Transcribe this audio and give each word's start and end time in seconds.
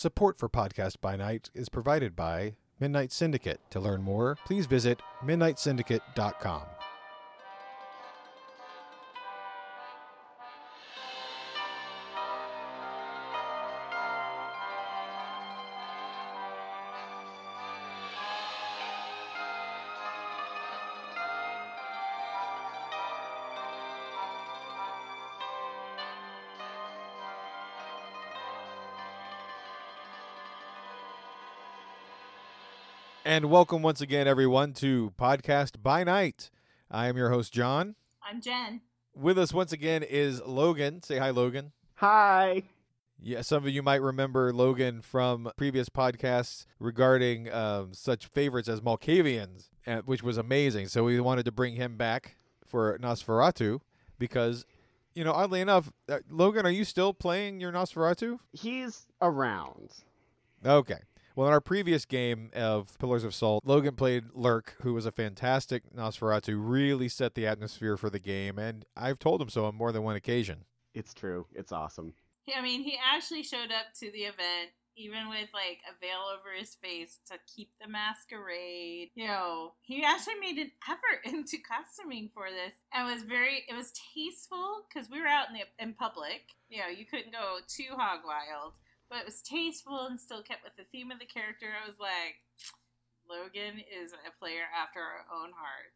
Support 0.00 0.38
for 0.38 0.48
Podcast 0.48 1.02
by 1.02 1.14
Night 1.14 1.50
is 1.52 1.68
provided 1.68 2.16
by 2.16 2.54
Midnight 2.80 3.12
Syndicate. 3.12 3.60
To 3.68 3.80
learn 3.80 4.00
more, 4.00 4.38
please 4.46 4.64
visit 4.64 4.98
midnightsyndicate.com. 5.22 6.62
And 33.40 33.50
welcome 33.50 33.80
once 33.80 34.02
again, 34.02 34.28
everyone, 34.28 34.74
to 34.74 35.14
Podcast 35.18 35.82
by 35.82 36.04
Night. 36.04 36.50
I 36.90 37.06
am 37.06 37.16
your 37.16 37.30
host, 37.30 37.54
John. 37.54 37.94
I'm 38.22 38.42
Jen. 38.42 38.82
With 39.14 39.38
us 39.38 39.54
once 39.54 39.72
again 39.72 40.02
is 40.02 40.42
Logan. 40.42 41.02
Say 41.02 41.16
hi, 41.16 41.30
Logan. 41.30 41.72
Hi. 41.94 42.64
Yeah, 43.18 43.40
some 43.40 43.64
of 43.64 43.70
you 43.70 43.82
might 43.82 44.02
remember 44.02 44.52
Logan 44.52 45.00
from 45.00 45.50
previous 45.56 45.88
podcasts 45.88 46.66
regarding 46.78 47.50
um, 47.50 47.94
such 47.94 48.26
favorites 48.26 48.68
as 48.68 48.82
Malkavians, 48.82 49.70
uh, 49.86 50.02
which 50.04 50.22
was 50.22 50.36
amazing. 50.36 50.88
So 50.88 51.04
we 51.04 51.18
wanted 51.18 51.46
to 51.46 51.52
bring 51.52 51.76
him 51.76 51.96
back 51.96 52.36
for 52.66 52.98
Nosferatu 52.98 53.80
because, 54.18 54.66
you 55.14 55.24
know, 55.24 55.32
oddly 55.32 55.62
enough, 55.62 55.90
uh, 56.10 56.18
Logan, 56.28 56.66
are 56.66 56.70
you 56.70 56.84
still 56.84 57.14
playing 57.14 57.58
your 57.58 57.72
Nosferatu? 57.72 58.38
He's 58.52 59.06
around. 59.22 59.92
Okay. 60.62 60.98
Well, 61.36 61.46
in 61.46 61.52
our 61.52 61.60
previous 61.60 62.04
game 62.04 62.50
of 62.54 62.98
Pillars 62.98 63.24
of 63.24 63.34
Salt, 63.34 63.64
Logan 63.64 63.94
played 63.94 64.24
Lurk, 64.34 64.76
who 64.82 64.94
was 64.94 65.06
a 65.06 65.12
fantastic 65.12 65.82
Nosferatu, 65.94 66.56
really 66.58 67.08
set 67.08 67.34
the 67.34 67.46
atmosphere 67.46 67.96
for 67.96 68.10
the 68.10 68.18
game, 68.18 68.58
and 68.58 68.84
I've 68.96 69.18
told 69.18 69.40
him 69.40 69.48
so 69.48 69.64
on 69.64 69.74
more 69.74 69.92
than 69.92 70.02
one 70.02 70.16
occasion. 70.16 70.64
It's 70.94 71.14
true. 71.14 71.46
It's 71.54 71.72
awesome. 71.72 72.14
I 72.54 72.62
mean, 72.62 72.82
he 72.82 72.98
actually 72.98 73.44
showed 73.44 73.70
up 73.70 73.94
to 74.00 74.10
the 74.10 74.24
event 74.24 74.70
even 74.96 75.28
with 75.28 75.48
like 75.54 75.80
a 75.88 75.96
veil 76.00 76.28
over 76.28 76.52
his 76.56 76.74
face 76.74 77.20
to 77.26 77.38
keep 77.46 77.70
the 77.80 77.88
masquerade. 77.88 79.10
You 79.14 79.26
know, 79.26 79.72
he 79.82 80.04
actually 80.04 80.38
made 80.40 80.58
an 80.58 80.70
effort 80.88 81.24
into 81.24 81.56
costuming 81.58 82.30
for 82.34 82.48
this 82.50 82.74
and 82.92 83.06
was 83.06 83.22
very 83.22 83.64
it 83.68 83.74
was 83.74 83.92
tasteful 84.14 84.84
because 84.88 85.08
we 85.08 85.20
were 85.20 85.26
out 85.26 85.48
in 85.48 85.54
the 85.54 85.82
in 85.82 85.94
public. 85.94 86.42
You 86.68 86.80
know, 86.80 86.88
you 86.88 87.06
couldn't 87.06 87.32
go 87.32 87.58
too 87.66 87.96
hog 87.96 88.20
wild, 88.24 88.74
but 89.10 89.18
it 89.18 89.24
was 89.26 89.42
tasteful 89.42 90.06
and 90.06 90.18
still 90.18 90.42
kept 90.42 90.64
with 90.64 90.76
the 90.76 90.84
theme 90.92 91.10
of 91.10 91.18
the 91.18 91.26
character. 91.26 91.66
I 91.66 91.86
was 91.86 91.98
like, 91.98 92.36
Logan 93.28 93.80
is 93.80 94.12
a 94.12 94.38
player 94.38 94.62
after 94.80 95.00
our 95.00 95.26
own 95.34 95.50
heart. 95.52 95.92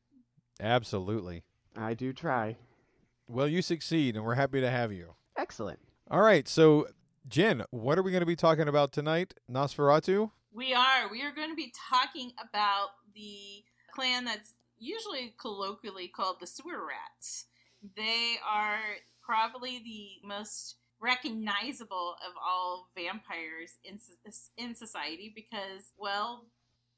Absolutely. 0.60 1.44
I 1.76 1.94
do 1.94 2.12
try. 2.12 2.56
Well, 3.28 3.48
you 3.48 3.62
succeed, 3.62 4.16
and 4.16 4.24
we're 4.24 4.34
happy 4.34 4.60
to 4.60 4.70
have 4.70 4.92
you. 4.92 5.14
Excellent. 5.38 5.78
All 6.10 6.20
right, 6.20 6.46
so 6.46 6.86
Jen, 7.26 7.64
what 7.70 7.98
are 7.98 8.02
we 8.02 8.10
going 8.10 8.20
to 8.20 8.26
be 8.26 8.36
talking 8.36 8.68
about 8.68 8.92
tonight? 8.92 9.34
Nosferatu? 9.50 10.30
We 10.52 10.74
are. 10.74 11.10
We 11.10 11.22
are 11.22 11.34
going 11.34 11.48
to 11.48 11.56
be 11.56 11.72
talking 11.90 12.32
about 12.38 12.88
the 13.14 13.64
clan 13.92 14.24
that's 14.24 14.54
usually 14.78 15.34
colloquially 15.40 16.08
called 16.08 16.36
the 16.40 16.46
Sewer 16.46 16.86
Rats. 16.86 17.46
They 17.96 18.36
are 18.48 18.78
probably 19.22 19.78
the 19.78 20.26
most 20.26 20.76
recognizable 21.04 22.16
of 22.26 22.32
all 22.42 22.88
vampires 22.96 23.76
in 23.84 23.98
in 24.56 24.74
society 24.74 25.30
because, 25.34 25.92
well, 25.98 26.46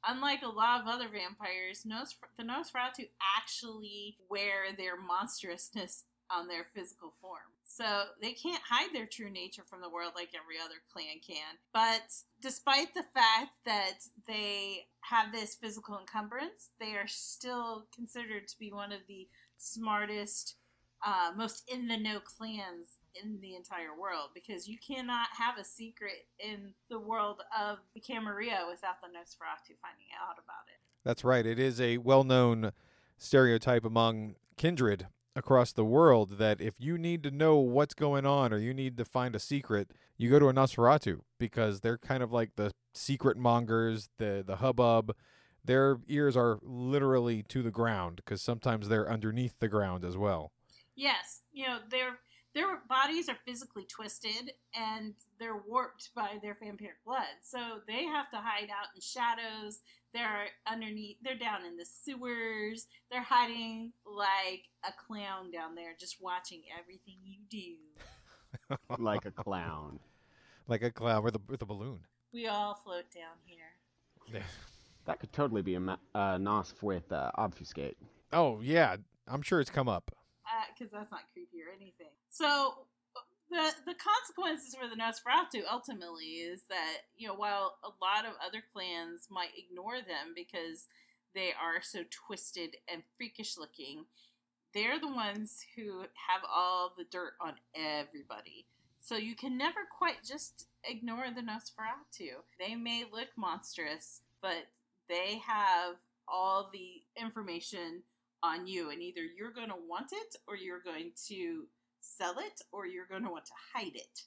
unlike 0.07 0.43
a 0.43 0.49
lot 0.49 0.81
of 0.81 0.87
other 0.87 1.09
vampires, 1.09 1.85
Nosfer- 1.85 2.31
the 2.39 2.45
Nosferatu 2.45 3.09
actually 3.37 4.17
wear 4.31 4.73
their 4.77 4.97
monstrousness 4.97 6.05
on 6.31 6.49
their 6.49 6.67
physical 6.75 7.15
form. 7.21 7.53
So 7.65 8.05
they 8.21 8.33
can't 8.33 8.63
hide 8.69 8.93
their 8.93 9.07
true 9.07 9.31
nature 9.31 9.63
from 9.69 9.81
the 9.81 9.91
world 9.91 10.13
like 10.15 10.31
every 10.35 10.57
other 10.65 10.77
clan 10.93 11.21
can. 11.27 11.57
But 11.73 12.15
despite 12.41 12.95
the 12.95 13.05
fact 13.15 13.51
that 13.65 13.99
they 14.27 14.87
have 15.03 15.33
this 15.33 15.55
physical 15.57 15.99
encumbrance, 15.99 16.71
they 16.81 16.95
are 16.95 17.09
still 17.09 17.87
considered 17.95 18.49
to 18.49 18.59
be 18.59 18.73
one 18.73 18.93
of 18.93 19.01
the 19.09 19.29
smartest, 19.59 20.57
uh, 21.05 21.31
most 21.37 21.69
in 21.73 21.89
the 21.89 21.97
know 21.97 22.21
clans 22.21 22.99
in 23.23 23.41
the 23.41 23.55
entire 23.55 23.99
world 23.99 24.31
because 24.35 24.69
you 24.69 24.77
cannot 24.79 25.29
have 25.39 25.59
a 25.59 25.65
secret 25.65 26.27
in 26.39 26.73
the 26.89 26.99
world 26.99 27.43
of 27.59 27.79
the 27.95 28.01
Camarilla 28.01 28.67
without 28.71 29.01
the 29.01 29.09
Nosferatu 29.09 29.77
finding 29.81 30.09
out 30.21 30.37
about 30.43 30.67
it. 30.69 30.81
That's 31.05 31.25
right. 31.25 31.47
It 31.47 31.59
is 31.59 31.81
a 31.81 31.99
well 31.99 32.25
known 32.25 32.73
stereotype 33.19 33.85
among 33.85 34.35
kindred 34.57 35.07
across 35.35 35.73
the 35.73 35.85
world 35.85 36.39
that 36.39 36.61
if 36.61 36.75
you 36.79 36.97
need 36.97 37.23
to 37.23 37.31
know 37.31 37.57
what's 37.57 37.95
going 37.95 38.25
on 38.25 38.53
or 38.53 38.59
you 38.59 38.73
need 38.73 38.97
to 38.97 39.05
find 39.05 39.37
a 39.37 39.39
secret, 39.39 39.93
you 40.17 40.31
go 40.31 40.39
to 40.39 40.49
a 40.49 40.53
Nosferatu 40.53 41.21
because 41.39 41.81
they're 41.81 41.99
kind 41.99 42.23
of 42.23 42.33
like 42.33 42.57
the 42.57 42.73
secret 42.95 43.37
mongers, 43.37 44.09
the 44.19 44.43
the 44.47 44.57
hubbub. 44.57 45.15
Their 45.65 45.99
ears 46.09 46.37
are 46.37 46.59
literally 46.63 47.43
to 47.49 47.63
the 47.63 47.73
ground 47.73 48.17
because 48.17 48.41
sometimes 48.41 48.89
they're 48.89 49.11
underneath 49.11 49.59
the 49.59 49.69
ground 49.69 50.05
as 50.05 50.17
well. 50.17 50.53
Yes, 50.95 51.43
you 51.53 51.67
know 51.67 51.79
their 51.91 52.19
their 52.57 52.79
bodies 52.89 53.29
are 53.29 53.37
physically 53.45 53.85
twisted 53.85 54.53
and 54.75 55.13
they're 55.39 55.61
warped 55.69 56.09
by 56.15 56.39
their 56.41 56.55
vampiric 56.55 56.97
blood, 57.05 57.37
so 57.43 57.59
they 57.87 58.05
have 58.05 58.31
to 58.31 58.39
hide 58.39 58.71
out 58.71 58.89
in 58.95 59.01
shadows. 59.03 59.81
They're 60.15 60.47
underneath. 60.67 61.19
They're 61.23 61.37
down 61.37 61.67
in 61.67 61.77
the 61.77 61.85
sewers. 61.85 62.87
They're 63.11 63.23
hiding 63.23 63.93
like 64.07 64.63
a 64.89 64.93
clown 65.07 65.51
down 65.51 65.75
there, 65.75 65.95
just 66.01 66.23
watching 66.23 66.63
everything 66.81 67.17
you 67.23 67.41
do. 67.51 68.77
like 68.99 69.27
a 69.27 69.31
clown. 69.31 70.01
Like 70.67 70.83
a 70.83 70.91
clown 70.91 71.23
with 71.23 71.37
a 71.37 71.41
with 71.49 71.61
a 71.61 71.67
balloon. 71.67 72.01
We 72.33 72.47
all 72.47 72.75
float 72.75 73.05
down 73.15 73.37
here. 73.45 74.43
That 75.05 75.21
could 75.21 75.33
totally 75.33 75.61
be 75.61 75.75
a 75.75 75.81
ma- 75.81 75.99
uh, 76.15 76.37
NOSF 76.39 76.83
with 76.83 77.13
uh, 77.13 77.31
obfuscate. 77.35 77.99
Oh 78.33 78.61
yeah, 78.63 78.97
I'm 79.29 79.43
sure 79.43 79.61
it's 79.61 79.71
come 79.71 79.91
up. 79.91 80.11
Because 80.73 80.93
uh, 80.93 80.99
that's 80.99 81.11
not 81.11 81.29
creepy 81.33 81.63
or 81.63 81.75
anything. 81.75 82.13
So 82.29 82.87
the 83.51 83.71
the 83.87 83.95
consequences 83.95 84.75
for 84.75 84.89
the 84.89 84.97
Nosferatu 84.97 85.65
ultimately 85.71 86.43
is 86.43 86.63
that 86.69 87.07
you 87.17 87.29
know 87.29 87.35
while 87.35 87.79
a 87.85 87.93
lot 88.03 88.27
of 88.27 88.35
other 88.45 88.63
clans 88.73 89.29
might 89.31 89.51
ignore 89.57 89.97
them 89.97 90.35
because 90.35 90.89
they 91.35 91.53
are 91.53 91.83
so 91.83 92.01
twisted 92.11 92.77
and 92.91 93.03
freakish 93.17 93.59
looking, 93.59 94.07
they're 94.75 94.99
the 94.99 95.09
ones 95.09 95.65
who 95.77 96.01
have 96.01 96.43
all 96.51 96.95
the 96.97 97.05
dirt 97.05 97.35
on 97.41 97.55
everybody. 97.75 98.67
So 99.01 99.17
you 99.17 99.37
can 99.37 99.57
never 99.57 99.81
quite 99.97 100.25
just 100.27 100.67
ignore 100.83 101.27
the 101.35 101.43
Nosferatu. 101.43 102.41
They 102.59 102.75
may 102.75 103.05
look 103.13 103.29
monstrous, 103.37 104.23
but 104.43 104.67
they 105.09 105.41
have 105.47 105.97
all 106.27 106.71
the 106.73 107.03
information 107.21 108.03
on 108.47 108.67
you, 108.67 108.91
and 108.91 109.03
either 109.03 109.23
you're 109.37 109.53
going 109.53 109.69
to 109.69 109.77
want 109.89 110.13
it 110.13 110.37
or 110.47 110.57
you're 110.57 110.83
going 110.83 111.11
to 111.29 111.65
sell 112.01 112.39
it 112.39 112.63
or 112.73 112.87
you're 112.87 113.07
going 113.07 113.25
to 113.25 113.31
want 113.31 113.47
to 113.47 113.53
hide 113.75 113.97
it. 113.97 114.23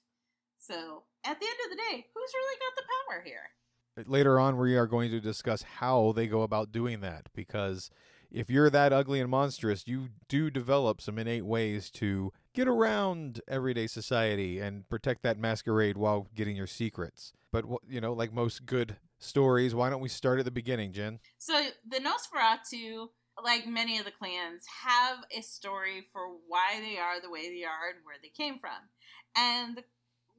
So, 0.58 1.04
at 1.24 1.40
the 1.40 1.46
end 1.46 1.58
of 1.66 1.70
the 1.72 1.82
day, 1.90 2.06
who's 2.14 2.32
really 2.36 2.60
got 2.60 2.76
the 2.76 2.84
power 3.08 3.24
here? 3.24 4.08
Later 4.08 4.40
on, 4.40 4.58
we 4.58 4.76
are 4.76 4.88
going 4.88 5.10
to 5.12 5.20
discuss 5.20 5.62
how 5.62 6.12
they 6.12 6.28
go 6.28 6.42
about 6.42 6.72
doing 6.72 7.02
that 7.02 7.28
because 7.34 7.90
if 8.32 8.50
you're 8.50 8.70
that 8.70 8.94
ugly 8.94 9.20
and 9.20 9.30
monstrous, 9.30 9.88
you 9.88 10.10
do 10.28 10.50
develop 10.50 11.02
some 11.02 11.18
innate 11.18 11.46
ways 11.46 11.90
to 11.92 12.32
get 12.54 12.68
around 12.68 13.42
everyday 13.48 13.88
society 13.88 14.60
and 14.60 14.88
protect 14.90 15.24
that 15.24 15.40
masquerade 15.40 15.98
while 15.98 16.28
getting 16.36 16.56
your 16.56 16.68
secrets. 16.68 17.34
But, 17.52 17.66
you 17.88 18.00
know, 18.00 18.14
like 18.14 18.34
most 18.34 18.66
good 18.66 18.98
stories, 19.18 19.74
why 19.74 19.90
don't 19.90 20.02
we 20.02 20.10
start 20.10 20.40
at 20.40 20.46
the 20.46 20.52
beginning, 20.52 20.94
Jen? 20.94 21.20
So, 21.38 21.70
the 21.88 22.00
Nosferatu 22.00 23.08
like 23.44 23.68
many 23.68 24.00
of 24.00 24.06
the 24.06 24.12
clans, 24.12 24.66
have 24.84 25.18
a 25.36 25.42
story 25.42 26.06
for 26.12 26.28
why 26.48 26.80
they 26.80 26.98
are 26.98 27.22
the 27.22 27.30
way 27.30 27.50
they 27.50 27.64
are 27.64 27.90
and 27.94 28.04
where 28.04 28.18
they 28.22 28.30
came 28.30 28.60
from. 28.60 28.90
And 29.36 29.84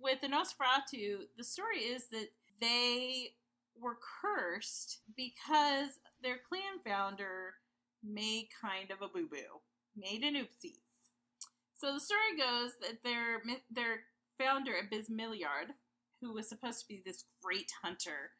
with 0.00 0.20
the 0.20 0.28
Nosferatu, 0.28 1.26
the 1.36 1.44
story 1.44 1.78
is 1.78 2.08
that 2.08 2.28
they 2.60 3.34
were 3.80 3.98
cursed 4.22 5.00
because 5.16 6.00
their 6.22 6.38
clan 6.48 6.80
founder 6.84 7.54
made 8.04 8.48
kind 8.60 8.90
of 8.90 9.02
a 9.02 9.08
boo 9.08 9.28
boo, 9.28 9.60
made 9.96 10.22
an 10.22 10.34
oopsies. 10.34 10.90
So 11.76 11.94
the 11.94 12.00
story 12.00 12.36
goes 12.36 12.72
that 12.80 13.02
their 13.02 13.42
their 13.70 14.00
founder 14.38 14.72
Absimiliard, 14.72 15.72
who 16.20 16.32
was 16.32 16.48
supposed 16.48 16.80
to 16.80 16.88
be 16.88 17.02
this 17.04 17.24
great 17.42 17.72
hunter, 17.82 18.32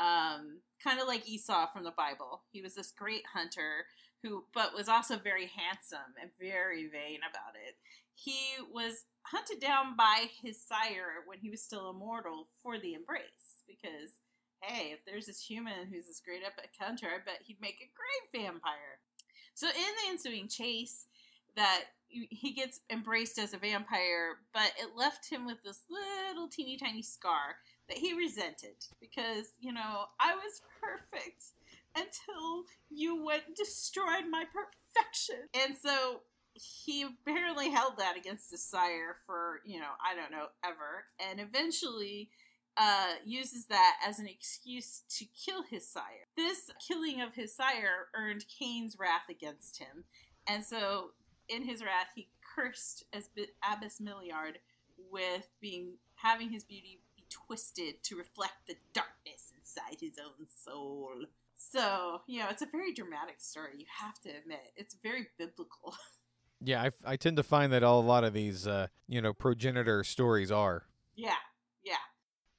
um, 0.00 0.60
kind 0.82 1.00
of 1.00 1.06
like 1.06 1.28
Esau 1.28 1.66
from 1.72 1.84
the 1.84 1.92
Bible. 1.92 2.42
He 2.50 2.62
was 2.62 2.74
this 2.74 2.92
great 2.92 3.24
hunter 3.32 3.86
who 4.22 4.44
but 4.52 4.74
was 4.74 4.88
also 4.88 5.16
very 5.16 5.46
handsome 5.46 6.14
and 6.20 6.30
very 6.40 6.88
vain 6.88 7.20
about 7.28 7.54
it. 7.54 7.76
He 8.14 8.38
was 8.72 9.04
hunted 9.22 9.60
down 9.60 9.96
by 9.96 10.26
his 10.42 10.60
sire 10.60 11.24
when 11.26 11.38
he 11.38 11.50
was 11.50 11.62
still 11.62 11.90
immortal 11.90 12.48
for 12.62 12.78
the 12.78 12.94
embrace 12.94 13.62
because 13.66 14.18
hey, 14.62 14.92
if 14.92 15.00
there's 15.06 15.24
this 15.24 15.42
human 15.42 15.88
who's 15.90 16.06
this 16.06 16.20
great 16.22 16.42
epic 16.44 16.72
hunter, 16.78 17.06
I 17.06 17.24
bet 17.24 17.40
he'd 17.46 17.60
make 17.62 17.80
a 17.80 17.88
great 17.96 18.44
vampire. 18.44 19.00
So 19.54 19.68
in 19.68 19.72
the 19.74 20.10
ensuing 20.10 20.48
chase, 20.48 21.06
that 21.56 21.84
he 22.08 22.52
gets 22.52 22.80
embraced 22.90 23.38
as 23.38 23.54
a 23.54 23.58
vampire, 23.58 24.38
but 24.52 24.72
it 24.80 24.96
left 24.96 25.30
him 25.30 25.46
with 25.46 25.62
this 25.62 25.82
little 25.88 26.48
teeny 26.48 26.76
tiny 26.76 27.02
scar 27.02 27.56
that 27.90 27.98
he 27.98 28.14
resented 28.14 28.76
because, 29.00 29.52
you 29.60 29.72
know, 29.72 30.04
I 30.20 30.34
was 30.34 30.62
perfect 30.80 31.44
until 31.96 32.64
you 32.88 33.24
went 33.24 33.42
and 33.48 33.56
destroyed 33.56 34.24
my 34.30 34.44
perfection. 34.44 35.48
And 35.54 35.76
so 35.76 36.20
he 36.54 37.02
apparently 37.02 37.70
held 37.70 37.98
that 37.98 38.16
against 38.16 38.52
his 38.52 38.62
sire 38.62 39.16
for, 39.26 39.60
you 39.66 39.80
know, 39.80 39.90
I 40.04 40.14
don't 40.14 40.30
know, 40.30 40.46
ever. 40.64 41.04
And 41.18 41.40
eventually 41.40 42.30
uh, 42.76 43.14
uses 43.24 43.66
that 43.66 43.96
as 44.06 44.20
an 44.20 44.28
excuse 44.28 45.02
to 45.18 45.24
kill 45.24 45.64
his 45.64 45.88
sire. 45.88 46.28
This 46.36 46.70
killing 46.86 47.20
of 47.20 47.34
his 47.34 47.54
sire 47.54 48.08
earned 48.14 48.44
Cain's 48.58 48.96
wrath 48.98 49.28
against 49.28 49.78
him. 49.78 50.04
And 50.46 50.64
so, 50.64 51.10
in 51.48 51.64
his 51.64 51.82
wrath, 51.82 52.10
he 52.14 52.28
cursed 52.54 53.04
as 53.12 53.28
Absimiliard 53.64 54.54
with 55.10 55.48
being 55.60 55.94
having 56.14 56.50
his 56.50 56.64
beauty 56.64 56.99
be 56.99 56.99
twisted 57.30 58.02
to 58.04 58.16
reflect 58.16 58.66
the 58.66 58.76
darkness 58.92 59.52
inside 59.56 60.00
his 60.00 60.18
own 60.18 60.46
soul. 60.64 61.24
So, 61.56 62.22
you 62.26 62.40
know, 62.40 62.46
it's 62.50 62.62
a 62.62 62.66
very 62.66 62.92
dramatic 62.92 63.40
story, 63.40 63.72
you 63.78 63.86
have 64.00 64.20
to 64.22 64.30
admit. 64.30 64.72
It's 64.76 64.96
very 65.02 65.28
biblical. 65.38 65.94
Yeah, 66.62 66.82
I, 66.82 67.12
I 67.12 67.16
tend 67.16 67.38
to 67.38 67.42
find 67.42 67.72
that 67.72 67.82
all, 67.82 68.00
a 68.00 68.02
lot 68.02 68.22
of 68.22 68.34
these, 68.34 68.66
uh, 68.66 68.88
you 69.08 69.22
know, 69.22 69.32
progenitor 69.32 70.04
stories 70.04 70.52
are. 70.52 70.84
Yeah, 71.16 71.32
yeah. 71.82 71.94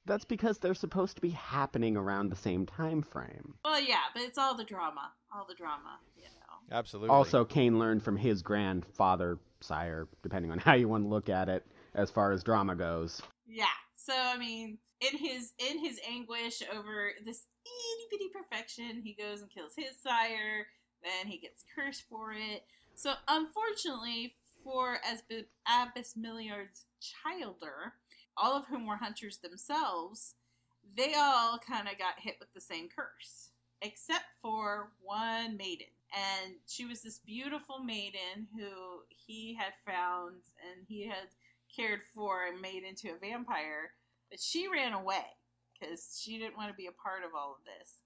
That's 0.06 0.24
because 0.24 0.58
they're 0.58 0.74
supposed 0.74 1.14
to 1.16 1.22
be 1.22 1.30
happening 1.30 1.96
around 1.96 2.28
the 2.28 2.36
same 2.36 2.66
time 2.66 3.02
frame. 3.02 3.54
Well, 3.64 3.80
yeah, 3.80 4.00
but 4.12 4.24
it's 4.24 4.38
all 4.38 4.56
the 4.56 4.64
drama. 4.64 5.12
All 5.32 5.46
the 5.48 5.54
drama, 5.54 6.00
you 6.16 6.24
know. 6.24 6.76
Absolutely. 6.76 7.10
Also, 7.10 7.44
Cain 7.44 7.78
learned 7.78 8.02
from 8.02 8.16
his 8.16 8.42
grandfather, 8.42 9.38
sire, 9.60 10.08
depending 10.22 10.50
on 10.50 10.58
how 10.58 10.74
you 10.74 10.88
want 10.88 11.04
to 11.04 11.08
look 11.08 11.28
at 11.28 11.48
it, 11.48 11.64
as 11.94 12.10
far 12.10 12.32
as 12.32 12.42
drama 12.42 12.74
goes. 12.74 13.22
Yeah. 13.46 13.66
So, 14.04 14.14
I 14.16 14.36
mean, 14.36 14.78
in 15.00 15.16
his 15.16 15.52
in 15.58 15.78
his 15.78 16.00
anguish 16.08 16.60
over 16.74 17.12
this 17.24 17.44
itty 17.64 18.06
bitty 18.10 18.30
perfection, 18.34 19.00
he 19.04 19.14
goes 19.14 19.42
and 19.42 19.50
kills 19.50 19.74
his 19.76 19.96
sire. 20.02 20.66
Then 21.04 21.30
he 21.30 21.38
gets 21.38 21.64
cursed 21.74 22.04
for 22.10 22.32
it. 22.32 22.64
So, 22.96 23.14
unfortunately, 23.28 24.34
for 24.64 24.98
as 25.08 25.22
Absimiliard's 25.68 26.86
childer, 27.00 27.94
all 28.36 28.56
of 28.56 28.66
whom 28.66 28.86
were 28.86 28.96
hunters 28.96 29.38
themselves, 29.38 30.34
they 30.96 31.14
all 31.14 31.58
kind 31.58 31.86
of 31.86 31.96
got 31.96 32.18
hit 32.18 32.36
with 32.40 32.52
the 32.54 32.60
same 32.60 32.88
curse, 32.88 33.50
except 33.82 34.26
for 34.40 34.90
one 35.00 35.56
maiden. 35.56 35.86
And 36.12 36.54
she 36.66 36.84
was 36.86 37.02
this 37.02 37.18
beautiful 37.18 37.78
maiden 37.78 38.48
who 38.56 39.02
he 39.08 39.54
had 39.54 39.72
found 39.86 40.42
and 40.60 40.84
he 40.88 41.06
had 41.06 41.28
cared 41.74 42.00
for 42.14 42.46
and 42.46 42.60
made 42.60 42.84
into 42.84 43.08
a 43.08 43.18
vampire. 43.18 43.92
But 44.30 44.40
she 44.40 44.68
ran 44.68 44.92
away 44.92 45.24
because 45.72 46.20
she 46.22 46.38
didn't 46.38 46.56
want 46.56 46.70
to 46.70 46.76
be 46.76 46.86
a 46.86 46.92
part 46.92 47.24
of 47.24 47.30
all 47.36 47.52
of 47.58 47.64
this. 47.64 47.98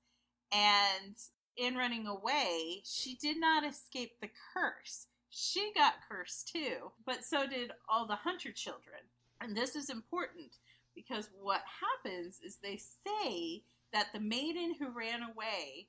And 0.52 1.16
in 1.56 1.76
running 1.76 2.06
away, 2.06 2.82
she 2.84 3.14
did 3.14 3.38
not 3.38 3.64
escape 3.64 4.20
the 4.20 4.30
curse. 4.54 5.06
She 5.30 5.72
got 5.74 5.94
cursed 6.08 6.50
too, 6.52 6.92
but 7.04 7.24
so 7.24 7.46
did 7.46 7.72
all 7.88 8.06
the 8.06 8.14
hunter 8.14 8.52
children. 8.52 9.00
And 9.40 9.56
this 9.56 9.76
is 9.76 9.90
important 9.90 10.56
because 10.94 11.28
what 11.40 11.62
happens 12.04 12.40
is 12.44 12.56
they 12.56 12.76
say 12.78 13.62
that 13.92 14.08
the 14.12 14.20
maiden 14.20 14.74
who 14.78 14.90
ran 14.90 15.22
away, 15.22 15.88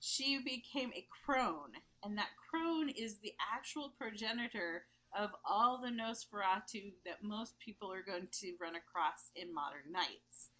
she 0.00 0.38
became 0.38 0.90
a 0.94 1.06
crone, 1.24 1.72
and 2.04 2.16
that 2.18 2.28
crone 2.50 2.88
is 2.88 3.18
the 3.18 3.34
actual 3.54 3.92
progenitor 3.98 4.84
of 5.16 5.30
all 5.44 5.80
the 5.80 5.88
Nosferatu 5.88 6.92
that 7.04 7.22
most 7.22 7.58
people 7.58 7.92
are 7.92 8.02
going 8.02 8.28
to 8.40 8.54
run 8.60 8.74
across 8.76 9.30
in 9.34 9.54
modern 9.54 9.92
nights. 9.92 10.50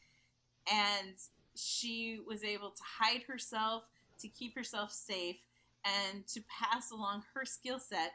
And 0.71 1.17
she 1.55 2.21
was 2.27 2.45
able 2.45 2.71
to 2.71 2.83
hide 3.01 3.23
herself, 3.23 3.85
to 4.21 4.29
keep 4.29 4.55
herself 4.55 4.93
safe, 4.93 5.39
and 5.85 6.27
to 6.29 6.43
pass 6.49 6.91
along 6.91 7.23
her 7.35 7.45
skill 7.45 7.79
set 7.79 8.13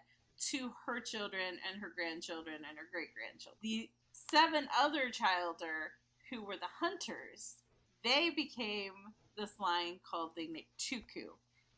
to 0.52 0.72
her 0.86 1.00
children 1.00 1.58
and 1.70 1.82
her 1.82 1.92
grandchildren 1.96 2.56
and 2.68 2.78
her 2.78 2.88
great 2.92 3.14
grandchildren. 3.14 3.60
The 3.62 3.90
seven 4.12 4.68
other 4.80 5.10
childer 5.10 5.94
who 6.30 6.44
were 6.44 6.58
the 6.58 6.66
hunters, 6.80 7.56
they 8.04 8.32
became 8.36 8.94
this 9.38 9.60
line 9.60 10.00
called 10.10 10.32
the 10.36 10.48
Nictuku. 10.48 11.30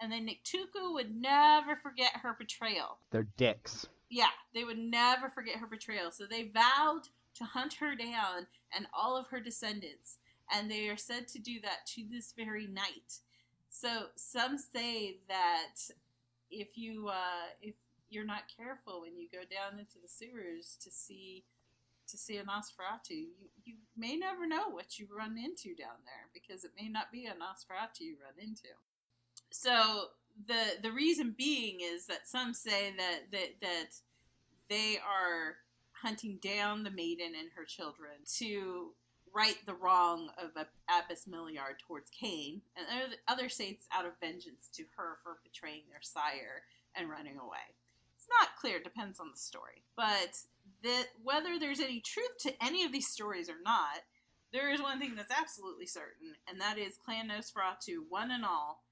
And 0.01 0.11
the 0.11 0.17
Nictuku 0.17 0.93
would 0.93 1.15
never 1.15 1.75
forget 1.75 2.17
her 2.21 2.35
betrayal. 2.37 2.97
They're 3.11 3.27
dicks. 3.37 3.87
Yeah, 4.09 4.29
they 4.53 4.63
would 4.63 4.77
never 4.77 5.29
forget 5.29 5.57
her 5.57 5.67
betrayal. 5.67 6.11
So 6.11 6.25
they 6.25 6.43
vowed 6.53 7.09
to 7.35 7.43
hunt 7.43 7.75
her 7.75 7.95
down 7.95 8.47
and 8.75 8.87
all 8.93 9.17
of 9.17 9.27
her 9.27 9.39
descendants. 9.39 10.17
And 10.53 10.69
they 10.69 10.87
are 10.89 10.97
said 10.97 11.27
to 11.29 11.39
do 11.39 11.59
that 11.61 11.87
to 11.95 12.03
this 12.09 12.33
very 12.35 12.67
night. 12.67 13.19
So 13.69 14.05
some 14.15 14.57
say 14.57 15.17
that 15.27 15.75
if 16.51 16.77
you 16.77 17.09
uh, 17.09 17.49
if 17.61 17.75
you're 18.09 18.25
not 18.25 18.43
careful 18.55 19.01
when 19.01 19.17
you 19.17 19.27
go 19.31 19.39
down 19.39 19.79
into 19.79 19.95
the 20.01 20.07
sewers 20.07 20.77
to 20.83 20.91
see 20.91 21.43
to 22.07 22.17
see 22.17 22.37
a 22.37 22.43
Nosferatu, 22.43 23.09
you, 23.09 23.49
you 23.63 23.73
may 23.97 24.15
never 24.15 24.45
know 24.47 24.69
what 24.69 24.99
you 24.99 25.07
run 25.15 25.37
into 25.37 25.75
down 25.75 25.97
there 26.05 26.29
because 26.33 26.63
it 26.63 26.71
may 26.79 26.87
not 26.87 27.11
be 27.11 27.25
a 27.25 27.31
Nosferatu 27.31 28.01
you 28.01 28.15
run 28.23 28.47
into. 28.47 28.69
So 29.49 30.09
the 30.47 30.81
the 30.81 30.91
reason 30.91 31.33
being 31.37 31.79
is 31.81 32.07
that 32.07 32.27
some 32.27 32.53
say 32.53 32.93
that 32.97 33.31
that 33.31 33.61
that 33.61 33.89
they 34.69 34.97
are 34.97 35.55
hunting 35.91 36.37
down 36.41 36.83
the 36.83 36.91
maiden 36.91 37.33
and 37.39 37.49
her 37.55 37.63
children 37.65 38.11
to 38.37 38.91
right 39.33 39.57
the 39.65 39.73
wrong 39.73 40.29
of 40.41 40.51
Absimiliard 40.89 41.79
towards 41.85 42.09
Cain, 42.09 42.61
and 42.77 43.15
other 43.27 43.45
it's 43.45 43.87
out 43.93 44.05
of 44.05 44.13
vengeance 44.21 44.69
to 44.73 44.83
her 44.95 45.17
for 45.23 45.37
betraying 45.43 45.83
their 45.89 46.01
sire 46.01 46.63
and 46.95 47.09
running 47.09 47.37
away. 47.37 47.75
It's 48.15 48.27
not 48.39 48.55
clear; 48.59 48.79
depends 48.79 49.19
on 49.19 49.31
the 49.31 49.37
story, 49.37 49.83
but 49.97 50.37
that 50.83 51.07
whether 51.23 51.59
there's 51.59 51.81
any 51.81 51.99
truth 51.99 52.37
to 52.41 52.63
any 52.63 52.83
of 52.83 52.91
these 52.91 53.07
stories 53.07 53.49
or 53.49 53.61
not, 53.63 54.03
there 54.53 54.71
is 54.71 54.81
one 54.81 54.99
thing 54.99 55.15
that's 55.15 55.37
absolutely 55.37 55.85
certain, 55.85 56.35
and 56.49 56.61
that 56.61 56.77
is 56.77 56.97
Clan 57.03 57.29
Nosferatu, 57.29 58.03
one 58.07 58.31
and 58.31 58.45
all, 58.45 58.84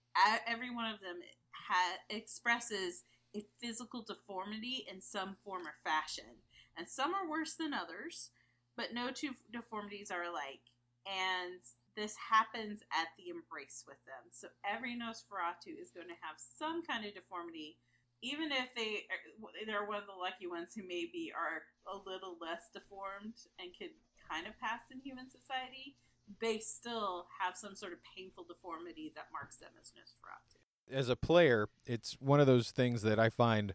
every 0.47 0.73
one 0.73 0.91
of 0.91 0.99
them 0.99 1.19
ha- 1.51 1.99
expresses 2.09 3.03
a 3.35 3.43
physical 3.59 4.01
deformity 4.01 4.85
in 4.89 5.01
some 5.01 5.35
form 5.43 5.63
or 5.67 5.73
fashion. 5.83 6.41
And 6.77 6.87
some 6.87 7.13
are 7.13 7.29
worse 7.29 7.53
than 7.53 7.73
others, 7.73 8.29
but 8.75 8.93
no 8.93 9.11
two 9.11 9.31
deformities 9.51 10.11
are 10.11 10.23
alike. 10.23 10.61
And 11.05 11.61
this 11.95 12.15
happens 12.17 12.81
at 12.91 13.09
the 13.17 13.29
embrace 13.29 13.83
with 13.87 14.01
them. 14.05 14.29
So 14.31 14.47
every 14.65 14.97
Nosferatu 14.97 15.77
is 15.79 15.93
going 15.93 16.07
to 16.07 16.23
have 16.25 16.37
some 16.37 16.83
kind 16.83 17.05
of 17.05 17.13
deformity 17.13 17.77
even 18.23 18.55
if 18.55 18.71
they 18.73 19.03
er, 19.11 19.19
they're 19.67 19.85
one 19.85 19.99
of 19.99 20.07
the 20.07 20.15
lucky 20.15 20.47
ones 20.47 20.71
who 20.71 20.87
maybe 20.87 21.35
are 21.35 21.67
a 21.91 21.99
little 22.07 22.39
less 22.39 22.71
deformed 22.71 23.35
and 23.59 23.75
could 23.75 23.91
kind 24.31 24.47
of 24.47 24.55
pass 24.63 24.87
in 24.87 25.03
human 25.03 25.27
society, 25.27 25.99
they 26.39 26.59
still 26.59 27.27
have 27.39 27.55
some 27.55 27.75
sort 27.75 27.93
of 27.93 27.99
painful 28.15 28.45
deformity 28.47 29.11
that 29.15 29.27
marks 29.31 29.57
them 29.57 29.69
as 29.79 29.91
Nosferatu. 29.91 30.95
As 30.95 31.09
a 31.09 31.15
player, 31.15 31.69
it's 31.85 32.17
one 32.19 32.39
of 32.39 32.47
those 32.47 32.71
things 32.71 33.01
that 33.03 33.19
I 33.19 33.29
find 33.29 33.73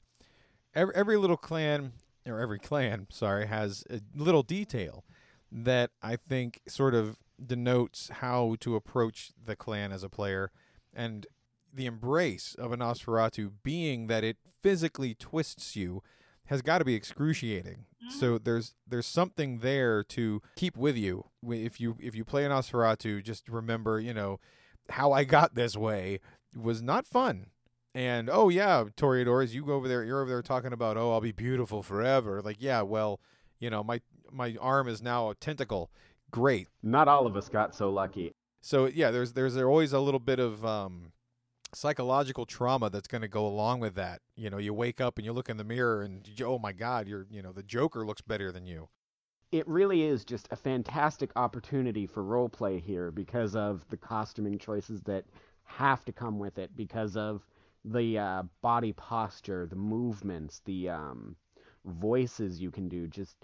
every, 0.74 0.94
every 0.94 1.16
little 1.16 1.36
clan 1.36 1.92
or 2.26 2.40
every 2.40 2.58
clan, 2.58 3.06
sorry, 3.10 3.46
has 3.46 3.84
a 3.90 4.00
little 4.14 4.42
detail 4.42 5.04
that 5.50 5.90
I 6.02 6.16
think 6.16 6.60
sort 6.68 6.94
of 6.94 7.18
denotes 7.44 8.10
how 8.20 8.56
to 8.60 8.76
approach 8.76 9.32
the 9.42 9.56
clan 9.56 9.92
as 9.92 10.02
a 10.02 10.08
player. 10.08 10.50
And 10.92 11.26
the 11.72 11.86
embrace 11.86 12.54
of 12.58 12.72
a 12.72 12.76
Nosferatu 12.76 13.52
being 13.62 14.08
that 14.08 14.24
it 14.24 14.36
physically 14.62 15.14
twists 15.14 15.76
you 15.76 16.02
has 16.48 16.62
got 16.62 16.78
to 16.78 16.84
be 16.84 16.94
excruciating. 16.94 17.84
Mm-hmm. 18.02 18.18
So 18.18 18.38
there's 18.38 18.74
there's 18.86 19.06
something 19.06 19.58
there 19.58 20.02
to 20.04 20.42
keep 20.56 20.76
with 20.76 20.96
you. 20.96 21.26
If 21.46 21.80
you 21.80 21.96
if 22.00 22.14
you 22.14 22.24
play 22.24 22.44
an 22.44 22.50
Nosferatu, 22.50 23.22
just 23.22 23.48
remember, 23.48 24.00
you 24.00 24.12
know, 24.12 24.40
how 24.90 25.12
I 25.12 25.24
got 25.24 25.54
this 25.54 25.76
way 25.76 26.20
was 26.56 26.82
not 26.82 27.06
fun. 27.06 27.46
And 27.94 28.30
oh 28.30 28.48
yeah, 28.48 28.84
Toreadors, 28.96 29.52
you 29.52 29.64
go 29.64 29.74
over 29.74 29.88
there, 29.88 30.04
you're 30.04 30.20
over 30.20 30.30
there 30.30 30.42
talking 30.42 30.72
about, 30.72 30.96
oh, 30.96 31.12
I'll 31.12 31.20
be 31.20 31.32
beautiful 31.32 31.82
forever. 31.82 32.40
Like, 32.42 32.58
yeah, 32.60 32.82
well, 32.82 33.20
you 33.60 33.70
know, 33.70 33.82
my 33.82 34.00
my 34.30 34.56
arm 34.60 34.88
is 34.88 35.02
now 35.02 35.30
a 35.30 35.34
tentacle. 35.34 35.90
Great. 36.30 36.68
Not 36.82 37.08
all 37.08 37.26
of 37.26 37.36
us 37.36 37.48
got 37.48 37.74
so 37.74 37.90
lucky. 37.90 38.32
So 38.60 38.86
yeah, 38.86 39.10
there's 39.10 39.32
there's 39.32 39.56
always 39.56 39.92
a 39.92 40.00
little 40.00 40.20
bit 40.20 40.38
of 40.38 40.64
um 40.64 41.12
psychological 41.74 42.46
trauma 42.46 42.90
that's 42.90 43.08
going 43.08 43.22
to 43.22 43.28
go 43.28 43.46
along 43.46 43.80
with 43.80 43.94
that. 43.94 44.20
You 44.36 44.50
know, 44.50 44.58
you 44.58 44.72
wake 44.72 45.00
up 45.00 45.18
and 45.18 45.24
you 45.24 45.32
look 45.32 45.48
in 45.48 45.56
the 45.56 45.64
mirror 45.64 46.02
and 46.02 46.28
oh 46.42 46.58
my 46.58 46.72
god, 46.72 47.08
you're 47.08 47.26
you 47.30 47.42
know 47.42 47.52
the 47.52 47.62
Joker 47.62 48.04
looks 48.04 48.20
better 48.20 48.52
than 48.52 48.66
you. 48.66 48.88
It 49.50 49.66
really 49.66 50.02
is 50.02 50.24
just 50.24 50.48
a 50.50 50.56
fantastic 50.56 51.30
opportunity 51.36 52.06
for 52.06 52.22
role 52.22 52.50
play 52.50 52.78
here 52.78 53.10
because 53.10 53.56
of 53.56 53.84
the 53.88 53.96
costuming 53.96 54.58
choices 54.58 55.00
that 55.02 55.24
have 55.64 56.04
to 56.04 56.12
come 56.12 56.38
with 56.38 56.58
it, 56.58 56.70
because 56.76 57.16
of 57.16 57.46
the 57.84 58.18
uh, 58.18 58.42
body 58.60 58.92
posture, 58.92 59.66
the 59.66 59.76
movements, 59.76 60.60
the 60.64 60.90
um, 60.90 61.36
voices 61.84 62.60
you 62.60 62.70
can 62.70 62.88
do. 62.88 63.06
Just 63.06 63.36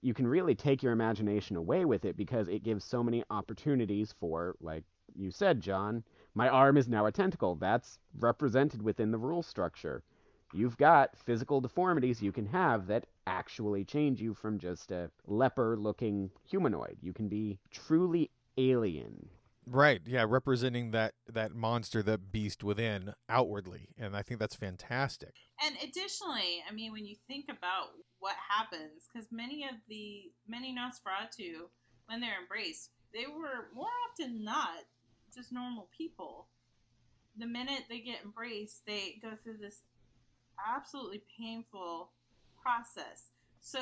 you 0.00 0.14
can 0.14 0.26
really 0.26 0.54
take 0.54 0.82
your 0.82 0.92
imagination 0.92 1.56
away 1.56 1.84
with 1.84 2.04
it 2.04 2.16
because 2.16 2.48
it 2.48 2.64
gives 2.64 2.84
so 2.84 3.02
many 3.02 3.22
opportunities 3.30 4.12
for, 4.18 4.56
like 4.60 4.84
you 5.14 5.30
said, 5.30 5.60
John. 5.60 6.02
My 6.34 6.48
arm 6.48 6.76
is 6.76 6.88
now 6.88 7.06
a 7.06 7.12
tentacle. 7.12 7.56
That's 7.56 7.98
represented 8.18 8.82
within 8.82 9.10
the 9.10 9.18
rule 9.18 9.42
structure. 9.42 10.02
You've 10.54 10.76
got 10.76 11.16
physical 11.16 11.60
deformities 11.60 12.22
you 12.22 12.32
can 12.32 12.46
have 12.46 12.86
that 12.88 13.06
actually 13.26 13.84
change 13.84 14.20
you 14.20 14.34
from 14.34 14.58
just 14.58 14.90
a 14.90 15.10
leper 15.26 15.76
looking 15.78 16.30
humanoid. 16.44 16.98
You 17.00 17.12
can 17.12 17.28
be 17.28 17.58
truly 17.70 18.30
alien. 18.58 19.28
Right. 19.66 20.00
Yeah, 20.04 20.26
representing 20.28 20.90
that 20.90 21.14
that 21.32 21.54
monster, 21.54 22.02
that 22.02 22.32
beast 22.32 22.64
within 22.64 23.14
outwardly, 23.28 23.90
and 23.96 24.16
I 24.16 24.22
think 24.22 24.40
that's 24.40 24.56
fantastic. 24.56 25.34
And 25.64 25.76
additionally, 25.76 26.64
I 26.68 26.72
mean, 26.74 26.92
when 26.92 27.06
you 27.06 27.14
think 27.28 27.46
about 27.48 27.90
what 28.18 28.34
happens, 28.48 29.06
because 29.12 29.28
many 29.30 29.64
of 29.64 29.76
the 29.88 30.32
many 30.48 30.74
Nosferatu, 30.74 31.68
when 32.06 32.20
they're 32.20 32.40
embraced, 32.42 32.90
they 33.14 33.26
were 33.26 33.68
more 33.72 33.86
often 34.10 34.42
not 34.42 34.82
just 35.34 35.52
normal 35.52 35.88
people. 35.96 36.48
The 37.36 37.46
minute 37.46 37.84
they 37.88 38.00
get 38.00 38.24
embraced, 38.24 38.86
they 38.86 39.18
go 39.22 39.30
through 39.42 39.58
this 39.58 39.82
absolutely 40.74 41.22
painful 41.38 42.10
process. 42.62 43.30
So 43.60 43.78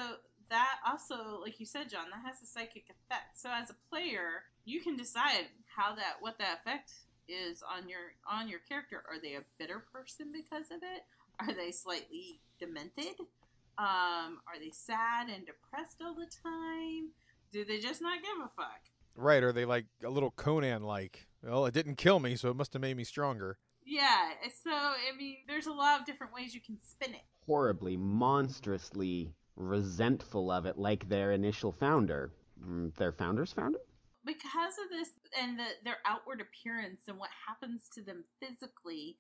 that 0.51 0.77
also, 0.87 1.41
like 1.41 1.61
you 1.61 1.67
said, 1.67 1.91
John, 1.91 2.07
that 2.11 2.27
has 2.27 2.43
a 2.43 2.47
psychic 2.47 2.85
effect. 2.91 3.39
So 3.39 3.51
as 3.53 3.71
a 3.71 3.77
player, 3.89 4.45
you 4.65 4.81
can 4.81 4.97
decide 4.97 5.49
how 5.67 5.95
that 5.95 6.17
what 6.21 6.39
that 6.39 6.61
effect 6.61 6.93
is 7.29 7.63
on 7.63 7.89
your 7.89 8.15
on 8.29 8.49
your 8.49 8.61
character. 8.69 9.03
Are 9.09 9.21
they 9.21 9.35
a 9.35 9.45
bitter 9.59 9.85
person 9.93 10.33
because 10.33 10.71
of 10.71 10.83
it? 10.83 11.03
Are 11.41 11.55
they 11.55 11.71
slightly 11.71 12.41
demented? 12.59 13.15
Um, 13.79 14.41
are 14.47 14.59
they 14.61 14.71
sad 14.73 15.29
and 15.29 15.47
depressed 15.47 16.03
all 16.05 16.15
the 16.15 16.27
time? 16.43 17.11
Do 17.53 17.65
they 17.65 17.79
just 17.79 18.03
not 18.03 18.19
give 18.21 18.45
a 18.45 18.49
fuck? 18.49 18.81
Right? 19.17 19.43
Are 19.43 19.53
they 19.53 19.65
like 19.65 19.87
a 20.05 20.11
little 20.11 20.33
Conan 20.33 20.83
like? 20.83 21.27
Well, 21.43 21.67
it 21.67 21.75
didn't 21.75 21.97
kill 21.97 22.21
me, 22.21 22.37
so 22.37 22.51
it 22.51 22.57
must 22.57 22.73
have 22.75 22.83
made 22.83 22.97
me 22.97 23.05
stronger. 23.05 23.59
Yeah, 23.85 24.31
so 24.63 24.71
I 24.71 25.17
mean, 25.17 25.39
there's 25.49 25.67
a 25.67 25.73
lot 25.73 25.99
of 26.01 26.07
different 26.07 26.33
ways 26.35 26.55
you 26.55 26.61
can 26.61 26.79
spin 26.81 27.15
it. 27.15 27.23
Horribly, 27.47 27.97
monstrously 27.97 29.33
resentful 29.57 30.51
of 30.51 30.67
it, 30.67 30.79
like 30.79 31.09
their 31.09 31.33
initial 31.33 31.73
founder. 31.73 32.33
Mm, 32.63 32.95
Their 32.97 33.13
founder's 33.13 33.53
founder? 33.53 33.79
because 34.23 34.75
of 34.85 34.91
this 34.91 35.09
and 35.41 35.59
the, 35.59 35.65
their 35.83 35.97
outward 36.05 36.43
appearance 36.43 37.09
and 37.09 37.19
what 37.19 37.31
happens 37.49 37.89
to 37.95 38.03
them 38.03 38.23
physically, 38.39 39.17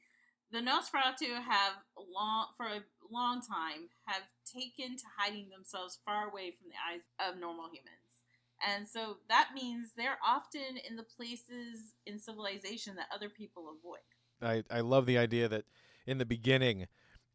the 0.53 0.59
Nosferatu 0.59 1.41
have 1.43 1.73
long 1.97 2.49
for 2.55 2.67
a 2.67 2.85
long 3.11 3.41
time 3.41 3.89
have 4.05 4.23
taken 4.45 4.99
to 4.99 5.05
hiding 5.17 5.49
themselves 5.49 5.99
far 6.05 6.29
away 6.29 6.50
from 6.53 6.69
the 6.69 6.77
eyes 6.77 7.00
of 7.19 7.41
normal 7.41 7.65
humans. 7.73 8.00
And 8.67 8.87
so 8.87 9.17
that 9.29 9.50
means 9.55 9.93
they're 9.97 10.19
often 10.26 10.76
in 10.88 10.97
the 10.97 11.02
places 11.02 11.95
in 12.07 12.19
civilization 12.19 12.97
that 12.97 13.07
other 13.14 13.29
people 13.29 13.73
avoid. 13.79 14.00
I 14.43 14.64
I 14.75 14.81
love 14.81 15.07
the 15.07 15.19
idea 15.19 15.49
that 15.49 15.64
in 16.07 16.19
the 16.19 16.26
beginning 16.26 16.87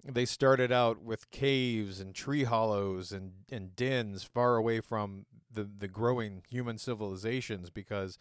they 0.03 0.25
started 0.25 0.71
out 0.71 1.01
with 1.01 1.31
caves 1.31 1.99
and 1.99 2.13
tree 2.13 2.43
hollows 2.43 3.11
and 3.11 3.31
and 3.51 3.75
dens 3.75 4.23
far 4.23 4.55
away 4.55 4.79
from 4.79 5.25
the 5.51 5.63
the 5.63 5.87
growing 5.87 6.43
human 6.49 6.77
civilizations 6.77 7.69
because 7.69 8.17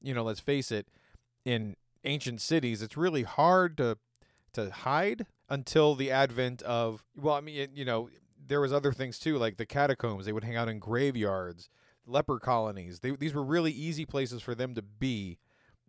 you 0.00 0.14
know 0.14 0.22
let's 0.22 0.40
face 0.40 0.72
it 0.72 0.88
in 1.44 1.76
ancient 2.04 2.40
cities 2.40 2.80
it's 2.80 2.96
really 2.96 3.24
hard 3.24 3.76
to 3.76 3.98
to 4.52 4.70
hide 4.70 5.26
until 5.50 5.94
the 5.94 6.10
advent 6.10 6.62
of 6.62 7.04
well 7.16 7.34
I 7.34 7.40
mean 7.40 7.68
you 7.74 7.84
know 7.84 8.08
there 8.46 8.60
was 8.60 8.72
other 8.72 8.92
things 8.92 9.18
too 9.18 9.36
like 9.36 9.56
the 9.58 9.66
catacombs 9.66 10.24
they 10.24 10.32
would 10.32 10.44
hang 10.44 10.56
out 10.56 10.68
in 10.68 10.78
graveyards 10.78 11.68
leper 12.08 12.38
colonies 12.38 13.00
they, 13.00 13.10
these 13.12 13.34
were 13.34 13.44
really 13.44 13.72
easy 13.72 14.04
places 14.04 14.42
for 14.42 14.54
them 14.54 14.74
to 14.74 14.82
be 14.82 15.38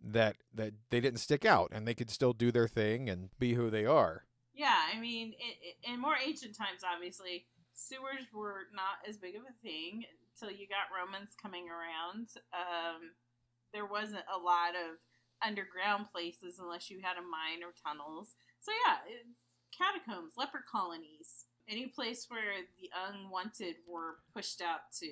that 0.02 0.36
that 0.54 0.72
they 0.90 1.00
didn't 1.00 1.20
stick 1.20 1.44
out 1.44 1.70
and 1.72 1.86
they 1.86 1.94
could 1.94 2.10
still 2.10 2.32
do 2.32 2.52
their 2.52 2.68
thing 2.68 3.08
and 3.08 3.30
be 3.38 3.54
who 3.54 3.70
they 3.70 3.84
are 3.84 4.24
Yeah, 4.54 4.76
I 4.92 4.98
mean, 5.00 5.32
it, 5.38 5.56
it, 5.62 5.90
in 5.90 6.00
more 6.00 6.16
ancient 6.20 6.56
times, 6.56 6.82
obviously, 6.84 7.46
sewers 7.72 8.28
were 8.34 8.68
not 8.74 9.00
as 9.08 9.16
big 9.16 9.36
of 9.36 9.42
a 9.42 9.56
thing 9.62 10.04
until 10.34 10.52
you 10.52 10.66
got 10.68 10.92
Romans 10.92 11.32
coming 11.40 11.68
around. 11.70 12.28
Um, 12.52 13.16
there 13.72 13.86
wasn't 13.86 14.26
a 14.28 14.36
lot 14.36 14.76
of 14.76 14.98
underground 15.40 16.12
places 16.12 16.58
unless 16.60 16.90
you 16.90 17.00
had 17.00 17.16
a 17.16 17.24
mine 17.24 17.64
or 17.64 17.72
tunnels. 17.72 18.34
So 18.60 18.72
yeah, 18.84 19.00
catacombs, 19.72 20.34
leper 20.36 20.64
colonies, 20.70 21.46
any 21.68 21.86
place 21.86 22.26
where 22.28 22.66
the 22.76 22.90
unwanted 23.08 23.76
were 23.88 24.20
pushed 24.34 24.60
out 24.60 24.92
to. 25.00 25.08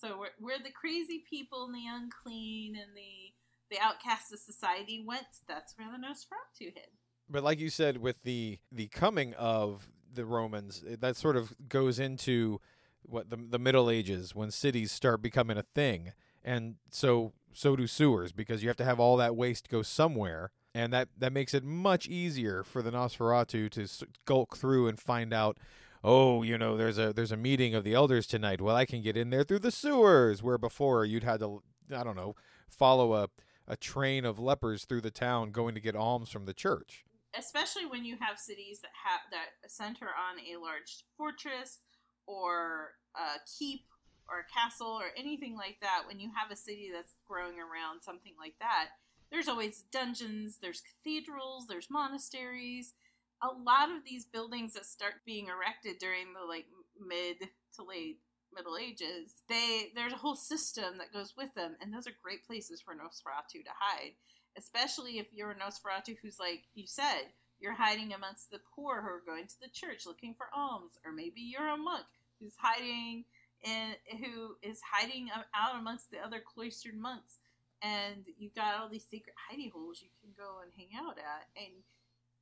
So 0.00 0.24
where 0.38 0.58
the 0.58 0.70
crazy 0.70 1.24
people 1.28 1.64
and 1.64 1.74
the 1.74 1.86
unclean 1.90 2.76
and 2.76 2.96
the 2.96 3.32
the 3.68 3.80
outcasts 3.80 4.32
of 4.32 4.38
society 4.38 5.02
went, 5.04 5.26
that's 5.48 5.74
where 5.76 5.88
the 5.90 5.98
Nosferatu 5.98 6.72
hid. 6.72 6.90
but 7.28 7.42
like 7.42 7.58
you 7.58 7.68
said 7.70 7.98
with 7.98 8.22
the 8.22 8.58
the 8.70 8.86
coming 8.88 9.34
of 9.34 9.88
the 10.14 10.24
romans 10.24 10.84
that 11.00 11.16
sort 11.16 11.36
of 11.36 11.52
goes 11.68 11.98
into 11.98 12.60
what 13.02 13.28
the 13.30 13.36
the 13.36 13.58
middle 13.58 13.90
ages 13.90 14.34
when 14.34 14.50
cities 14.52 14.92
start 14.92 15.20
becoming 15.20 15.58
a 15.58 15.62
thing 15.74 16.12
and 16.44 16.76
so 16.90 17.32
so 17.52 17.74
do 17.74 17.86
sewers 17.88 18.32
because 18.32 18.62
you 18.62 18.68
have 18.68 18.76
to 18.76 18.84
have 18.84 19.00
all 19.00 19.16
that 19.16 19.34
waste 19.34 19.68
go 19.68 19.82
somewhere 19.82 20.50
and 20.74 20.92
that 20.92 21.08
that 21.18 21.32
makes 21.32 21.52
it 21.52 21.64
much 21.64 22.06
easier 22.06 22.62
for 22.62 22.82
the 22.82 22.90
nosferatu 22.92 23.68
to 23.70 23.86
skulk 23.88 24.56
through 24.56 24.86
and 24.86 25.00
find 25.00 25.34
out 25.34 25.58
oh 26.04 26.42
you 26.42 26.58
know 26.58 26.76
there's 26.76 26.98
a 26.98 27.12
there's 27.12 27.32
a 27.32 27.36
meeting 27.36 27.74
of 27.74 27.84
the 27.84 27.94
elders 27.94 28.26
tonight. 28.26 28.60
Well 28.60 28.76
i 28.76 28.84
can 28.84 29.02
get 29.02 29.16
in 29.16 29.30
there 29.30 29.44
through 29.44 29.60
the 29.60 29.70
sewers 29.70 30.42
where 30.42 30.58
before 30.58 31.04
you'd 31.04 31.24
had 31.24 31.40
to 31.40 31.62
i 31.94 32.02
don't 32.02 32.16
know 32.16 32.34
follow 32.68 33.14
a 33.14 33.28
a 33.68 33.76
train 33.76 34.24
of 34.24 34.38
lepers 34.38 34.84
through 34.84 35.00
the 35.00 35.10
town 35.10 35.50
going 35.50 35.74
to 35.74 35.80
get 35.80 35.96
alms 35.96 36.30
from 36.30 36.44
the 36.46 36.54
church. 36.54 37.04
Especially 37.36 37.84
when 37.84 38.04
you 38.04 38.16
have 38.20 38.38
cities 38.38 38.78
that 38.80 38.92
have 39.04 39.20
that 39.32 39.68
center 39.68 40.06
on 40.06 40.38
a 40.38 40.62
large 40.62 41.02
fortress 41.16 41.80
or 42.28 42.92
a 43.16 43.40
keep 43.58 43.80
or 44.28 44.38
a 44.38 44.52
castle 44.52 44.98
or 45.00 45.10
anything 45.16 45.56
like 45.56 45.78
that. 45.82 46.04
When 46.06 46.20
you 46.20 46.30
have 46.36 46.52
a 46.52 46.56
city 46.56 46.90
that's 46.94 47.14
growing 47.28 47.58
around 47.58 48.02
something 48.02 48.34
like 48.38 48.54
that 48.60 48.90
there's 49.30 49.48
always 49.48 49.84
dungeons 49.90 50.58
there's 50.60 50.82
cathedrals 50.82 51.66
there's 51.68 51.88
monasteries 51.90 52.94
a 53.42 53.48
lot 53.48 53.90
of 53.90 54.04
these 54.04 54.24
buildings 54.24 54.74
that 54.74 54.86
start 54.86 55.14
being 55.24 55.48
erected 55.48 55.98
during 55.98 56.32
the 56.32 56.46
like 56.46 56.66
mid 56.98 57.36
to 57.74 57.84
late 57.84 58.18
middle 58.54 58.78
ages 58.78 59.42
they 59.48 59.92
there's 59.94 60.12
a 60.12 60.16
whole 60.16 60.36
system 60.36 60.96
that 60.96 61.12
goes 61.12 61.34
with 61.36 61.52
them 61.54 61.76
and 61.80 61.92
those 61.92 62.06
are 62.06 62.22
great 62.22 62.46
places 62.46 62.80
for 62.80 62.94
nosferatu 62.94 63.62
to 63.62 63.70
hide 63.78 64.12
especially 64.56 65.18
if 65.18 65.26
you're 65.32 65.50
a 65.50 65.54
Nosferatu 65.54 66.16
who's 66.20 66.38
like 66.38 66.64
you 66.74 66.86
said, 66.86 67.32
you're 67.60 67.74
hiding 67.74 68.12
amongst 68.12 68.50
the 68.50 68.60
poor 68.74 69.00
who 69.00 69.08
are 69.08 69.22
going 69.26 69.46
to 69.46 69.60
the 69.60 69.68
church 69.68 70.06
looking 70.06 70.34
for 70.34 70.46
alms, 70.54 70.98
or 71.04 71.12
maybe 71.12 71.40
you're 71.40 71.68
a 71.68 71.76
monk 71.76 72.06
who's 72.40 72.54
hiding 72.58 73.24
and 73.64 73.96
who 74.20 74.56
is 74.62 74.80
hiding 74.92 75.28
out 75.54 75.78
amongst 75.78 76.10
the 76.10 76.18
other 76.18 76.40
cloistered 76.40 76.96
monks, 76.96 77.38
and 77.82 78.24
you've 78.38 78.54
got 78.54 78.78
all 78.78 78.88
these 78.88 79.06
secret 79.06 79.34
hidey 79.36 79.70
holes 79.70 80.02
you 80.02 80.08
can 80.20 80.32
go 80.36 80.60
and 80.62 80.70
hang 80.76 80.90
out 81.00 81.18
at, 81.18 81.48
and 81.56 81.72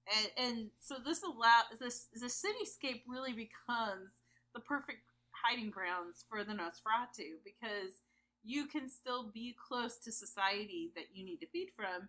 and, 0.09 0.49
and 0.49 0.71
so 0.79 0.97
this 1.05 1.23
allow 1.23 1.63
this 1.81 2.09
the 2.15 2.27
cityscape 2.27 3.03
really 3.09 3.33
becomes 3.33 4.11
the 4.55 4.61
perfect 4.61 5.01
hiding 5.31 5.71
grounds 5.71 6.25
for 6.29 6.45
the 6.45 6.53
Nosferatu 6.53 7.41
because 7.45 8.01
you 8.45 8.67
can 8.67 8.89
still 8.89 9.31
be 9.33 9.57
close 9.57 9.97
to 9.99 10.13
society 10.13 10.93
that 10.95 11.07
you 11.13 11.25
need 11.25 11.39
to 11.39 11.47
feed 11.47 11.71
from, 11.75 12.09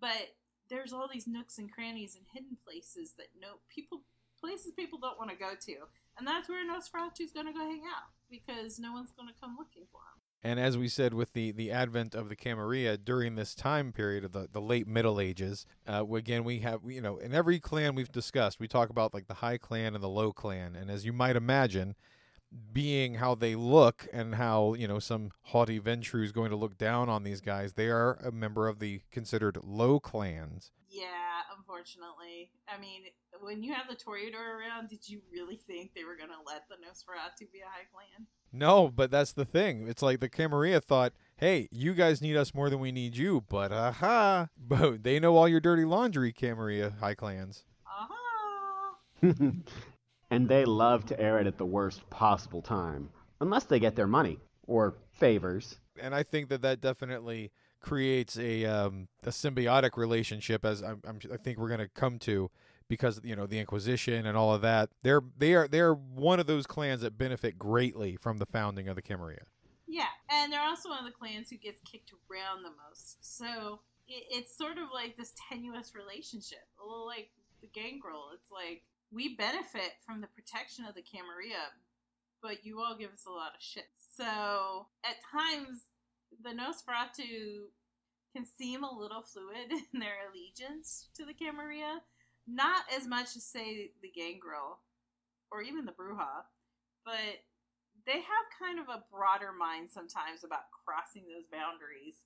but 0.00 0.34
there's 0.68 0.92
all 0.92 1.08
these 1.12 1.28
nooks 1.28 1.58
and 1.58 1.72
crannies 1.72 2.16
and 2.16 2.24
hidden 2.34 2.56
places 2.66 3.12
that 3.16 3.28
no 3.40 3.62
people 3.72 4.02
places 4.40 4.72
people 4.76 4.98
don't 4.98 5.18
want 5.18 5.30
to 5.30 5.36
go 5.36 5.54
to, 5.54 5.76
and 6.18 6.26
that's 6.26 6.48
where 6.48 6.66
Nosferatu's 6.66 7.32
going 7.32 7.46
to 7.46 7.52
go 7.52 7.60
hang 7.60 7.82
out 7.86 8.10
because 8.30 8.78
no 8.78 8.92
one's 8.92 9.12
going 9.12 9.28
to 9.28 9.40
come 9.40 9.56
looking 9.58 9.86
for 9.92 10.02
him. 10.02 10.25
And 10.42 10.60
as 10.60 10.78
we 10.78 10.88
said, 10.88 11.12
with 11.12 11.32
the, 11.32 11.50
the 11.50 11.72
advent 11.72 12.14
of 12.14 12.28
the 12.28 12.36
Camarilla 12.36 12.96
during 12.98 13.34
this 13.34 13.54
time 13.54 13.92
period 13.92 14.24
of 14.24 14.32
the, 14.32 14.48
the 14.50 14.60
late 14.60 14.86
Middle 14.86 15.20
Ages, 15.20 15.66
uh, 15.88 16.04
again, 16.14 16.44
we 16.44 16.60
have, 16.60 16.80
you 16.86 17.00
know, 17.00 17.16
in 17.16 17.34
every 17.34 17.58
clan 17.58 17.94
we've 17.94 18.12
discussed, 18.12 18.60
we 18.60 18.68
talk 18.68 18.88
about 18.88 19.12
like 19.12 19.26
the 19.26 19.34
High 19.34 19.58
Clan 19.58 19.94
and 19.94 20.04
the 20.04 20.08
Low 20.08 20.32
Clan. 20.32 20.76
And 20.76 20.90
as 20.90 21.04
you 21.04 21.12
might 21.12 21.34
imagine, 21.34 21.96
being 22.72 23.14
how 23.14 23.34
they 23.34 23.54
look 23.54 24.06
and 24.12 24.36
how 24.36 24.74
you 24.74 24.86
know 24.86 24.98
some 24.98 25.30
haughty 25.42 25.80
Ventrue 25.80 26.24
is 26.24 26.32
going 26.32 26.50
to 26.50 26.56
look 26.56 26.78
down 26.78 27.08
on 27.08 27.24
these 27.24 27.40
guys. 27.40 27.72
They 27.72 27.88
are 27.88 28.14
a 28.24 28.30
member 28.30 28.68
of 28.68 28.78
the 28.78 29.02
considered 29.10 29.58
low 29.62 30.00
clans. 30.00 30.70
Yeah, 30.96 31.42
unfortunately. 31.56 32.50
I 32.66 32.80
mean, 32.80 33.02
when 33.40 33.62
you 33.62 33.74
have 33.74 33.86
the 33.88 33.96
Toreador 33.96 34.58
around, 34.58 34.88
did 34.88 35.06
you 35.06 35.20
really 35.30 35.56
think 35.56 35.92
they 35.94 36.04
were 36.04 36.16
gonna 36.16 36.40
let 36.46 36.68
the 36.70 36.76
Nosferatu 36.76 37.52
be 37.52 37.60
a 37.60 37.66
high 37.66 37.86
clan? 37.92 38.26
No, 38.50 38.88
but 38.88 39.10
that's 39.10 39.32
the 39.32 39.44
thing. 39.44 39.88
It's 39.88 40.00
like 40.00 40.20
the 40.20 40.30
Camarilla 40.30 40.80
thought, 40.80 41.12
"Hey, 41.36 41.68
you 41.70 41.92
guys 41.92 42.22
need 42.22 42.36
us 42.36 42.54
more 42.54 42.70
than 42.70 42.80
we 42.80 42.92
need 42.92 43.14
you," 43.14 43.44
but 43.50 43.72
aha, 43.72 44.48
but 44.56 45.02
they 45.02 45.20
know 45.20 45.36
all 45.36 45.46
your 45.48 45.60
dirty 45.60 45.84
laundry, 45.84 46.32
Camarilla 46.32 46.90
high 46.98 47.14
clans. 47.14 47.64
Uh-huh. 47.86 48.14
Aha! 49.22 49.52
and 50.30 50.48
they 50.48 50.64
love 50.64 51.04
to 51.06 51.20
air 51.20 51.38
it 51.38 51.46
at 51.46 51.58
the 51.58 51.66
worst 51.66 52.08
possible 52.08 52.62
time, 52.62 53.10
unless 53.42 53.64
they 53.64 53.78
get 53.78 53.96
their 53.96 54.06
money 54.06 54.38
or 54.66 54.96
favors. 55.12 55.78
And 56.00 56.14
I 56.14 56.22
think 56.22 56.48
that 56.48 56.62
that 56.62 56.80
definitely 56.80 57.52
creates 57.86 58.36
a 58.36 58.64
um, 58.64 59.08
a 59.22 59.30
symbiotic 59.30 59.96
relationship, 59.96 60.64
as 60.64 60.82
I'm, 60.82 61.00
I'm, 61.06 61.20
I 61.32 61.36
think 61.36 61.58
we're 61.58 61.68
going 61.68 61.80
to 61.80 61.88
come 61.88 62.18
to, 62.20 62.50
because 62.88 63.20
you 63.22 63.36
know 63.36 63.46
the 63.46 63.60
Inquisition 63.60 64.26
and 64.26 64.36
all 64.36 64.52
of 64.52 64.60
that. 64.62 64.90
They're 65.02 65.22
they 65.38 65.54
are 65.54 65.68
they're 65.68 65.94
one 65.94 66.40
of 66.40 66.46
those 66.46 66.66
clans 66.66 67.00
that 67.02 67.16
benefit 67.16 67.58
greatly 67.58 68.16
from 68.16 68.38
the 68.38 68.46
founding 68.46 68.88
of 68.88 68.96
the 68.96 69.02
Camarilla. 69.02 69.46
Yeah, 69.86 70.10
and 70.28 70.52
they're 70.52 70.60
also 70.62 70.88
one 70.88 70.98
of 70.98 71.04
the 71.04 71.16
clans 71.16 71.48
who 71.48 71.56
gets 71.56 71.80
kicked 71.90 72.12
around 72.28 72.64
the 72.64 72.74
most. 72.88 73.18
So 73.20 73.80
it, 74.08 74.24
it's 74.30 74.56
sort 74.58 74.78
of 74.78 74.88
like 74.92 75.16
this 75.16 75.32
tenuous 75.48 75.94
relationship, 75.94 76.66
a 76.82 76.84
little 76.84 77.06
like 77.06 77.30
the 77.60 77.68
Gangrel. 77.68 78.30
It's 78.34 78.50
like 78.50 78.82
we 79.12 79.36
benefit 79.36 79.94
from 80.04 80.20
the 80.20 80.26
protection 80.34 80.84
of 80.86 80.96
the 80.96 81.02
Camarilla, 81.02 81.70
but 82.42 82.66
you 82.66 82.80
all 82.80 82.96
give 82.98 83.12
us 83.12 83.26
a 83.28 83.30
lot 83.30 83.54
of 83.54 83.62
shit. 83.62 83.86
So 84.16 84.88
at 85.04 85.22
times, 85.30 85.86
the 86.42 86.50
Nosferatu 86.50 87.70
can 88.36 88.44
seem 88.44 88.84
a 88.84 88.98
little 88.98 89.22
fluid 89.22 89.70
in 89.94 90.00
their 90.00 90.28
allegiance 90.28 91.08
to 91.16 91.24
the 91.24 91.32
Camarilla. 91.32 92.00
Not 92.46 92.84
as 92.94 93.06
much 93.06 93.34
as, 93.36 93.44
say, 93.44 93.90
the 94.02 94.12
Gangrel 94.14 94.78
or 95.50 95.62
even 95.62 95.84
the 95.84 95.92
Brujah, 95.92 96.44
but 97.04 97.42
they 98.06 98.20
have 98.20 98.58
kind 98.60 98.78
of 98.78 98.88
a 98.88 99.02
broader 99.10 99.50
mind 99.56 99.88
sometimes 99.90 100.44
about 100.44 100.70
crossing 100.84 101.22
those 101.26 101.46
boundaries 101.50 102.22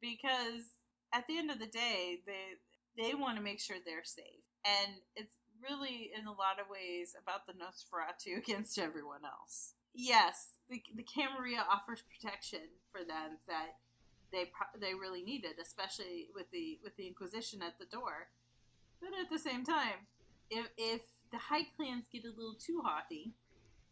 because 0.00 0.78
at 1.12 1.26
the 1.26 1.38
end 1.38 1.50
of 1.50 1.58
the 1.58 1.66
day, 1.66 2.20
they 2.26 2.58
they 2.98 3.14
want 3.14 3.36
to 3.36 3.42
make 3.42 3.60
sure 3.60 3.76
they're 3.78 4.04
safe. 4.04 4.44
And 4.66 4.98
it's 5.16 5.34
really, 5.62 6.10
in 6.18 6.26
a 6.26 6.34
lot 6.34 6.58
of 6.60 6.66
ways, 6.68 7.14
about 7.14 7.46
the 7.46 7.54
Nosferatu 7.54 8.38
against 8.42 8.78
everyone 8.78 9.24
else. 9.24 9.74
Yes, 9.94 10.54
the, 10.68 10.82
the 10.94 11.02
Camarilla 11.02 11.66
offers 11.70 12.02
protection 12.02 12.66
for 12.92 13.00
them 13.00 13.38
that 13.48 13.78
they 14.32 14.50
they 14.80 14.94
really 14.94 15.22
needed, 15.22 15.58
especially 15.60 16.28
with 16.34 16.50
the 16.50 16.78
with 16.82 16.96
the 16.96 17.06
Inquisition 17.06 17.62
at 17.62 17.78
the 17.78 17.86
door. 17.86 18.28
But 19.00 19.10
at 19.20 19.30
the 19.30 19.38
same 19.38 19.64
time, 19.64 20.06
if 20.50 20.66
if 20.76 21.02
the 21.32 21.38
High 21.38 21.66
Clans 21.76 22.06
get 22.12 22.24
a 22.24 22.28
little 22.28 22.56
too 22.58 22.82
haughty, 22.84 23.34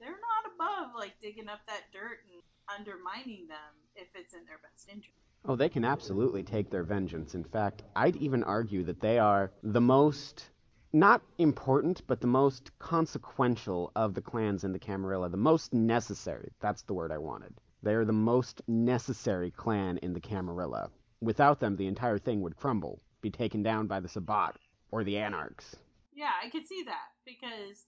they're 0.00 0.11
not 0.11 0.52
above 0.54 0.95
like 0.97 1.21
digging 1.21 1.49
up 1.49 1.61
that 1.66 1.92
dirt 1.92 2.21
and 2.33 2.42
undermining 2.68 3.47
them 3.49 3.75
if 3.95 4.09
it's 4.14 4.35
in 4.35 4.45
their 4.47 4.59
best 4.59 4.88
interest. 4.88 5.18
Oh, 5.45 5.57
they 5.57 5.68
can 5.68 5.85
absolutely 5.85 6.42
take 6.42 6.71
their 6.71 6.83
vengeance. 6.83 7.35
In 7.35 7.45
fact, 7.45 7.83
I'd 7.97 8.16
even 8.16 8.42
argue 8.45 8.83
that 8.85 9.00
they 9.00 9.18
are 9.18 9.52
the 9.62 9.80
most 9.80 10.50
not 10.92 11.23
important, 11.38 12.02
but 12.07 12.21
the 12.21 12.26
most 12.26 12.71
consequential 12.78 13.92
of 13.95 14.14
the 14.14 14.23
clans 14.23 14.64
in 14.64 14.73
the 14.73 14.78
Camarilla, 14.78 15.28
the 15.28 15.37
most 15.37 15.73
necessary. 15.75 16.50
That's 16.61 16.83
the 16.83 16.95
word 16.95 17.12
I 17.12 17.18
wanted. 17.18 17.54
They 17.82 17.94
are 17.94 18.04
the 18.04 18.12
most 18.12 18.62
necessary 18.66 19.50
clan 19.50 19.99
in 19.99 20.12
the 20.12 20.20
Camarilla. 20.20 20.90
Without 21.20 21.61
them, 21.61 21.76
the 21.76 21.87
entire 21.87 22.18
thing 22.18 22.42
would 22.42 22.56
crumble, 22.56 23.00
be 23.20 23.30
taken 23.30 23.62
down 23.62 23.87
by 23.87 24.00
the 24.00 24.08
Sabbat 24.08 24.56
or 24.90 25.04
the 25.04 25.18
Anarchs. 25.18 25.76
Yeah, 26.14 26.32
I 26.42 26.50
could 26.50 26.66
see 26.66 26.82
that 26.85 27.08
because 27.25 27.87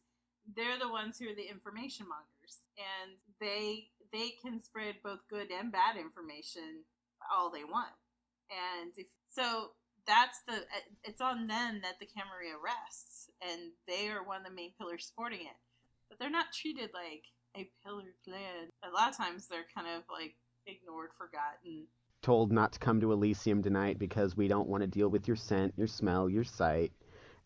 they're 0.55 0.79
the 0.79 0.89
ones 0.89 1.19
who 1.19 1.29
are 1.29 1.35
the 1.35 1.49
information 1.49 2.07
mongers, 2.09 2.59
and 2.79 3.17
they 3.41 3.89
they 4.13 4.31
can 4.43 4.61
spread 4.61 4.97
both 5.03 5.21
good 5.29 5.51
and 5.51 5.71
bad 5.71 5.97
information 5.97 6.85
all 7.33 7.51
they 7.51 7.65
want. 7.65 7.95
And 8.51 8.93
if, 8.97 9.07
so 9.29 9.71
that's 10.07 10.43
the 10.47 10.65
it's 11.05 11.21
on 11.21 11.47
them 11.47 11.81
that 11.83 11.99
the 12.01 12.07
Camarilla 12.07 12.59
rests, 12.63 13.31
and 13.43 13.73
they 13.87 14.09
are 14.09 14.25
one 14.25 14.39
of 14.39 14.47
the 14.47 14.55
main 14.55 14.73
pillars 14.79 15.07
supporting 15.07 15.41
it. 15.41 15.59
But 16.09 16.19
they're 16.19 16.31
not 16.31 16.53
treated 16.53 16.91
like 16.93 17.25
a 17.57 17.69
pillar 17.85 18.15
clan. 18.25 18.69
A 18.85 18.91
lot 18.91 19.11
of 19.11 19.17
times 19.17 19.47
they're 19.47 19.67
kind 19.75 19.87
of 19.89 20.03
like 20.11 20.35
ignored, 20.67 21.11
forgotten. 21.17 21.87
Told 22.23 22.53
not 22.53 22.73
to 22.73 22.79
come 22.79 23.01
to 23.01 23.13
Elysium 23.13 23.63
tonight 23.63 23.99
because 23.99 24.37
we 24.37 24.49
don't 24.49 24.69
want 24.69 24.83
to 24.83 24.87
deal 24.87 25.09
with 25.09 25.27
your 25.27 25.37
scent, 25.37 25.75
your 25.77 25.87
smell, 25.87 26.29
your 26.29 26.45
sight. 26.45 26.93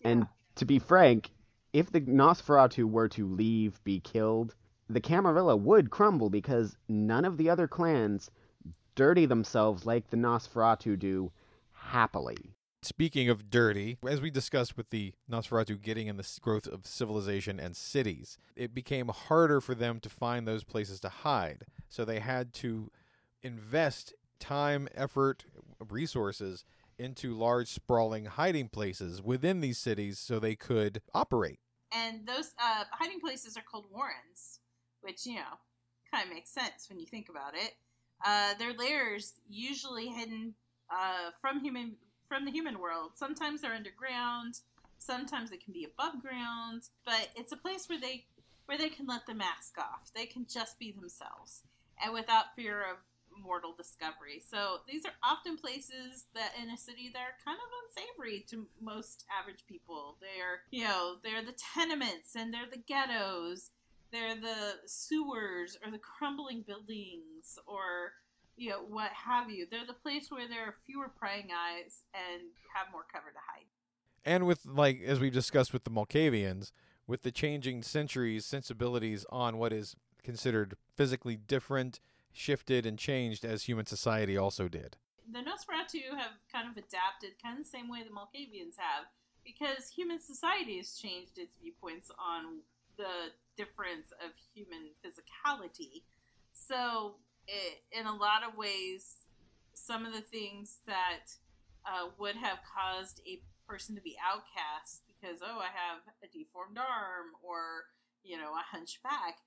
Yeah. 0.01 0.09
And 0.09 0.27
to 0.57 0.65
be 0.65 0.79
frank, 0.79 1.31
if 1.73 1.91
the 1.91 2.01
Nosferatu 2.01 2.85
were 2.85 3.09
to 3.11 3.27
leave, 3.27 3.83
be 3.85 4.01
killed, 4.01 4.55
the 4.89 5.01
Camarilla 5.01 5.57
would 5.57 5.91
crumble 5.91 6.31
because 6.31 6.77
none 6.89 7.25
of 7.25 7.37
the 7.37 7.51
other 7.51 7.69
clans 7.69 8.31
dirty 8.95 9.27
themselves 9.27 9.87
like 9.87 10.09
the 10.11 10.17
Nosferatu 10.17 10.99
do 10.99 11.33
happily. 11.73 12.55
Speaking 12.85 13.31
of 13.31 13.49
dirty, 13.49 13.97
as 14.07 14.21
we 14.21 14.31
discussed 14.31 14.77
with 14.77 14.91
the 14.91 15.15
Nosferatu 15.31 15.81
getting 15.81 16.07
in 16.07 16.19
the 16.19 16.39
growth 16.43 16.67
of 16.67 16.87
civilization 16.87 17.59
and 17.59 17.75
cities, 17.75 18.37
it 18.57 18.75
became 18.75 19.09
harder 19.09 19.63
for 19.63 19.75
them 19.75 20.01
to 20.01 20.11
find 20.11 20.47
those 20.47 20.65
places 20.65 21.01
to 21.01 21.09
hide. 21.09 21.65
So 21.89 22.05
they 22.05 22.21
had 22.21 22.53
to 22.55 22.91
invest 23.43 24.13
time, 24.39 24.87
effort, 24.95 25.47
resources 25.89 26.67
into 26.99 27.33
large, 27.33 27.69
sprawling 27.69 28.27
hiding 28.27 28.69
places 28.69 29.23
within 29.23 29.63
these 29.63 29.79
cities 29.79 30.19
so 30.19 30.39
they 30.39 30.55
could 30.55 31.01
operate. 31.15 31.61
And 31.91 32.27
those 32.27 32.53
uh, 32.63 32.85
hiding 32.91 33.19
places 33.19 33.57
are 33.57 33.63
called 33.63 33.87
warrens, 33.91 34.61
which, 35.01 35.25
you 35.25 35.37
know, 35.37 35.57
kind 36.13 36.29
of 36.29 36.35
makes 36.35 36.51
sense 36.51 36.91
when 36.91 37.01
you 37.01 37.07
think 37.07 37.31
about 37.31 37.55
it. 37.55 37.77
Uh, 38.23 38.53
their 38.59 38.75
lairs 38.75 39.33
usually 39.49 40.09
hidden 40.09 40.53
uh, 40.93 41.31
from 41.41 41.61
human 41.61 41.97
from 42.35 42.45
the 42.45 42.51
human 42.51 42.81
world. 42.81 43.13
Sometimes 43.15 43.61
they're 43.61 43.75
underground, 43.75 44.59
sometimes 44.99 45.51
they 45.51 45.57
can 45.57 45.73
be 45.73 45.85
above 45.85 46.21
ground, 46.21 46.83
but 47.07 47.29
it's 47.37 47.53
a 47.53 47.57
place 47.57 47.89
where 47.89 48.01
they 48.01 48.25
where 48.67 48.77
they 48.77 48.89
can 48.89 49.07
let 49.07 49.25
the 49.27 49.35
mask 49.35 49.79
off. 49.79 50.11
They 50.17 50.27
can 50.27 50.45
just 50.53 50.77
be 50.79 50.91
themselves 50.91 51.63
and 52.03 52.13
without 52.13 52.57
fear 52.57 52.81
of 52.81 52.97
mortal 53.41 53.73
discovery. 53.77 54.43
So 54.51 54.79
these 54.89 55.05
are 55.05 55.13
often 55.23 55.57
places 55.57 56.25
that 56.35 56.55
in 56.61 56.71
a 56.71 56.77
city 56.77 57.11
that 57.13 57.21
are 57.21 57.45
kind 57.45 57.59
of 57.59 57.71
unsavory 57.85 58.45
to 58.51 58.67
most 58.81 59.27
average 59.41 59.65
people. 59.69 60.17
They're, 60.21 60.63
you 60.71 60.85
know, 60.85 61.17
they're 61.23 61.45
the 61.45 61.57
tenements 61.75 62.35
and 62.35 62.53
they're 62.53 62.71
the 62.71 62.83
ghettos. 62.89 63.71
They're 64.11 64.35
the 64.35 64.87
sewers 64.87 65.77
or 65.85 65.93
the 65.93 65.99
crumbling 65.99 66.65
buildings 66.67 67.59
or 67.67 68.13
you 68.57 68.71
know, 68.71 68.81
what 68.89 69.11
have 69.13 69.51
you. 69.51 69.67
They're 69.71 69.87
the 69.87 69.93
place 69.93 70.31
where 70.31 70.49
there 70.49 70.63
are 70.67 70.75
fewer 70.87 71.09
prying 71.09 71.49
eyes 71.53 72.03
and 72.15 72.43
have 72.75 72.93
more 72.93 73.05
cover 73.13 73.31
to 73.31 73.39
hide. 73.53 73.67
And 74.25 74.47
with 74.47 74.65
like 74.65 75.03
as 75.03 75.21
we've 75.21 75.33
discussed 75.33 75.73
with 75.73 75.85
the 75.85 75.91
Malkavians, 75.91 76.73
with 77.07 77.23
the 77.23 77.31
changing 77.31 77.83
centuries 77.83 78.47
sensibilities 78.47 79.27
on 79.31 79.59
what 79.59 79.73
is 79.73 79.97
considered 80.23 80.77
physically 80.97 81.37
different, 81.37 82.01
shifted 82.33 82.87
and 82.87 82.99
changed 82.99 83.45
as 83.45 83.65
human 83.65 83.87
society 83.87 84.37
also 84.37 84.69
did. 84.69 84.97
The 85.31 85.41
Nosferatu 85.41 86.17
have 86.17 86.33
kind 86.53 86.69
of 86.69 86.77
adapted 86.77 87.33
kind 87.43 87.59
of 87.59 87.65
the 87.65 87.71
same 87.71 87.89
way 87.89 88.03
the 88.03 88.11
Malkavians 88.11 88.77
have 88.77 89.07
because 89.45 89.89
human 89.89 90.21
society 90.21 90.79
has 90.79 90.97
changed 90.97 91.39
its 91.39 91.57
viewpoints 91.61 92.11
on 92.19 92.61
the 92.97 93.33
difference 93.57 94.13
of 94.25 94.31
human 94.55 94.91
physicality. 95.05 96.03
So 96.53 97.17
it, 97.47 97.83
in 97.93 98.07
a 98.07 98.15
lot 98.15 98.43
of 98.47 98.57
ways, 98.57 99.17
some 99.75 100.07
of 100.07 100.13
the 100.13 100.21
things 100.21 100.79
that 100.87 101.33
uh, 101.87 102.09
would 102.19 102.37
have 102.37 102.59
caused 102.65 103.21
a 103.27 103.43
person 103.69 103.95
to 103.95 104.01
be 104.01 104.17
outcast 104.25 105.03
because, 105.07 105.41
oh, 105.43 105.59
I 105.59 105.73
have 105.73 106.03
a 106.23 106.27
deformed 106.27 106.79
arm 106.79 107.33
or, 107.43 107.85
you 108.23 108.37
know, 108.37 108.53
a 108.53 108.77
hunchback, 108.77 109.39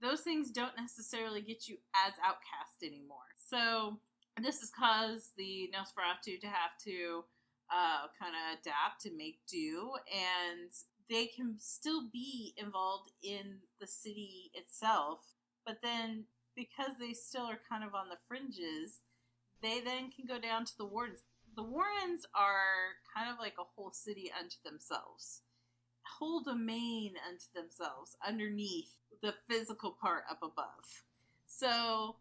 those 0.00 0.20
things 0.20 0.50
don't 0.50 0.76
necessarily 0.76 1.42
get 1.42 1.68
you 1.68 1.76
as 2.06 2.14
outcast 2.24 2.82
anymore. 2.82 3.30
So 3.36 3.98
this 4.42 4.60
has 4.60 4.70
caused 4.70 5.36
the 5.36 5.70
Nosferatu 5.74 6.40
to 6.40 6.46
have 6.46 6.76
to 6.84 7.24
uh, 7.70 8.06
kind 8.18 8.34
of 8.34 8.58
adapt 8.60 9.04
and 9.06 9.16
make 9.16 9.40
do, 9.48 9.92
and 10.10 10.70
they 11.08 11.26
can 11.26 11.56
still 11.58 12.08
be 12.12 12.54
involved 12.56 13.12
in 13.22 13.58
the 13.80 13.86
city 13.86 14.50
itself, 14.54 15.20
but 15.66 15.78
then 15.82 16.24
because 16.56 16.98
they 16.98 17.12
still 17.12 17.44
are 17.44 17.60
kind 17.68 17.84
of 17.84 17.94
on 17.94 18.08
the 18.08 18.18
fringes, 18.28 19.00
they 19.62 19.80
then 19.80 20.10
can 20.10 20.26
go 20.26 20.38
down 20.38 20.64
to 20.64 20.76
the 20.78 20.84
Warrens. 20.84 21.20
The 21.56 21.62
Warrens 21.62 22.26
are 22.34 22.96
kind 23.14 23.30
of 23.30 23.38
like 23.38 23.54
a 23.58 23.64
whole 23.74 23.92
city 23.92 24.30
unto 24.38 24.56
themselves. 24.64 25.42
whole 26.18 26.42
domain 26.42 27.14
unto 27.28 27.46
themselves 27.54 28.16
underneath 28.26 28.92
the 29.22 29.34
physical 29.48 29.96
part 30.00 30.24
up 30.30 30.42
above. 30.42 31.04
So 31.46 32.16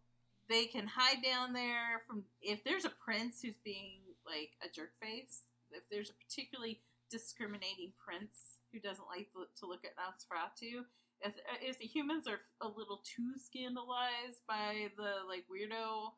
they 0.50 0.66
can 0.66 0.88
hide 0.88 1.22
down 1.24 1.54
there 1.54 2.02
from 2.08 2.24
if 2.42 2.64
there's 2.64 2.86
a 2.86 2.90
prince 3.04 3.42
who's 3.42 3.58
being 3.64 4.00
like 4.26 4.52
a 4.64 4.74
jerk 4.74 4.92
face, 5.02 5.42
if 5.72 5.84
there's 5.92 6.10
a 6.10 6.14
particularly 6.26 6.82
discriminating 7.12 7.94
prince 8.04 8.58
who 8.72 8.80
doesn't 8.80 9.08
like 9.08 9.28
to 9.60 9.66
look 9.66 9.84
at 9.84 9.98
Nosferatu, 9.98 10.86
if, 11.22 11.78
the 11.80 11.86
humans 11.86 12.28
are 12.28 12.40
a 12.62 12.68
little 12.68 13.02
too 13.04 13.34
scandalized 13.38 14.42
by 14.48 14.90
the 14.98 15.28
like 15.28 15.46
weirdo 15.52 16.12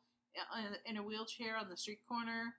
in 0.86 0.96
a 0.96 1.02
wheelchair 1.02 1.56
on 1.56 1.68
the 1.68 1.76
street 1.76 2.00
corner, 2.08 2.54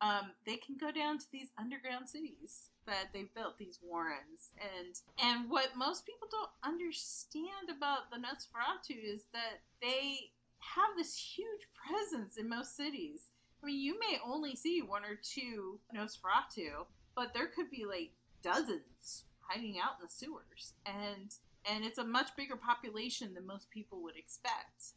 um, 0.00 0.30
they 0.46 0.56
can 0.56 0.76
go 0.78 0.92
down 0.92 1.18
to 1.18 1.24
these 1.32 1.48
underground 1.58 2.08
cities 2.08 2.70
that 2.86 3.08
they've 3.12 3.34
built, 3.34 3.58
these 3.58 3.80
warrens, 3.82 4.52
and 4.60 4.94
and 5.20 5.50
what 5.50 5.76
most 5.76 6.06
people 6.06 6.28
don't 6.30 6.50
understand 6.64 7.68
about 7.76 8.10
the 8.10 8.18
Nosferatu 8.18 8.96
is 9.02 9.24
that 9.32 9.60
they 9.82 10.30
have 10.60 10.96
this 10.96 11.16
huge 11.16 11.68
presence 11.74 12.36
in 12.36 12.48
most 12.48 12.76
cities. 12.76 13.30
I 13.62 13.66
mean, 13.66 13.80
you 13.80 13.98
may 13.98 14.18
only 14.24 14.54
see 14.54 14.82
one 14.82 15.02
or 15.04 15.18
two 15.20 15.80
Nosferatu, 15.94 16.86
but 17.16 17.34
there 17.34 17.48
could 17.48 17.70
be 17.70 17.84
like 17.84 18.12
dozens 18.42 19.24
hiding 19.40 19.78
out 19.78 19.96
in 19.98 20.06
the 20.06 20.12
sewers, 20.12 20.74
and 20.86 21.34
and 21.68 21.84
it's 21.84 21.98
a 21.98 22.04
much 22.04 22.34
bigger 22.36 22.56
population 22.56 23.34
than 23.34 23.46
most 23.46 23.70
people 23.70 24.02
would 24.02 24.16
expect. 24.16 24.94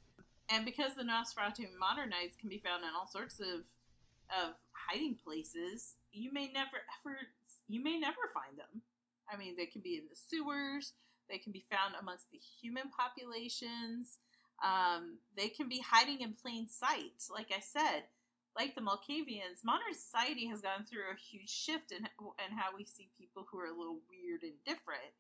And 0.49 0.65
because 0.65 0.95
the 0.95 1.03
Nosferatu 1.03 1.67
Modernites 1.79 2.38
can 2.39 2.49
be 2.49 2.62
found 2.63 2.84
in 2.84 2.89
all 2.97 3.07
sorts 3.07 3.39
of 3.39 3.65
of 4.31 4.53
hiding 4.71 5.17
places, 5.21 5.95
you 6.13 6.31
may 6.31 6.47
never 6.51 6.79
ever 7.05 7.17
you 7.67 7.84
may 7.84 7.99
never 7.99 8.31
find 8.34 8.57
them. 8.57 8.81
I 9.31 9.38
mean, 9.38 9.55
they 9.55 9.65
can 9.65 9.81
be 9.81 9.95
in 9.95 10.03
the 10.10 10.15
sewers. 10.15 10.93
They 11.29 11.38
can 11.38 11.51
be 11.51 11.63
found 11.71 11.95
amongst 11.99 12.31
the 12.31 12.39
human 12.62 12.91
populations. 12.91 14.17
Um, 14.63 15.17
they 15.38 15.47
can 15.47 15.69
be 15.69 15.79
hiding 15.79 16.21
in 16.21 16.34
plain 16.34 16.67
sight. 16.67 17.23
Like 17.31 17.51
I 17.55 17.62
said, 17.62 18.03
like 18.55 18.75
the 18.75 18.81
Malkavians, 18.81 19.63
modern 19.63 19.93
society 19.93 20.47
has 20.47 20.62
gone 20.62 20.86
through 20.86 21.07
a 21.12 21.15
huge 21.15 21.49
shift 21.49 21.91
in, 21.91 21.99
in 21.99 22.57
how 22.57 22.75
we 22.75 22.84
see 22.84 23.10
people 23.17 23.47
who 23.49 23.60
are 23.60 23.67
a 23.67 23.77
little 23.77 23.99
weird 24.10 24.43
and 24.43 24.53
different. 24.65 25.15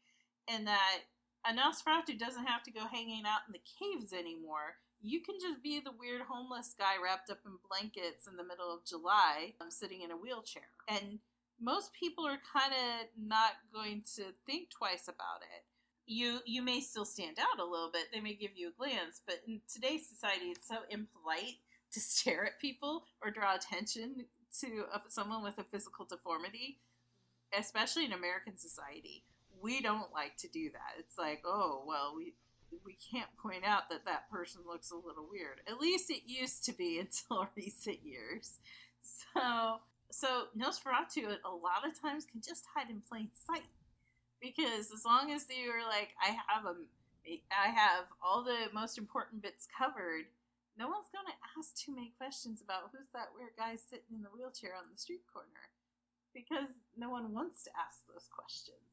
And 0.49 0.67
that 0.67 0.99
a 1.45 1.53
Nosferatu 1.53 2.17
doesn't 2.17 2.45
have 2.45 2.63
to 2.63 2.71
go 2.71 2.85
hanging 2.91 3.23
out 3.25 3.41
in 3.47 3.53
the 3.53 3.65
caves 3.79 4.13
anymore. 4.13 4.77
You 5.01 5.21
can 5.21 5.35
just 5.41 5.63
be 5.63 5.79
the 5.79 5.97
weird 5.97 6.21
homeless 6.21 6.75
guy 6.77 6.93
wrapped 7.03 7.31
up 7.31 7.39
in 7.45 7.53
blankets 7.67 8.27
in 8.27 8.37
the 8.37 8.43
middle 8.43 8.71
of 8.71 8.85
July, 8.85 9.53
um, 9.59 9.71
sitting 9.71 10.01
in 10.01 10.11
a 10.11 10.17
wheelchair. 10.17 10.69
And 10.87 11.19
most 11.59 11.93
people 11.93 12.27
are 12.27 12.37
kind 12.53 12.73
of 12.73 13.07
not 13.17 13.53
going 13.73 14.03
to 14.15 14.25
think 14.45 14.69
twice 14.69 15.07
about 15.07 15.41
it. 15.41 15.63
You 16.05 16.39
you 16.45 16.61
may 16.61 16.81
still 16.81 17.05
stand 17.05 17.37
out 17.39 17.59
a 17.59 17.65
little 17.65 17.91
bit. 17.91 18.07
They 18.11 18.19
may 18.19 18.33
give 18.33 18.51
you 18.55 18.69
a 18.69 18.77
glance, 18.77 19.21
but 19.25 19.41
in 19.47 19.61
today's 19.71 20.07
society, 20.07 20.47
it's 20.47 20.67
so 20.67 20.77
impolite 20.89 21.61
to 21.93 21.99
stare 22.01 22.45
at 22.45 22.59
people 22.59 23.05
or 23.23 23.31
draw 23.31 23.55
attention 23.55 24.25
to 24.59 24.83
a, 24.93 25.01
someone 25.09 25.43
with 25.43 25.57
a 25.57 25.63
physical 25.63 26.05
deformity, 26.05 26.79
especially 27.57 28.05
in 28.05 28.13
American 28.13 28.57
society. 28.57 29.23
We 29.61 29.81
don't 29.81 30.11
like 30.13 30.37
to 30.37 30.47
do 30.47 30.69
that. 30.71 30.99
It's 30.99 31.17
like, 31.17 31.43
oh 31.45 31.83
well, 31.85 32.13
we 32.15 32.33
we 32.85 32.97
can't 33.11 33.29
point 33.41 33.65
out 33.65 33.89
that 33.89 34.05
that 34.05 34.31
person 34.31 34.61
looks 34.65 34.91
a 34.91 34.95
little 34.95 35.27
weird. 35.29 35.59
At 35.67 35.79
least 35.79 36.09
it 36.09 36.23
used 36.25 36.65
to 36.65 36.73
be 36.73 36.99
until 37.03 37.47
recent 37.55 37.99
years. 38.03 38.59
So 39.01 39.79
so 40.11 40.45
Nosferatu 40.57 41.37
a 41.45 41.49
lot 41.49 41.87
of 41.87 41.99
times 41.99 42.25
can 42.25 42.41
just 42.41 42.65
hide 42.75 42.89
in 42.89 43.01
plain 43.07 43.29
sight 43.33 43.63
because 44.41 44.91
as 44.91 45.05
long 45.05 45.31
as 45.31 45.45
you're 45.49 45.85
like, 45.87 46.09
I 46.19 46.35
have 46.49 46.65
a, 46.65 46.75
I 47.53 47.69
have 47.69 48.05
all 48.21 48.43
the 48.43 48.67
most 48.73 48.97
important 48.97 49.41
bits 49.41 49.67
covered. 49.69 50.25
No 50.77 50.89
one's 50.89 51.07
gonna 51.13 51.37
ask 51.57 51.75
too 51.75 51.93
many 51.93 52.11
questions 52.17 52.61
about 52.61 52.91
who's 52.91 53.07
that 53.13 53.29
weird 53.37 53.53
guy 53.57 53.75
sitting 53.75 54.17
in 54.17 54.23
the 54.23 54.33
wheelchair 54.33 54.73
on 54.75 54.89
the 54.91 54.97
street 54.99 55.23
corner, 55.31 55.69
because 56.33 56.81
no 56.97 57.09
one 57.09 57.33
wants 57.33 57.63
to 57.63 57.71
ask 57.77 58.03
those 58.07 58.27
questions. 58.27 58.90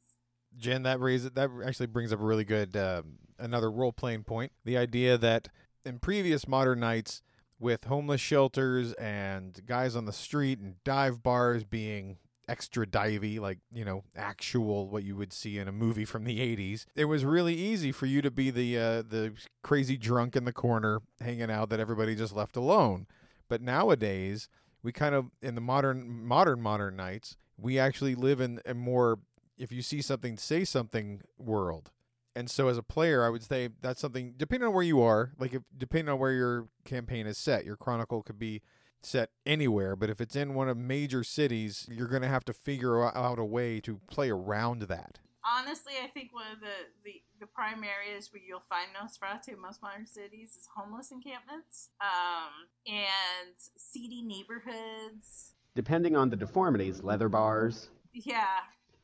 Jen, 0.56 0.82
that 0.84 1.00
raises 1.00 1.30
that 1.32 1.50
actually 1.64 1.86
brings 1.86 2.12
up 2.12 2.20
a 2.20 2.24
really 2.24 2.44
good 2.44 2.76
um, 2.76 3.18
another 3.38 3.70
role 3.70 3.92
playing 3.92 4.24
point. 4.24 4.52
The 4.64 4.76
idea 4.76 5.18
that 5.18 5.48
in 5.84 5.98
previous 5.98 6.48
modern 6.48 6.80
nights, 6.80 7.22
with 7.60 7.84
homeless 7.84 8.20
shelters 8.20 8.92
and 8.94 9.60
guys 9.66 9.96
on 9.96 10.04
the 10.04 10.12
street 10.12 10.58
and 10.58 10.82
dive 10.84 11.22
bars 11.22 11.64
being 11.64 12.18
extra 12.48 12.86
divey, 12.86 13.38
like, 13.38 13.58
you 13.72 13.84
know, 13.84 14.04
actual 14.16 14.88
what 14.88 15.04
you 15.04 15.16
would 15.16 15.32
see 15.32 15.58
in 15.58 15.68
a 15.68 15.72
movie 15.72 16.04
from 16.04 16.24
the 16.24 16.38
80s. 16.38 16.86
It 16.94 17.06
was 17.06 17.24
really 17.24 17.54
easy 17.54 17.92
for 17.92 18.06
you 18.06 18.22
to 18.22 18.30
be 18.30 18.50
the 18.50 18.78
uh, 18.78 19.02
the 19.02 19.32
crazy 19.62 19.96
drunk 19.96 20.36
in 20.36 20.44
the 20.44 20.52
corner 20.52 21.00
hanging 21.20 21.50
out 21.50 21.70
that 21.70 21.80
everybody 21.80 22.14
just 22.14 22.34
left 22.34 22.56
alone. 22.56 23.06
But 23.48 23.60
nowadays, 23.60 24.48
we 24.82 24.92
kind 24.92 25.14
of 25.14 25.26
in 25.42 25.54
the 25.54 25.60
modern 25.60 26.24
modern 26.24 26.62
modern 26.62 26.96
nights, 26.96 27.36
we 27.58 27.78
actually 27.78 28.14
live 28.14 28.40
in 28.40 28.60
a 28.64 28.74
more 28.74 29.18
if 29.58 29.72
you 29.72 29.82
see 29.82 30.00
something 30.02 30.36
say 30.36 30.64
something 30.64 31.22
world 31.38 31.90
and 32.38 32.48
so 32.48 32.68
as 32.68 32.78
a 32.78 32.84
player, 32.84 33.24
I 33.24 33.30
would 33.30 33.42
say 33.42 33.68
that's 33.80 34.00
something 34.00 34.34
depending 34.36 34.68
on 34.68 34.72
where 34.72 34.84
you 34.84 35.02
are, 35.02 35.32
like 35.40 35.54
if 35.54 35.62
depending 35.76 36.08
on 36.08 36.20
where 36.20 36.30
your 36.30 36.68
campaign 36.84 37.26
is 37.26 37.36
set, 37.36 37.64
your 37.64 37.76
chronicle 37.76 38.22
could 38.22 38.38
be 38.38 38.62
set 39.02 39.30
anywhere, 39.44 39.96
but 39.96 40.08
if 40.08 40.20
it's 40.20 40.36
in 40.36 40.54
one 40.54 40.68
of 40.68 40.76
major 40.76 41.24
cities, 41.24 41.88
you're 41.90 42.06
going 42.06 42.22
to 42.22 42.28
have 42.28 42.44
to 42.44 42.52
figure 42.52 43.04
out 43.04 43.40
a 43.40 43.44
way 43.44 43.80
to 43.80 44.00
play 44.06 44.30
around 44.30 44.82
that. 44.82 45.18
Honestly, 45.44 45.94
I 46.02 46.06
think 46.08 46.32
one 46.32 46.44
of 46.52 46.60
the, 46.60 46.66
the, 47.04 47.22
the 47.40 47.46
prime 47.46 47.82
areas 47.82 48.30
where 48.32 48.42
you'll 48.46 48.60
find 48.60 48.88
Nosferatu 48.94 49.54
in 49.54 49.60
most 49.60 49.82
modern 49.82 50.06
cities 50.06 50.50
is 50.50 50.68
homeless 50.76 51.10
encampments 51.10 51.88
um, 52.00 52.68
and 52.86 53.54
seedy 53.76 54.22
neighborhoods. 54.22 55.54
Depending 55.74 56.14
on 56.14 56.30
the 56.30 56.36
deformities, 56.36 57.02
leather 57.02 57.28
bars. 57.28 57.88
Yeah. 58.12 58.58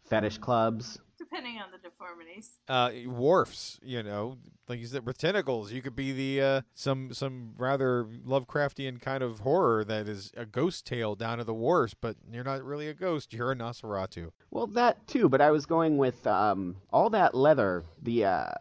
Fetish 0.04 0.38
clubs 0.38 0.98
depending 1.34 1.58
on 1.60 1.70
the 1.72 1.78
deformities. 1.78 2.58
Uh, 2.68 2.90
wharfs, 3.06 3.78
you 3.82 4.02
know, 4.02 4.38
like 4.68 4.78
you 4.78 4.86
said, 4.86 5.06
with 5.06 5.18
tentacles. 5.18 5.72
You 5.72 5.82
could 5.82 5.96
be 5.96 6.12
the 6.12 6.42
uh, 6.42 6.60
some 6.74 7.12
some 7.12 7.54
rather 7.56 8.04
Lovecraftian 8.04 9.00
kind 9.00 9.22
of 9.22 9.40
horror 9.40 9.84
that 9.84 10.08
is 10.08 10.32
a 10.36 10.46
ghost 10.46 10.86
tale 10.86 11.14
down 11.14 11.38
to 11.38 11.44
the 11.44 11.54
wharfs, 11.54 11.94
but 11.94 12.16
you're 12.30 12.44
not 12.44 12.62
really 12.62 12.88
a 12.88 12.94
ghost. 12.94 13.32
You're 13.32 13.52
a 13.52 13.56
Nosferatu. 13.56 14.30
Well, 14.50 14.66
that 14.68 15.06
too, 15.06 15.28
but 15.28 15.40
I 15.40 15.50
was 15.50 15.66
going 15.66 15.98
with 15.98 16.26
um, 16.26 16.76
all 16.92 17.10
that 17.10 17.34
leather, 17.34 17.84
the 18.02 18.26
uh, 18.26 18.52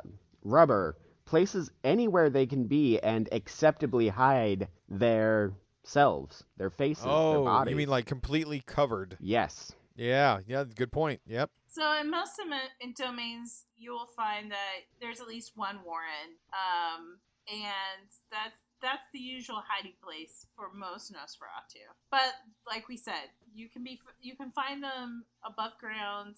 rubber, 0.44 0.98
places 1.26 1.70
anywhere 1.84 2.30
they 2.30 2.46
can 2.46 2.66
be 2.66 3.00
and 3.00 3.30
acceptably 3.32 4.08
hide 4.08 4.68
their 4.90 5.54
selves, 5.84 6.44
their 6.58 6.70
faces, 6.70 7.06
oh, 7.08 7.34
their 7.34 7.44
bodies. 7.44 7.72
you 7.72 7.78
mean 7.78 7.90
like 7.90 8.06
completely 8.06 8.62
covered? 8.66 9.18
Yes. 9.20 9.74
Yeah, 9.96 10.40
yeah, 10.48 10.64
good 10.64 10.92
point. 10.92 11.22
Yep. 11.28 11.52
So 11.68 12.00
in 12.00 12.10
most 12.10 12.40
in 12.82 12.94
domains, 12.94 13.66
you 13.78 13.92
will 13.92 14.10
find 14.16 14.52
that 14.52 14.86
there's 15.02 15.22
at 15.22 15.28
least 15.28 15.54
one 15.56 15.80
Warren, 15.86 16.38
um, 16.54 17.18
and 17.48 18.08
that's 18.32 18.60
that's 18.82 19.08
the 19.14 19.20
usual 19.20 19.64
hiding 19.68 19.94
place 20.04 20.46
for 20.56 20.70
most 20.74 21.14
Nosferatu. 21.14 21.88
But 22.12 22.34
like 22.68 22.88
we 22.88 22.98
said, 22.98 23.32
you 23.54 23.70
can 23.70 23.84
be 23.84 24.00
you 24.22 24.36
can 24.36 24.52
find 24.52 24.84
them 24.84 25.26
above 25.46 25.72
ground 25.80 26.36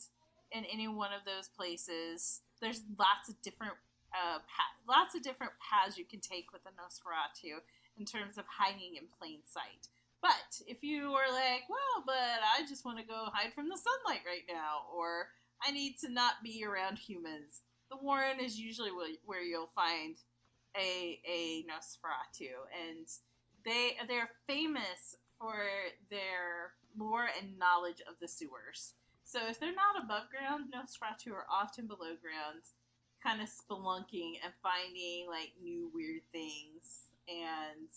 in 0.51 0.63
any 0.65 0.87
one 0.87 1.11
of 1.11 1.25
those 1.25 1.47
places. 1.47 2.41
There's 2.61 2.81
lots 2.97 3.29
of 3.29 3.41
different 3.41 3.73
uh, 4.13 4.39
lots 4.87 5.15
of 5.15 5.23
different 5.23 5.53
paths 5.59 5.97
you 5.97 6.05
can 6.05 6.19
take 6.19 6.53
with 6.53 6.61
a 6.65 6.71
Nosferatu 6.79 7.59
in 7.97 8.05
terms 8.05 8.37
of 8.37 8.45
hiding 8.47 8.95
in 8.95 9.03
plain 9.19 9.39
sight. 9.45 9.87
But 10.25 10.59
if 10.65 10.81
you 10.81 11.13
are 11.13 11.31
like, 11.31 11.69
well, 11.69 12.03
but 12.03 12.41
I 12.57 12.65
just 12.67 12.83
want 12.83 12.97
to 12.97 13.05
go 13.05 13.27
hide 13.31 13.53
from 13.53 13.69
the 13.69 13.77
sunlight 13.77 14.23
right 14.25 14.41
now, 14.49 14.89
or 14.91 15.27
I 15.63 15.69
need 15.69 15.99
to 15.99 16.11
not 16.11 16.41
be 16.43 16.65
around 16.65 16.97
humans, 16.97 17.61
the 17.91 17.97
Warren 17.97 18.39
is 18.39 18.59
usually 18.59 18.89
where 19.23 19.43
you'll 19.43 19.69
find 19.75 20.15
a 20.75 21.21
a 21.29 21.63
Nosferatu, 21.69 22.57
and 22.73 23.05
they 23.65 23.97
they're 24.07 24.31
famous 24.47 25.15
for 25.39 25.57
their 26.09 26.73
lore 26.97 27.27
and 27.39 27.59
knowledge 27.59 28.01
of 28.09 28.19
the 28.19 28.27
sewers. 28.27 28.95
So 29.23 29.41
if 29.47 29.59
they're 29.59 29.77
not 29.77 30.03
above 30.03 30.31
ground, 30.31 30.73
Nosferatu 30.73 31.33
are 31.33 31.45
often 31.53 31.85
below 31.85 32.17
ground, 32.19 32.63
kind 33.21 33.43
of 33.43 33.47
spelunking 33.47 34.39
and 34.43 34.53
finding 34.63 35.27
like 35.29 35.51
new 35.61 35.91
weird 35.93 36.23
things 36.31 37.11
and 37.29 37.89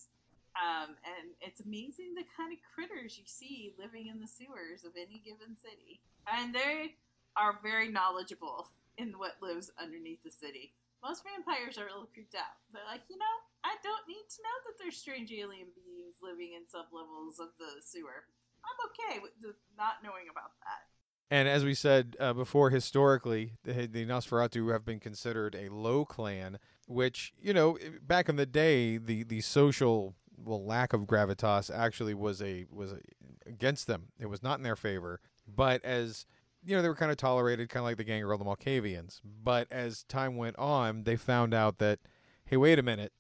um, 0.59 0.99
and 1.07 1.38
it's 1.40 1.61
amazing 1.61 2.18
the 2.18 2.27
kind 2.35 2.53
of 2.53 2.59
critters 2.75 3.16
you 3.16 3.25
see 3.27 3.75
living 3.79 4.11
in 4.11 4.18
the 4.18 4.27
sewers 4.27 4.83
of 4.83 4.99
any 4.99 5.23
given 5.23 5.55
city. 5.55 6.03
And 6.27 6.55
they 6.55 6.99
are 7.38 7.62
very 7.62 7.88
knowledgeable 7.88 8.71
in 8.99 9.14
what 9.16 9.38
lives 9.40 9.71
underneath 9.81 10.23
the 10.25 10.35
city. 10.35 10.75
Most 11.03 11.23
vampires 11.23 11.79
are 11.79 11.87
a 11.87 11.94
little 11.94 12.11
creeped 12.11 12.35
out. 12.35 12.59
They're 12.75 12.83
like, 12.90 13.07
you 13.09 13.16
know, 13.16 13.37
I 13.62 13.79
don't 13.87 14.07
need 14.11 14.27
to 14.27 14.42
know 14.42 14.57
that 14.66 14.75
there's 14.83 14.99
strange 14.99 15.31
alien 15.31 15.71
beings 15.79 16.18
living 16.21 16.59
in 16.59 16.66
sublevels 16.66 17.38
of 17.38 17.55
the 17.62 17.79
sewer. 17.81 18.27
I'm 18.66 18.79
okay 18.90 19.23
with 19.23 19.55
not 19.79 20.03
knowing 20.03 20.27
about 20.31 20.59
that. 20.66 20.90
And 21.31 21.47
as 21.47 21.64
we 21.64 21.75
said 21.75 22.16
uh, 22.18 22.33
before, 22.33 22.71
historically, 22.71 23.53
the, 23.62 23.87
the 23.87 24.07
Nosferatu 24.07 24.73
have 24.73 24.85
been 24.85 24.99
considered 24.99 25.55
a 25.55 25.68
low 25.68 26.05
clan, 26.05 26.59
which 26.87 27.33
you 27.40 27.53
know, 27.53 27.79
back 28.03 28.29
in 28.29 28.37
the 28.37 28.47
day, 28.47 28.97
the 28.97 29.23
the 29.23 29.42
social 29.42 30.14
well 30.44 30.64
lack 30.64 30.92
of 30.92 31.03
gravitas 31.03 31.74
actually 31.74 32.14
was 32.14 32.42
a 32.42 32.66
was 32.70 32.92
a, 32.92 32.98
against 33.46 33.87
them. 33.87 34.09
It 34.18 34.27
was 34.27 34.42
not 34.42 34.59
in 34.59 34.62
their 34.62 34.77
favor. 34.77 35.20
But 35.46 35.85
as 35.85 36.27
you 36.64 36.77
know, 36.77 36.83
they 36.83 36.88
were 36.88 36.94
kind 36.94 37.11
of 37.11 37.16
tolerated, 37.16 37.68
kind 37.68 37.83
of 37.83 37.85
like 37.85 37.96
the 37.96 38.05
Gangrel, 38.05 38.38
the 38.38 38.44
Malkavians. 38.44 39.20
But 39.24 39.70
as 39.70 40.03
time 40.05 40.37
went 40.37 40.59
on, 40.59 41.05
they 41.05 41.16
found 41.16 41.55
out 41.55 41.79
that, 41.79 42.01
hey, 42.44 42.57
wait 42.57 42.79
a 42.79 42.83
minute, 42.83 43.12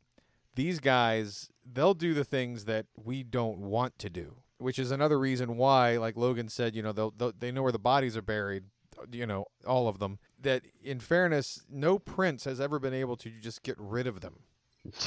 these 0.58 0.80
guys 0.80 1.50
they'll 1.72 1.94
do 1.94 2.14
the 2.14 2.24
things 2.24 2.64
that 2.64 2.84
we 2.96 3.22
don't 3.22 3.58
want 3.58 3.96
to 3.96 4.10
do 4.10 4.34
which 4.58 4.76
is 4.76 4.90
another 4.90 5.16
reason 5.16 5.56
why 5.56 5.96
like 5.96 6.16
logan 6.16 6.48
said 6.48 6.74
you 6.74 6.82
know 6.82 6.90
they'll, 6.90 7.12
they'll, 7.12 7.32
they 7.38 7.52
know 7.52 7.62
where 7.62 7.70
the 7.70 7.78
bodies 7.78 8.16
are 8.16 8.22
buried 8.22 8.64
you 9.12 9.24
know 9.24 9.46
all 9.64 9.86
of 9.86 10.00
them 10.00 10.18
that 10.36 10.62
in 10.82 10.98
fairness 10.98 11.62
no 11.70 11.96
prince 11.96 12.42
has 12.42 12.60
ever 12.60 12.80
been 12.80 12.92
able 12.92 13.16
to 13.16 13.30
just 13.40 13.62
get 13.62 13.76
rid 13.78 14.08
of 14.08 14.20
them 14.20 14.40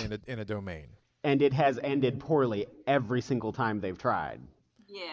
in 0.02 0.14
a, 0.14 0.20
in 0.26 0.40
a 0.40 0.46
domain 0.46 0.92
And 1.24 1.42
it 1.42 1.54
has 1.54 1.80
ended 1.84 2.20
poorly 2.20 2.66
every 2.88 3.22
single 3.22 3.52
time 3.52 3.80
they've 3.80 3.98
tried. 3.98 4.42
Yeah. 4.88 5.04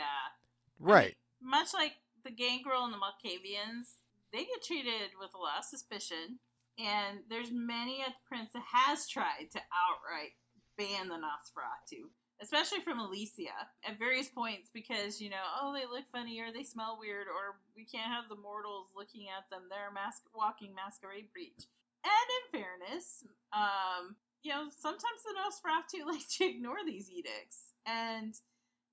I 0.81 0.85
right 0.85 1.15
mean, 1.43 1.51
much 1.51 1.75
like 1.75 1.93
the 2.25 2.31
Gangrel 2.31 2.85
and 2.85 2.93
the 2.93 2.99
Malkavians, 2.99 3.97
they 4.33 4.45
get 4.45 4.63
treated 4.65 5.11
with 5.21 5.31
a 5.35 5.39
lot 5.39 5.59
of 5.59 5.65
suspicion, 5.65 6.39
and 6.79 7.21
there's 7.29 7.51
many 7.51 8.03
a 8.03 8.15
prince 8.29 8.51
that 8.53 8.63
has 8.73 9.09
tried 9.09 9.49
to 9.53 9.61
outright 9.73 10.33
ban 10.77 11.09
the 11.09 11.17
Nosferatu, 11.17 12.07
especially 12.41 12.81
from 12.81 13.01
Elysia 13.01 13.57
at 13.85 13.99
various 13.99 14.29
points 14.29 14.71
because, 14.73 15.21
you 15.21 15.31
know, 15.31 15.43
oh, 15.61 15.75
they 15.75 15.87
look 15.87 16.07
funny 16.13 16.39
or 16.41 16.53
they 16.53 16.63
smell 16.63 16.99
weird 17.01 17.27
or 17.27 17.59
we 17.75 17.85
can't 17.85 18.13
have 18.13 18.29
the 18.29 18.37
mortals 18.37 18.89
looking 18.95 19.27
at 19.29 19.51
them. 19.51 19.63
They're 19.69 19.91
a 19.91 19.93
mas- 19.93 20.23
walking 20.35 20.75
masquerade 20.75 21.33
breach. 21.33 21.67
And 22.05 22.29
in 22.39 22.61
fairness, 22.63 23.25
um, 23.53 24.15
you 24.43 24.53
know, 24.53 24.69
sometimes 24.77 25.03
the 25.25 25.35
Nosferatu 25.35 26.07
like 26.13 26.29
to 26.39 26.45
ignore 26.45 26.85
these 26.85 27.11
edicts. 27.11 27.73
And, 27.87 28.35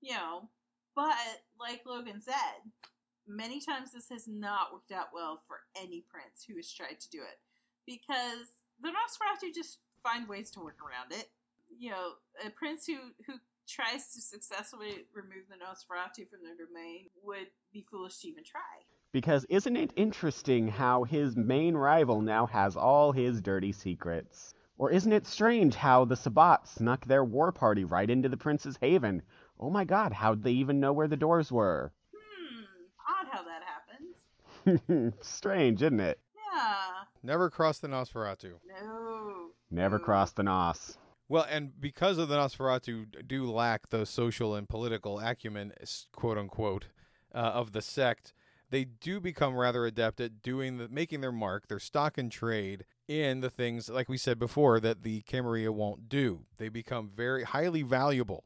you 0.00 0.14
know, 0.14 0.48
but 0.94 1.14
like 1.60 1.82
Logan 1.86 2.20
said, 2.20 2.72
many 3.26 3.60
times 3.60 3.92
this 3.92 4.08
has 4.10 4.26
not 4.26 4.72
worked 4.72 4.92
out 4.92 5.08
well 5.12 5.42
for 5.46 5.58
any 5.80 6.04
prince 6.08 6.44
who 6.46 6.56
has 6.56 6.72
tried 6.72 7.00
to 7.00 7.10
do 7.10 7.18
it 7.18 7.38
because 7.86 8.62
the 8.80 8.88
Nosferatu 8.88 9.54
just 9.54 9.78
find 10.02 10.28
ways 10.28 10.50
to 10.52 10.60
work 10.60 10.78
around 10.82 11.12
it. 11.12 11.28
You 11.78 11.90
know, 11.90 12.10
a 12.44 12.50
prince 12.50 12.86
who 12.86 12.96
who 13.26 13.34
tries 13.68 14.12
to 14.14 14.20
successfully 14.20 15.04
remove 15.12 15.44
the 15.48 15.56
Nosferatu 15.56 16.28
from 16.28 16.40
their 16.44 16.54
domain 16.54 17.06
would 17.22 17.48
be 17.72 17.82
foolish 17.90 18.18
to 18.18 18.28
even 18.28 18.44
try. 18.44 18.60
Because 19.12 19.44
isn't 19.48 19.76
it 19.76 19.92
interesting 19.96 20.68
how 20.68 21.04
his 21.04 21.36
main 21.36 21.74
rival 21.74 22.20
now 22.20 22.46
has 22.46 22.76
all 22.76 23.12
his 23.12 23.40
dirty 23.40 23.72
secrets? 23.72 24.54
Or 24.78 24.90
isn't 24.90 25.12
it 25.12 25.26
strange 25.26 25.74
how 25.74 26.04
the 26.04 26.16
Sabbat 26.16 26.68
snuck 26.68 27.06
their 27.06 27.24
war 27.24 27.50
party 27.50 27.84
right 27.84 28.10
into 28.10 28.28
the 28.28 28.36
prince's 28.36 28.76
haven? 28.80 29.22
Oh 29.58 29.70
my 29.70 29.84
god, 29.84 30.12
how'd 30.12 30.42
they 30.42 30.52
even 30.52 30.80
know 30.80 30.92
where 30.92 31.08
the 31.08 31.16
doors 31.16 31.50
were? 31.50 31.92
Hmm, 32.14 32.64
odd 33.08 33.26
how 33.30 33.42
that 33.44 33.62
happens. 33.62 35.14
strange, 35.26 35.82
isn't 35.82 36.00
it? 36.00 36.20
Yeah, 36.52 37.04
never 37.22 37.48
cross 37.48 37.78
the 37.78 37.88
nosferatu 37.88 38.54
no. 38.68 39.48
Never 39.70 39.98
no. 39.98 40.04
crossed 40.04 40.36
the 40.36 40.42
Nos. 40.42 40.98
well 41.28 41.46
and 41.48 41.72
because 41.80 42.18
of 42.18 42.28
the 42.28 42.36
nosferatu 42.36 43.06
do 43.26 43.50
lack 43.50 43.88
the 43.88 44.04
social 44.04 44.54
and 44.54 44.68
political 44.68 45.18
acumen 45.18 45.72
quote 46.12 46.38
unquote 46.38 46.86
uh, 47.34 47.38
of 47.38 47.72
the 47.72 47.82
sect 47.82 48.32
they 48.76 48.84
do 48.84 49.20
become 49.20 49.56
rather 49.56 49.86
adept 49.86 50.20
at 50.20 50.42
doing 50.42 50.76
the 50.76 50.86
making 50.86 51.22
their 51.22 51.32
mark 51.32 51.66
their 51.66 51.78
stock 51.78 52.18
and 52.18 52.30
trade 52.30 52.84
in 53.08 53.40
the 53.40 53.48
things 53.48 53.88
like 53.88 54.06
we 54.06 54.18
said 54.18 54.38
before 54.38 54.78
that 54.80 55.02
the 55.02 55.22
camarilla 55.22 55.72
won't 55.72 56.10
do. 56.10 56.44
They 56.58 56.68
become 56.68 57.10
very 57.16 57.44
highly 57.44 57.80
valuable 57.80 58.44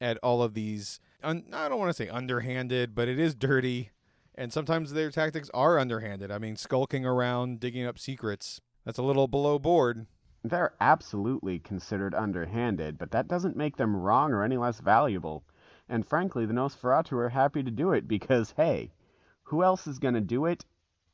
at 0.00 0.18
all 0.20 0.42
of 0.42 0.54
these 0.54 0.98
un- 1.22 1.44
i 1.52 1.68
don't 1.68 1.78
want 1.78 1.90
to 1.90 2.02
say 2.02 2.08
underhanded 2.08 2.92
but 2.92 3.06
it 3.06 3.20
is 3.20 3.36
dirty. 3.36 3.90
And 4.34 4.52
sometimes 4.52 4.92
their 4.92 5.12
tactics 5.12 5.48
are 5.54 5.78
underhanded. 5.78 6.32
I 6.32 6.38
mean 6.38 6.56
skulking 6.56 7.06
around 7.06 7.60
digging 7.60 7.86
up 7.86 8.00
secrets 8.00 8.60
that's 8.84 8.98
a 8.98 9.04
little 9.04 9.28
below 9.28 9.60
board. 9.60 10.06
They're 10.42 10.74
absolutely 10.80 11.60
considered 11.60 12.16
underhanded, 12.16 12.98
but 12.98 13.12
that 13.12 13.28
doesn't 13.28 13.56
make 13.56 13.76
them 13.76 13.94
wrong 13.94 14.32
or 14.32 14.42
any 14.42 14.56
less 14.56 14.80
valuable. 14.80 15.44
And 15.88 16.04
frankly, 16.04 16.46
the 16.46 16.52
Nosferatu 16.52 17.12
are 17.12 17.28
happy 17.28 17.62
to 17.62 17.70
do 17.70 17.92
it 17.92 18.08
because, 18.08 18.54
hey, 18.56 18.90
who 19.48 19.62
else 19.62 19.86
is 19.86 19.98
going 19.98 20.14
to 20.14 20.20
do 20.20 20.46
it 20.46 20.64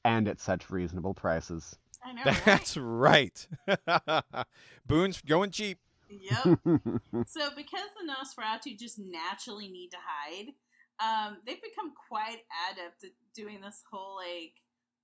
and 0.05 0.29
at 0.29 0.41
such 0.41 0.71
reasonable 0.71 1.15
prices? 1.15 1.77
I 2.05 2.13
know. 2.13 2.23
Right? 2.27 2.43
that's 2.45 2.77
right 2.77 3.47
boone's 4.87 5.23
going 5.23 5.51
cheap 5.51 5.79
Yep. 6.09 6.45
so 7.27 7.49
because 7.57 7.91
the 7.97 8.07
Nosferatu 8.07 8.79
just 8.79 8.99
naturally 8.99 9.69
need 9.69 9.91
to 9.91 9.97
hide, 10.05 10.53
um, 11.01 11.39
they've 11.47 11.63
become 11.63 11.93
quite 12.09 12.43
adept 12.71 13.05
at 13.05 13.11
doing 13.35 13.61
this 13.61 13.83
whole 13.91 14.17
like 14.17 14.55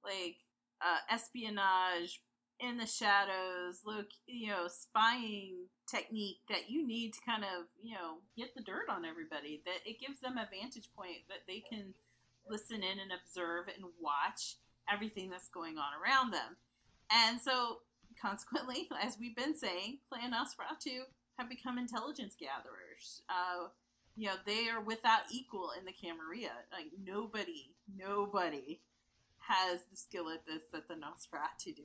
like 0.05 0.37
uh, 0.81 0.99
espionage 1.11 2.23
in 2.61 2.77
the 2.77 2.87
shadows, 2.87 3.81
look, 3.85 4.07
you 4.27 4.49
know, 4.49 4.69
spying 4.69 5.66
technique 5.90 6.38
that 6.49 6.69
you 6.69 6.87
need 6.87 7.12
to 7.12 7.21
kind 7.27 7.45
of 7.45 7.66
you 7.83 7.95
know 7.95 8.19
get 8.37 8.55
the 8.55 8.62
dirt 8.62 8.88
on 8.88 9.05
everybody. 9.05 9.62
That 9.64 9.81
it 9.85 10.01
gives 10.01 10.21
them 10.21 10.38
a 10.38 10.49
vantage 10.51 10.90
point 10.97 11.27
that 11.29 11.45
they 11.49 11.62
can 11.71 11.95
listen 12.51 12.77
in 12.77 12.99
and 12.99 13.13
observe 13.13 13.67
and 13.75 13.87
watch 14.01 14.57
everything 14.93 15.31
that's 15.31 15.49
going 15.49 15.79
on 15.79 15.93
around 16.03 16.33
them. 16.33 16.57
And 17.11 17.41
so 17.41 17.79
consequently, 18.21 18.89
as 19.03 19.17
we've 19.19 19.37
been 19.37 19.57
saying, 19.57 19.99
Clan 20.09 20.33
Nosferatu 20.33 21.01
have 21.39 21.49
become 21.49 21.79
intelligence 21.79 22.35
gatherers. 22.39 23.23
Uh, 23.29 23.69
you 24.17 24.27
know, 24.27 24.35
they 24.45 24.69
are 24.69 24.81
without 24.81 25.23
equal 25.31 25.71
in 25.79 25.85
the 25.85 25.93
Camarilla. 25.93 26.51
Like 26.73 26.91
nobody, 27.03 27.71
nobody 27.97 28.81
has 29.39 29.81
the 29.91 29.97
skill 29.97 30.29
at 30.29 30.45
this 30.47 30.69
that 30.73 30.89
the 30.89 30.95
Nosferatu 30.95 31.75
do. 31.75 31.83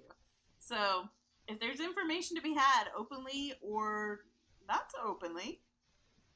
So 0.60 1.08
if 1.48 1.60
there's 1.60 1.80
information 1.80 2.36
to 2.36 2.42
be 2.42 2.56
had 2.56 2.86
openly 2.98 3.54
or 3.62 4.22
not 4.68 4.92
so 4.92 5.08
openly, 5.08 5.62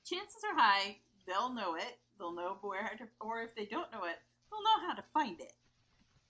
chances 0.06 0.44
are 0.50 0.58
high 0.58 0.98
they'll 1.30 1.54
know 1.54 1.76
it. 1.76 2.00
They'll 2.20 2.36
know 2.36 2.58
where 2.62 2.92
to, 2.98 3.06
or 3.22 3.42
if 3.42 3.56
they 3.56 3.66
don't 3.66 3.92
know 3.92 4.04
it, 4.04 4.20
they'll 4.52 4.60
know 4.62 4.88
how 4.88 4.94
to 4.94 5.04
find 5.14 5.40
it. 5.40 5.54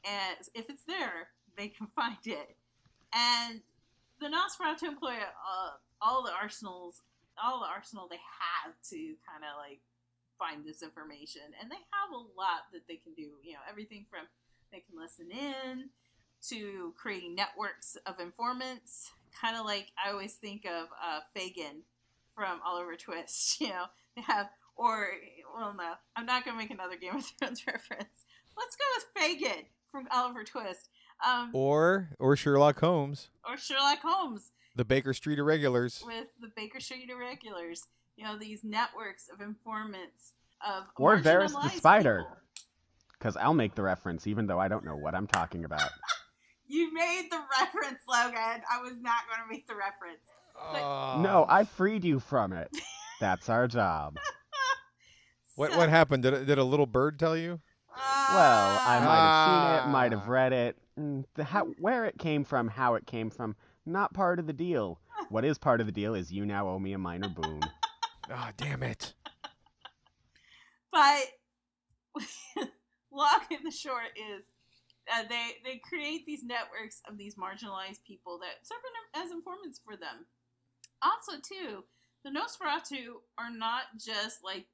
And 0.05 0.37
if 0.53 0.69
it's 0.69 0.83
there, 0.85 1.29
they 1.57 1.67
can 1.67 1.87
find 1.95 2.17
it. 2.25 2.55
And 3.13 3.61
the 4.21 4.27
Nosferatu 4.27 4.83
employ 4.83 5.15
uh, 5.15 5.71
all 6.01 6.23
the 6.23 6.31
arsenals, 6.31 7.01
all 7.41 7.61
the 7.61 7.67
arsenal 7.67 8.07
they 8.09 8.17
have 8.17 8.73
to 8.89 8.97
kind 8.97 9.43
of 9.43 9.57
like 9.57 9.79
find 10.37 10.65
this 10.65 10.83
information, 10.83 11.41
and 11.59 11.71
they 11.71 11.75
have 11.75 12.13
a 12.13 12.17
lot 12.17 12.69
that 12.71 12.87
they 12.87 12.95
can 12.95 13.13
do. 13.13 13.39
You 13.43 13.53
know, 13.53 13.65
everything 13.69 14.05
from 14.09 14.27
they 14.71 14.79
can 14.79 14.99
listen 14.99 15.31
in 15.31 15.89
to 16.49 16.93
creating 16.97 17.35
networks 17.35 17.97
of 18.05 18.19
informants. 18.19 19.11
Kind 19.41 19.57
of 19.57 19.65
like 19.65 19.87
I 20.03 20.11
always 20.11 20.33
think 20.35 20.65
of 20.65 20.87
uh, 21.03 21.19
Fagin 21.35 21.81
from 22.35 22.59
Oliver 22.65 22.95
Twist. 22.95 23.61
You 23.61 23.69
know, 23.69 23.85
they 24.15 24.21
have 24.21 24.49
or 24.75 25.09
well, 25.55 25.73
no, 25.77 25.93
I'm 26.15 26.25
not 26.25 26.45
gonna 26.45 26.57
make 26.57 26.71
another 26.71 26.95
Game 26.97 27.15
of 27.15 27.25
Thrones 27.25 27.63
reference. 27.67 28.25
Let's 28.57 28.75
go 28.75 28.85
with 28.95 29.05
Fagin 29.41 29.65
from 29.91 30.07
Oliver 30.11 30.43
Twist. 30.43 30.89
Um, 31.25 31.49
or 31.53 32.09
or 32.19 32.35
Sherlock 32.35 32.79
Holmes, 32.79 33.29
or 33.47 33.57
Sherlock 33.57 33.99
Holmes 34.01 34.51
the 34.75 34.85
Baker 34.85 35.13
Street 35.13 35.39
Irregulars. 35.39 36.01
with 36.05 36.27
the 36.39 36.49
Baker 36.55 36.79
Street 36.79 37.09
Irregulars. 37.09 37.85
You 38.15 38.25
know, 38.25 38.37
these 38.37 38.63
networks 38.63 39.29
of 39.33 39.41
informants 39.41 40.33
of 40.65 40.85
Or 40.97 41.17
Varys 41.17 41.53
the 41.53 41.69
Spider. 41.69 42.25
Because 43.13 43.35
I'll 43.35 43.53
make 43.53 43.75
the 43.75 43.81
reference, 43.81 44.27
even 44.27 44.47
though 44.47 44.59
I 44.59 44.69
don't 44.69 44.85
know 44.85 44.95
what 44.95 45.15
I'm 45.15 45.27
talking 45.27 45.65
about. 45.65 45.89
You 46.71 46.93
made 46.93 47.29
the 47.31 47.39
reference, 47.59 47.99
Logan. 48.07 48.61
I 48.71 48.79
was 48.83 48.93
not 49.01 49.23
going 49.27 49.41
to 49.41 49.49
make 49.49 49.65
the 49.67 49.73
reference. 49.73 50.21
Ah. 50.55 51.19
No, 51.19 51.47
I 51.49 51.63
freed 51.63 52.03
you 52.03 52.19
from 52.19 52.53
it. 52.53 52.69
That's 53.19 53.49
our 53.49 53.67
job. 53.67 54.17
What 55.59 55.71
So- 55.73 55.77
what 55.77 55.89
happened? 55.89 56.23
Did 56.23 56.33
a, 56.33 56.45
did 56.45 56.57
a 56.57 56.63
little 56.63 56.85
bird 56.85 57.19
tell 57.19 57.35
you? 57.35 57.59
Well, 57.93 58.79
I 58.81 58.99
might 59.03 59.15
have 59.19 59.47
seen 59.49 59.89
it, 59.89 59.91
might 59.91 60.13
Ah. 60.13 60.19
have 60.19 60.29
read 60.29 60.53
it. 60.53 60.77
Mm, 60.97 61.25
The 61.33 61.43
how, 61.43 61.65
where 61.79 62.05
it 62.05 62.17
came 62.17 62.45
from, 62.45 62.69
how 62.69 62.95
it 62.95 63.05
came 63.05 63.29
from, 63.29 63.57
not 63.85 64.13
part 64.13 64.39
of 64.39 64.47
the 64.47 64.53
deal. 64.53 65.01
What 65.27 65.43
is 65.43 65.57
part 65.57 65.81
of 65.81 65.85
the 65.85 65.91
deal 65.91 66.15
is 66.15 66.31
you 66.31 66.45
now 66.45 66.69
owe 66.69 66.79
me 66.79 66.93
a 66.93 66.97
minor 66.97 67.27
boon. 67.27 67.59
Ah, 68.31 68.53
damn 68.57 68.83
it! 68.83 69.15
But 70.91 71.23
long 73.11 73.39
and 73.51 73.65
the 73.65 73.71
short 73.71 74.11
is 74.15 74.45
uh, 75.11 75.23
they 75.27 75.57
they 75.65 75.77
create 75.79 76.25
these 76.27 76.43
networks 76.43 77.01
of 77.09 77.17
these 77.17 77.35
marginalized 77.35 78.03
people 78.05 78.37
that 78.39 78.65
serve 78.67 78.77
in- 79.15 79.21
as 79.23 79.31
informants 79.31 79.79
for 79.83 79.97
them. 79.97 80.27
Also, 81.01 81.33
too, 81.41 81.83
the 82.23 82.29
Nosferatu 82.29 83.15
are 83.39 83.49
not 83.51 83.85
just 83.97 84.43
like 84.43 84.67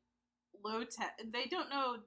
low 0.64 0.84
tech. 0.84 1.20
They 1.32 1.46
don't 1.46 1.70
know 1.70 1.98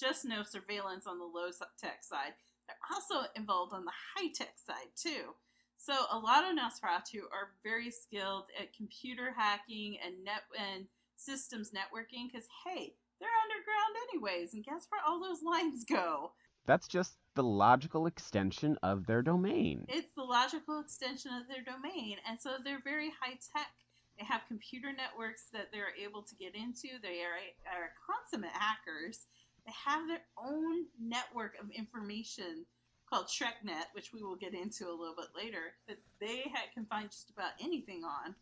just 0.00 0.24
no 0.24 0.42
surveillance 0.42 1.06
on 1.06 1.18
the 1.18 1.24
low 1.24 1.50
tech 1.78 2.02
side. 2.02 2.32
They're 2.66 2.76
also 2.92 3.28
involved 3.36 3.72
on 3.72 3.84
the 3.84 3.92
high 4.16 4.28
tech 4.34 4.54
side 4.56 4.90
too. 4.96 5.34
So 5.76 5.94
a 6.12 6.18
lot 6.18 6.44
of 6.44 6.56
Nosferatu 6.56 7.22
are 7.32 7.54
very 7.64 7.90
skilled 7.90 8.44
at 8.60 8.76
computer 8.76 9.34
hacking 9.36 9.98
and 10.04 10.24
net 10.24 10.42
and 10.58 10.86
systems 11.16 11.70
networking 11.70 12.30
because 12.30 12.46
hey, 12.64 12.94
they're 13.20 13.28
underground 13.44 13.96
anyways, 14.10 14.54
and 14.54 14.64
guess 14.64 14.86
where 14.88 15.00
all 15.06 15.20
those 15.20 15.42
lines 15.42 15.84
go? 15.88 16.32
That's 16.66 16.86
just 16.86 17.16
the 17.34 17.42
logical 17.42 18.06
extension 18.06 18.76
of 18.82 19.06
their 19.06 19.22
domain. 19.22 19.86
It's 19.88 20.12
the 20.14 20.22
logical 20.22 20.80
extension 20.80 21.32
of 21.32 21.48
their 21.48 21.64
domain, 21.64 22.18
and 22.28 22.40
so 22.40 22.56
they're 22.64 22.82
very 22.84 23.10
high 23.20 23.38
tech. 23.54 23.72
They 24.18 24.24
have 24.24 24.42
computer 24.48 24.92
networks 24.92 25.46
that 25.52 25.68
they're 25.72 25.94
able 25.98 26.22
to 26.22 26.34
get 26.34 26.54
into. 26.54 27.00
They 27.02 27.22
are, 27.22 27.38
are 27.66 27.90
consummate 28.06 28.52
hackers. 28.52 29.26
They 29.66 29.72
have 29.86 30.06
their 30.06 30.22
own 30.36 30.86
network 31.00 31.54
of 31.60 31.70
information 31.70 32.66
called 33.08 33.26
SchreckNet, 33.26 33.92
which 33.92 34.12
we 34.12 34.22
will 34.22 34.36
get 34.36 34.54
into 34.54 34.88
a 34.88 34.96
little 34.96 35.14
bit 35.16 35.28
later, 35.36 35.74
that 35.88 35.98
they 36.20 36.44
can 36.74 36.86
find 36.86 37.10
just 37.10 37.30
about 37.30 37.52
anything 37.60 38.02
on. 38.04 38.34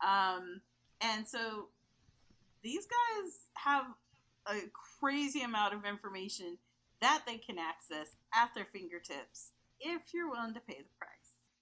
Um, 0.00 0.60
and 1.00 1.26
so 1.26 1.68
these 2.62 2.86
guys 2.86 3.32
have 3.54 3.84
a 4.48 4.68
crazy 5.00 5.42
amount 5.42 5.74
of 5.74 5.84
information 5.84 6.58
that 7.00 7.22
they 7.26 7.36
can 7.36 7.58
access 7.58 8.16
at 8.34 8.50
their 8.54 8.64
fingertips 8.64 9.52
if 9.80 10.14
you're 10.14 10.30
willing 10.30 10.54
to 10.54 10.60
pay 10.60 10.78
the 10.78 10.94
price. 10.98 11.10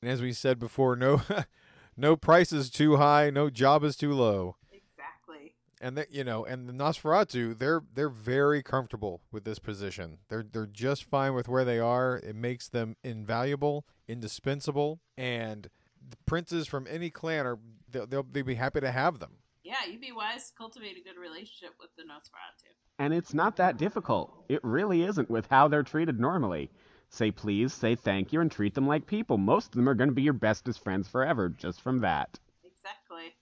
And 0.00 0.10
as 0.10 0.22
we 0.22 0.32
said 0.32 0.58
before, 0.58 0.96
no 0.96 1.22
no 1.96 2.16
price 2.16 2.52
is 2.52 2.70
too 2.70 2.96
high, 2.96 3.30
no 3.30 3.50
job 3.50 3.84
is 3.84 3.96
too 3.96 4.12
low. 4.12 4.56
Exactly. 4.72 5.54
And 5.80 5.96
that 5.96 6.12
you 6.12 6.24
know, 6.24 6.44
and 6.44 6.68
the 6.68 6.72
Nosferatu, 6.72 7.58
they're 7.58 7.82
they're 7.94 8.08
very 8.08 8.62
comfortable 8.62 9.20
with 9.32 9.44
this 9.44 9.58
position. 9.58 10.18
They're 10.28 10.44
they're 10.50 10.66
just 10.66 11.04
fine 11.04 11.34
with 11.34 11.48
where 11.48 11.64
they 11.64 11.78
are. 11.78 12.16
It 12.16 12.36
makes 12.36 12.68
them 12.68 12.96
invaluable, 13.02 13.84
indispensable, 14.08 15.00
and 15.16 15.68
the 16.08 16.16
princes 16.26 16.66
from 16.66 16.86
any 16.90 17.10
clan 17.10 17.46
are 17.46 17.58
they'll, 17.90 18.06
they'll, 18.06 18.22
they'll 18.22 18.44
be 18.44 18.54
happy 18.54 18.80
to 18.80 18.90
have 18.90 19.18
them. 19.18 19.38
Yeah, 19.62 19.76
you'd 19.90 20.00
be 20.00 20.12
wise 20.12 20.48
to 20.50 20.54
cultivate 20.56 20.96
a 20.98 21.02
good 21.02 21.18
relationship 21.18 21.70
with 21.80 21.88
the 21.96 22.02
Nosferatu. 22.02 22.70
And 22.98 23.14
it's 23.14 23.34
not 23.34 23.56
that 23.56 23.76
difficult. 23.76 24.44
It 24.48 24.60
really 24.62 25.02
isn't 25.02 25.30
with 25.30 25.46
how 25.50 25.68
they're 25.68 25.82
treated 25.82 26.20
normally. 26.20 26.70
Say 27.14 27.30
please, 27.30 27.72
say 27.72 27.94
thank 27.94 28.32
you, 28.32 28.40
and 28.40 28.50
treat 28.50 28.74
them 28.74 28.88
like 28.88 29.06
people. 29.06 29.38
Most 29.38 29.66
of 29.66 29.72
them 29.74 29.88
are 29.88 29.94
going 29.94 30.08
to 30.08 30.14
be 30.14 30.22
your 30.22 30.32
bestest 30.32 30.82
friends 30.82 31.06
forever, 31.06 31.48
just 31.48 31.80
from 31.80 32.00
that. 32.00 32.40
Exactly. 32.64 33.36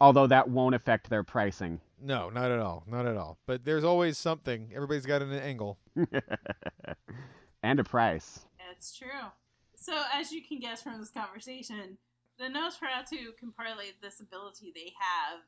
Although 0.00 0.28
that 0.28 0.48
won't 0.48 0.76
affect 0.76 1.10
their 1.10 1.24
pricing. 1.24 1.80
No, 2.00 2.30
not 2.30 2.52
at 2.52 2.60
all. 2.60 2.84
Not 2.86 3.04
at 3.04 3.16
all. 3.16 3.36
But 3.44 3.64
there's 3.64 3.82
always 3.82 4.16
something. 4.16 4.70
Everybody's 4.72 5.06
got 5.06 5.22
an 5.22 5.32
angle. 5.32 5.76
and 7.64 7.80
a 7.80 7.84
price. 7.84 8.46
That's 8.64 8.96
true. 8.96 9.26
So, 9.74 10.00
as 10.14 10.30
you 10.30 10.44
can 10.46 10.60
guess 10.60 10.84
from 10.84 11.00
this 11.00 11.10
conversation, 11.10 11.98
the 12.38 12.44
Nosferatu 12.44 13.36
can 13.40 13.50
parlay 13.50 13.90
this 14.00 14.20
ability 14.20 14.70
they 14.72 14.92
have 15.00 15.40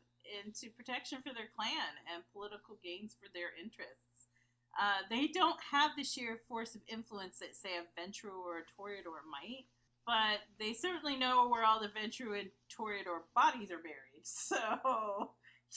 into 0.42 0.74
protection 0.74 1.18
for 1.18 1.32
their 1.32 1.46
clan 1.54 1.94
and 2.12 2.24
political 2.32 2.76
gains 2.82 3.14
for 3.14 3.30
their 3.32 3.50
interests. 3.62 4.07
Uh, 4.80 5.02
they 5.10 5.26
don't 5.26 5.58
have 5.72 5.90
the 5.96 6.04
sheer 6.04 6.38
force 6.48 6.76
of 6.76 6.82
influence 6.86 7.38
that, 7.40 7.56
say, 7.56 7.70
a 7.78 8.00
Ventrue 8.00 8.38
or 8.46 8.58
a 8.58 8.62
Toreador 8.62 9.26
might, 9.28 9.66
but 10.06 10.40
they 10.60 10.72
certainly 10.72 11.16
know 11.16 11.48
where 11.48 11.64
all 11.64 11.80
the 11.80 11.88
Ventrue 11.88 12.38
and 12.38 12.48
Toreador 12.70 13.26
bodies 13.34 13.70
are 13.70 13.78
buried. 13.78 13.94
So, 14.24 14.56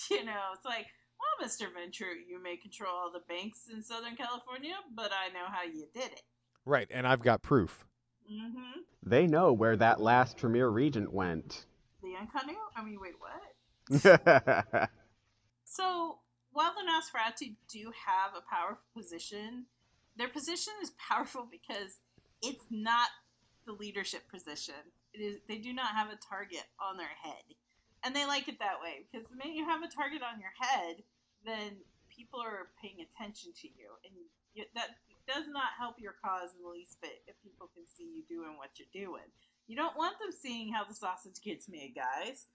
you 0.09 0.25
know, 0.25 0.51
it's 0.55 0.65
like, 0.65 0.87
well, 1.19 1.47
Mr. 1.47 1.65
Ventrue, 1.65 2.15
you 2.27 2.41
may 2.41 2.57
control 2.57 2.91
all 2.91 3.11
the 3.11 3.21
banks 3.27 3.61
in 3.71 3.81
Southern 3.83 4.15
California, 4.15 4.73
but 4.95 5.11
I 5.11 5.31
know 5.33 5.45
how 5.47 5.63
you 5.63 5.87
did 5.93 6.11
it. 6.11 6.21
Right, 6.65 6.87
and 6.91 7.07
I've 7.07 7.21
got 7.21 7.41
proof. 7.41 7.85
Mm-hmm. 8.31 8.81
They 9.03 9.27
know 9.27 9.53
where 9.53 9.75
that 9.77 9.99
last 9.99 10.37
Tremere 10.37 10.69
regent 10.69 11.11
went. 11.11 11.65
The 12.01 12.09
Uncanu? 12.09 12.55
I 12.75 12.83
mean, 12.83 12.99
wait, 12.99 13.13
what? 13.19 14.89
so, 15.65 16.19
while 16.53 16.73
the 16.73 16.83
Nosferatu 16.83 17.55
do 17.69 17.91
have 18.05 18.35
a 18.35 18.43
powerful 18.47 18.83
position, 18.95 19.65
their 20.17 20.27
position 20.27 20.73
is 20.81 20.91
powerful 20.99 21.47
because 21.49 21.99
it's 22.41 22.65
not 22.69 23.09
the 23.65 23.73
leadership 23.73 24.23
position. 24.29 24.75
It 25.13 25.19
is 25.19 25.37
they 25.47 25.57
do 25.57 25.73
not 25.73 25.95
have 25.95 26.07
a 26.07 26.19
target 26.19 26.65
on 26.79 26.97
their 26.97 27.15
head, 27.23 27.43
and 28.03 28.15
they 28.15 28.25
like 28.25 28.47
it 28.47 28.59
that 28.59 28.81
way 28.81 29.03
because 29.07 29.27
the 29.27 29.35
minute 29.35 29.55
you 29.55 29.65
have 29.65 29.83
a 29.83 29.91
target 29.91 30.21
on 30.23 30.39
your 30.39 30.55
head, 30.59 31.03
then 31.45 31.77
people 32.09 32.39
are 32.39 32.71
paying 32.81 32.99
attention 32.99 33.51
to 33.61 33.67
you, 33.67 33.91
and 34.03 34.13
you, 34.53 34.65
that 34.75 34.99
does 35.27 35.47
not 35.47 35.77
help 35.77 35.95
your 35.99 36.15
cause 36.19 36.51
in 36.55 36.63
the 36.63 36.69
least 36.69 36.99
bit 37.01 37.23
if 37.27 37.35
people 37.43 37.69
can 37.75 37.83
see 37.85 38.03
you 38.03 38.23
doing 38.27 38.57
what 38.57 38.75
you're 38.75 38.91
doing. 38.91 39.27
You 39.67 39.75
don't 39.75 39.95
want 39.95 40.19
them 40.19 40.31
seeing 40.31 40.73
how 40.73 40.83
the 40.83 40.95
sausage 40.95 41.39
gets 41.43 41.69
made, 41.69 41.95
guys. 41.95 42.47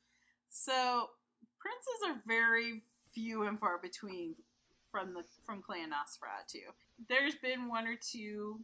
So 0.51 1.11
princes 1.59 2.01
are 2.07 2.21
very 2.27 2.83
few 3.17 3.45
and 3.45 3.59
far 3.59 3.79
between 3.79 4.35
from 4.93 5.15
the 5.15 5.23
from 5.45 5.63
Clan 5.63 5.91
Nosferatu. 5.91 6.69
There's 7.09 7.35
been 7.37 7.69
one 7.69 7.87
or 7.87 7.97
two 7.97 8.61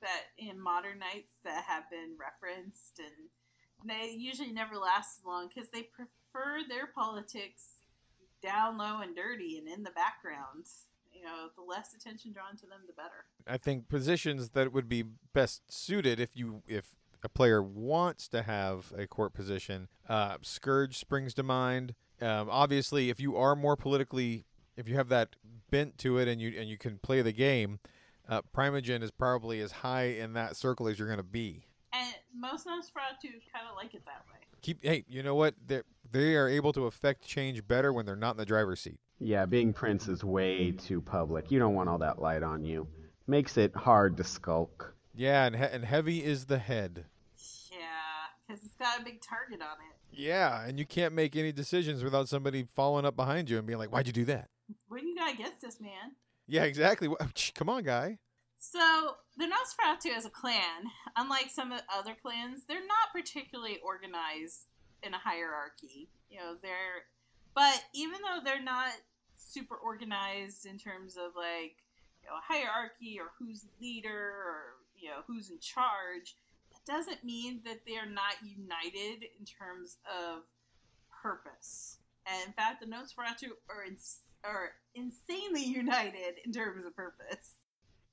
that 0.00 0.22
in 0.38 0.60
modern 0.60 0.98
nights 0.98 1.32
that 1.44 1.64
have 1.66 1.84
been 1.90 2.16
referenced, 2.18 2.98
and 2.98 3.28
they 3.88 4.10
usually 4.10 4.52
never 4.52 4.76
last 4.76 5.20
long 5.26 5.48
because 5.52 5.70
they 5.70 5.82
prefer 5.82 6.60
their 6.68 6.86
politics 6.86 7.80
down 8.42 8.78
low 8.78 9.00
and 9.00 9.14
dirty 9.14 9.58
and 9.58 9.68
in 9.68 9.82
the 9.82 9.90
background. 9.90 10.66
You 11.12 11.24
know, 11.24 11.48
the 11.56 11.62
less 11.62 11.94
attention 11.94 12.32
drawn 12.32 12.56
to 12.56 12.66
them, 12.66 12.80
the 12.86 12.94
better. 12.94 13.26
I 13.46 13.58
think 13.58 13.88
positions 13.88 14.50
that 14.50 14.72
would 14.72 14.88
be 14.88 15.04
best 15.32 15.62
suited 15.68 16.18
if 16.18 16.30
you 16.34 16.62
if 16.66 16.94
a 17.22 17.28
player 17.28 17.62
wants 17.62 18.28
to 18.28 18.42
have 18.42 18.92
a 18.96 19.06
court 19.06 19.32
position, 19.32 19.88
uh, 20.08 20.38
Scourge 20.42 20.98
springs 20.98 21.34
to 21.34 21.42
mind. 21.42 21.94
Um, 22.22 22.48
obviously, 22.50 23.10
if 23.10 23.20
you 23.20 23.36
are 23.36 23.56
more 23.56 23.76
politically, 23.76 24.44
if 24.76 24.88
you 24.88 24.94
have 24.94 25.08
that 25.08 25.36
bent 25.70 25.98
to 25.98 26.18
it, 26.18 26.28
and 26.28 26.40
you 26.40 26.54
and 26.58 26.68
you 26.68 26.78
can 26.78 26.98
play 26.98 27.20
the 27.22 27.32
game, 27.32 27.80
uh, 28.28 28.42
Primogen 28.56 29.02
is 29.02 29.10
probably 29.10 29.60
as 29.60 29.72
high 29.72 30.04
in 30.04 30.32
that 30.34 30.56
circle 30.56 30.86
as 30.88 30.98
you're 30.98 31.08
going 31.08 31.18
to 31.18 31.22
be. 31.24 31.66
And 31.92 32.14
most 32.34 32.66
Nosferatu 32.66 33.30
kind 33.52 33.66
of 33.68 33.76
like 33.76 33.94
it 33.94 34.02
that 34.06 34.24
way. 34.32 34.38
Keep 34.62 34.84
hey, 34.84 35.04
you 35.08 35.22
know 35.22 35.34
what? 35.34 35.54
They 35.66 35.82
they 36.10 36.36
are 36.36 36.48
able 36.48 36.72
to 36.74 36.86
affect 36.86 37.26
change 37.26 37.66
better 37.66 37.92
when 37.92 38.06
they're 38.06 38.16
not 38.16 38.32
in 38.32 38.36
the 38.38 38.46
driver's 38.46 38.80
seat. 38.80 38.98
Yeah, 39.18 39.44
being 39.46 39.72
Prince 39.72 40.08
is 40.08 40.24
way 40.24 40.72
too 40.72 41.00
public. 41.00 41.50
You 41.50 41.58
don't 41.58 41.74
want 41.74 41.88
all 41.88 41.98
that 41.98 42.20
light 42.20 42.42
on 42.42 42.64
you. 42.64 42.86
Makes 43.26 43.56
it 43.56 43.74
hard 43.76 44.16
to 44.16 44.24
skulk. 44.24 44.94
Yeah, 45.14 45.44
and 45.44 45.54
he- 45.56 45.62
and 45.62 45.84
heavy 45.84 46.24
is 46.24 46.46
the 46.46 46.58
head. 46.58 47.04
Because 48.52 48.66
it's 48.66 48.74
got 48.74 49.00
a 49.00 49.04
big 49.04 49.22
target 49.22 49.62
on 49.62 49.78
it. 49.78 49.96
Yeah, 50.10 50.66
and 50.66 50.78
you 50.78 50.84
can't 50.84 51.14
make 51.14 51.36
any 51.36 51.52
decisions 51.52 52.04
without 52.04 52.28
somebody 52.28 52.68
following 52.76 53.06
up 53.06 53.16
behind 53.16 53.48
you 53.48 53.56
and 53.56 53.66
being 53.66 53.78
like, 53.78 53.90
"Why'd 53.90 54.06
you 54.06 54.12
do 54.12 54.26
that?" 54.26 54.50
What 54.88 55.00
do 55.00 55.06
you 55.06 55.16
got 55.16 55.32
against 55.32 55.62
this 55.62 55.80
man? 55.80 56.16
Yeah, 56.46 56.64
exactly. 56.64 57.08
Come 57.54 57.70
on, 57.70 57.82
guy. 57.82 58.18
So 58.58 59.16
the 59.38 59.46
Nosferatu 59.46 60.14
as 60.14 60.26
a 60.26 60.30
clan, 60.30 60.84
unlike 61.16 61.48
some 61.48 61.72
of 61.72 61.78
the 61.78 61.84
other 61.96 62.14
clans, 62.14 62.64
they're 62.68 62.86
not 62.86 63.12
particularly 63.14 63.78
organized 63.78 64.66
in 65.02 65.14
a 65.14 65.18
hierarchy. 65.18 66.10
You 66.28 66.38
know, 66.38 66.56
they're 66.60 67.06
but 67.54 67.82
even 67.94 68.18
though 68.20 68.40
they're 68.44 68.62
not 68.62 68.92
super 69.34 69.76
organized 69.76 70.66
in 70.66 70.78
terms 70.78 71.16
of 71.16 71.32
like 71.34 71.76
you 72.22 72.28
know 72.28 72.36
hierarchy 72.46 73.18
or 73.18 73.30
who's 73.38 73.64
leader 73.80 74.10
or 74.10 74.76
you 74.94 75.08
know 75.08 75.22
who's 75.26 75.50
in 75.50 75.58
charge, 75.58 76.36
doesn't 76.86 77.24
mean 77.24 77.60
that 77.64 77.80
they're 77.86 78.10
not 78.10 78.34
united 78.42 79.26
in 79.38 79.44
terms 79.44 79.98
of 80.06 80.42
purpose. 81.22 81.98
And 82.26 82.48
in 82.48 82.52
fact, 82.52 82.80
the 82.80 82.86
Nosferatu 82.86 83.54
are, 83.70 83.86
are 84.44 84.70
insanely 84.94 85.64
united 85.64 86.38
in 86.44 86.52
terms 86.52 86.84
of 86.86 86.94
purpose. 86.94 87.54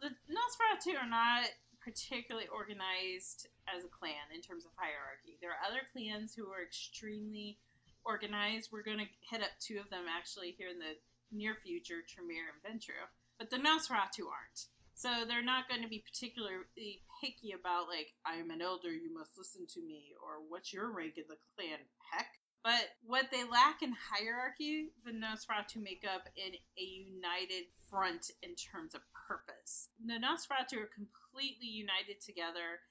The 0.01 0.09
Nosferatu 0.29 1.01
are 1.01 1.09
not 1.09 1.45
particularly 1.83 2.47
organized 2.47 3.47
as 3.67 3.83
a 3.83 3.87
clan 3.87 4.29
in 4.33 4.41
terms 4.41 4.65
of 4.65 4.71
hierarchy. 4.75 5.37
There 5.41 5.51
are 5.51 5.65
other 5.65 5.81
clans 5.91 6.33
who 6.35 6.51
are 6.51 6.63
extremely 6.63 7.57
organized. 8.05 8.69
We're 8.71 8.83
going 8.83 8.99
to 8.99 9.11
hit 9.21 9.41
up 9.41 9.55
two 9.59 9.79
of 9.79 9.89
them 9.89 10.05
actually 10.09 10.55
here 10.57 10.69
in 10.69 10.79
the 10.79 10.95
near 11.31 11.57
future, 11.63 12.01
Tremere 12.07 12.49
and 12.49 12.61
Ventrue. 12.63 13.05
But 13.37 13.49
the 13.49 13.57
Nosferatu 13.57 14.27
aren't. 14.27 14.67
So 14.95 15.23
they're 15.25 15.43
not 15.43 15.69
going 15.69 15.81
to 15.81 15.87
be 15.87 16.03
particularly 16.03 17.01
picky 17.19 17.51
about 17.51 17.87
like 17.87 18.15
I'm 18.25 18.51
an 18.51 18.61
elder, 18.61 18.91
you 18.91 19.13
must 19.13 19.37
listen 19.37 19.67
to 19.75 19.81
me, 19.81 20.15
or 20.23 20.41
what's 20.47 20.73
your 20.73 20.91
rank 20.91 21.17
in 21.17 21.25
the 21.27 21.37
clan? 21.55 21.79
Heck. 22.11 22.27
But 22.63 22.91
what 23.03 23.31
they 23.31 23.47
lack 23.47 23.81
in 23.81 23.95
hierarchy, 23.95 24.91
the 25.05 25.15
Nosferatu 25.15 25.79
make 25.81 26.03
up 26.03 26.27
in 26.35 26.55
a 26.55 26.83
united 26.83 27.71
front 27.89 28.31
in 28.43 28.51
terms 28.55 28.93
of 28.93 29.01
purpose. 29.15 29.89
The 30.03 30.19
Nosferatu 30.19 30.83
are 30.83 30.91
completely 30.91 31.71
united 31.71 32.19
together 32.19 32.83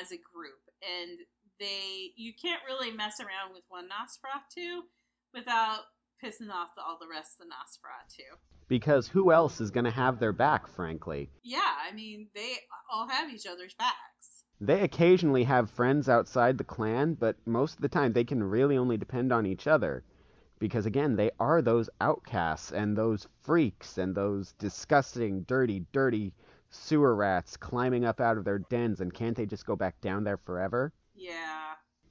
as 0.00 0.10
a 0.10 0.16
group, 0.16 0.64
and 0.80 1.20
they 1.60 2.12
you 2.16 2.32
can't 2.32 2.64
really 2.66 2.90
mess 2.90 3.20
around 3.20 3.52
with 3.52 3.64
one 3.68 3.88
Nosferatu 3.92 4.88
without 5.34 5.92
pissing 6.22 6.50
off 6.50 6.70
all 6.76 6.98
the 7.00 7.08
rest 7.08 7.36
of 7.36 7.46
the 7.46 7.52
Nosferatu. 7.52 8.40
Because 8.70 9.08
who 9.08 9.32
else 9.32 9.60
is 9.60 9.72
going 9.72 9.84
to 9.84 9.90
have 9.90 10.20
their 10.20 10.32
back, 10.32 10.68
frankly? 10.68 11.28
Yeah, 11.42 11.58
I 11.58 11.92
mean, 11.92 12.28
they 12.36 12.54
all 12.88 13.08
have 13.08 13.28
each 13.28 13.44
other's 13.44 13.74
backs. 13.74 14.44
They 14.60 14.82
occasionally 14.82 15.42
have 15.42 15.68
friends 15.68 16.08
outside 16.08 16.56
the 16.56 16.62
clan, 16.62 17.14
but 17.14 17.36
most 17.46 17.74
of 17.74 17.80
the 17.80 17.88
time 17.88 18.12
they 18.12 18.22
can 18.22 18.44
really 18.44 18.78
only 18.78 18.96
depend 18.96 19.32
on 19.32 19.44
each 19.44 19.66
other. 19.66 20.04
Because 20.60 20.86
again, 20.86 21.16
they 21.16 21.32
are 21.40 21.60
those 21.60 21.90
outcasts 22.00 22.70
and 22.70 22.96
those 22.96 23.26
freaks 23.40 23.98
and 23.98 24.14
those 24.14 24.52
disgusting, 24.52 25.42
dirty, 25.42 25.84
dirty 25.90 26.32
sewer 26.70 27.16
rats 27.16 27.56
climbing 27.56 28.04
up 28.04 28.20
out 28.20 28.38
of 28.38 28.44
their 28.44 28.60
dens, 28.60 29.00
and 29.00 29.12
can't 29.12 29.36
they 29.36 29.46
just 29.46 29.66
go 29.66 29.74
back 29.74 30.00
down 30.00 30.22
there 30.22 30.36
forever? 30.36 30.92
Yeah. 31.16 31.69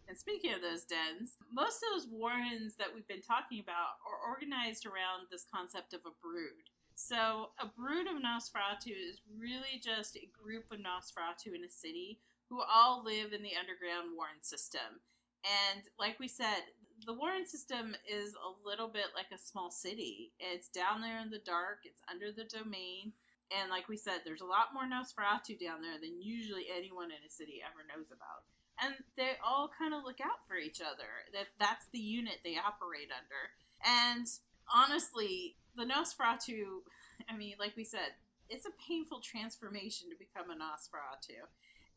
And 0.09 0.17
speaking 0.17 0.51
of 0.57 0.65
those 0.65 0.89
dens, 0.89 1.37
most 1.53 1.85
of 1.85 1.93
those 1.93 2.09
warrens 2.09 2.73
that 2.81 2.89
we've 2.89 3.07
been 3.07 3.21
talking 3.21 3.61
about 3.61 4.01
are 4.09 4.25
organized 4.25 4.89
around 4.89 5.29
this 5.29 5.45
concept 5.45 5.93
of 5.93 6.01
a 6.01 6.17
brood. 6.17 6.65
So, 6.97 7.53
a 7.61 7.69
brood 7.69 8.09
of 8.09 8.17
Nosferatu 8.17 8.89
is 8.89 9.21
really 9.37 9.77
just 9.77 10.17
a 10.17 10.33
group 10.33 10.65
of 10.73 10.81
Nosferatu 10.81 11.53
in 11.53 11.63
a 11.63 11.69
city 11.69 12.19
who 12.49 12.59
all 12.59 13.05
live 13.05 13.33
in 13.33 13.45
the 13.45 13.53
underground 13.53 14.17
warren 14.17 14.41
system. 14.41 14.97
And 15.45 15.85
like 15.99 16.19
we 16.19 16.27
said, 16.27 16.65
the 17.05 17.13
warren 17.13 17.45
system 17.45 17.95
is 18.03 18.33
a 18.33 18.67
little 18.67 18.89
bit 18.89 19.13
like 19.15 19.29
a 19.31 19.37
small 19.37 19.69
city. 19.69 20.33
It's 20.39 20.69
down 20.69 21.01
there 21.01 21.21
in 21.21 21.29
the 21.29 21.45
dark, 21.45 21.85
it's 21.85 22.01
under 22.09 22.33
the 22.33 22.49
domain. 22.49 23.13
And 23.53 23.69
like 23.69 23.87
we 23.87 23.95
said, 23.95 24.25
there's 24.25 24.41
a 24.41 24.49
lot 24.49 24.73
more 24.73 24.89
Nosferatu 24.89 25.53
down 25.61 25.85
there 25.85 26.01
than 26.01 26.19
usually 26.19 26.65
anyone 26.75 27.13
in 27.13 27.21
a 27.21 27.29
city 27.29 27.61
ever 27.61 27.85
knows 27.85 28.09
about. 28.09 28.49
And 28.83 28.95
they 29.17 29.31
all 29.45 29.69
kind 29.77 29.93
of 29.93 30.03
look 30.03 30.21
out 30.21 30.47
for 30.47 30.55
each 30.55 30.79
other. 30.81 31.27
That 31.33 31.47
that's 31.59 31.87
the 31.91 31.99
unit 31.99 32.39
they 32.43 32.55
operate 32.57 33.09
under. 33.11 33.51
And 33.85 34.25
honestly, 34.73 35.55
the 35.75 35.83
Nosferatu, 35.83 36.83
I 37.29 37.35
mean, 37.35 37.55
like 37.59 37.75
we 37.75 37.83
said, 37.83 38.15
it's 38.49 38.65
a 38.65 38.71
painful 38.87 39.19
transformation 39.19 40.09
to 40.09 40.15
become 40.17 40.49
a 40.49 40.55
Nosferatu. 40.55 41.43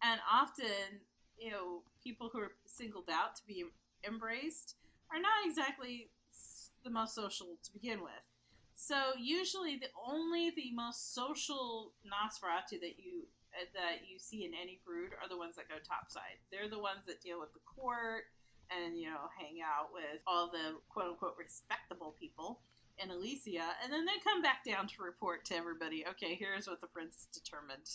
And 0.03 0.21
often, 0.31 1.01
you 1.39 1.51
know, 1.51 1.83
people 2.03 2.31
who 2.33 2.41
are 2.41 2.53
singled 2.67 3.09
out 3.11 3.37
to 3.37 3.47
be 3.47 3.65
embraced 4.07 4.75
are 5.13 5.21
not 5.21 5.47
exactly 5.47 6.11
the 6.85 6.91
most 6.91 7.15
social 7.15 7.47
to 7.63 7.73
begin 7.73 8.03
with. 8.03 8.13
So 8.75 8.97
usually, 9.19 9.77
the 9.77 9.89
only 10.09 10.51
the 10.51 10.73
most 10.75 11.15
social 11.15 11.93
Nosferatu 12.05 12.81
that 12.81 12.99
you 12.99 13.29
that 13.75 14.09
you 14.09 14.19
see 14.19 14.45
in 14.45 14.53
any 14.53 14.81
brood 14.85 15.13
are 15.21 15.29
the 15.29 15.37
ones 15.37 15.57
that 15.57 15.69
go 15.69 15.77
topside. 15.83 16.41
They're 16.51 16.71
the 16.71 16.81
ones 16.81 17.05
that 17.07 17.21
deal 17.21 17.41
with 17.41 17.53
the 17.53 17.65
court 17.65 18.33
and 18.73 18.97
you 18.97 19.11
know 19.11 19.29
hang 19.37 19.61
out 19.61 19.93
with 19.93 20.23
all 20.27 20.49
the 20.49 20.81
quote 20.89 21.17
unquote 21.17 21.37
respectable 21.37 22.17
people 22.19 22.61
in 22.99 23.09
Elysia, 23.09 23.77
and 23.83 23.93
then 23.93 24.05
they 24.05 24.21
come 24.23 24.43
back 24.43 24.65
down 24.65 24.87
to 24.87 25.03
report 25.03 25.45
to 25.47 25.57
everybody. 25.57 26.05
Okay, 26.07 26.35
here's 26.35 26.69
what 26.69 26.81
the 26.81 26.87
prince 26.87 27.29
determined 27.33 27.89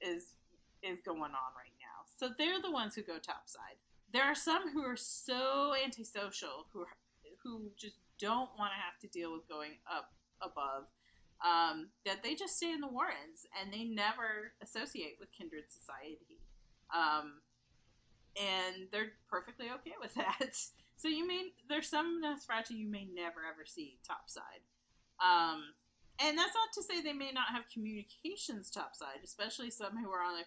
is 0.00 0.34
is 0.82 1.00
going 1.04 1.34
on 1.34 1.50
right 1.54 1.76
now. 1.78 2.06
So 2.06 2.32
they're 2.38 2.62
the 2.62 2.70
ones 2.70 2.94
who 2.94 3.02
go 3.02 3.18
topside 3.18 3.80
there 4.12 4.24
are 4.24 4.34
some 4.34 4.70
who 4.72 4.82
are 4.82 4.96
so 4.96 5.74
antisocial 5.84 6.66
who 6.72 6.80
are, 6.80 6.96
who 7.42 7.70
just 7.76 7.96
don't 8.18 8.50
want 8.58 8.72
to 8.72 8.80
have 8.80 8.98
to 9.00 9.08
deal 9.08 9.32
with 9.32 9.48
going 9.48 9.72
up 9.90 10.12
above 10.40 10.84
um, 11.44 11.88
that 12.04 12.22
they 12.22 12.34
just 12.34 12.56
stay 12.56 12.72
in 12.72 12.80
the 12.80 12.88
Warrens 12.88 13.46
and 13.60 13.72
they 13.72 13.84
never 13.84 14.52
associate 14.62 15.16
with 15.20 15.32
kindred 15.32 15.64
society. 15.68 16.40
Um, 16.94 17.42
and 18.36 18.88
they're 18.92 19.12
perfectly 19.28 19.66
okay 19.80 19.94
with 20.00 20.14
that. 20.20 20.56
So 20.96 21.08
you 21.08 21.26
may 21.26 21.52
there's 21.68 21.88
some 21.88 22.22
Nosferatu 22.24 22.70
you 22.70 22.88
may 22.88 23.06
never 23.12 23.44
ever 23.44 23.66
see 23.66 23.98
topside. 24.06 24.64
Um, 25.20 25.74
and 26.18 26.38
that's 26.38 26.54
not 26.54 26.72
to 26.74 26.82
say 26.82 27.02
they 27.02 27.12
may 27.12 27.32
not 27.32 27.48
have 27.52 27.64
communications 27.72 28.70
topside, 28.70 29.20
especially 29.22 29.70
some 29.70 29.96
who 30.02 30.10
are 30.10 30.22
on 30.22 30.38
the 30.38 30.44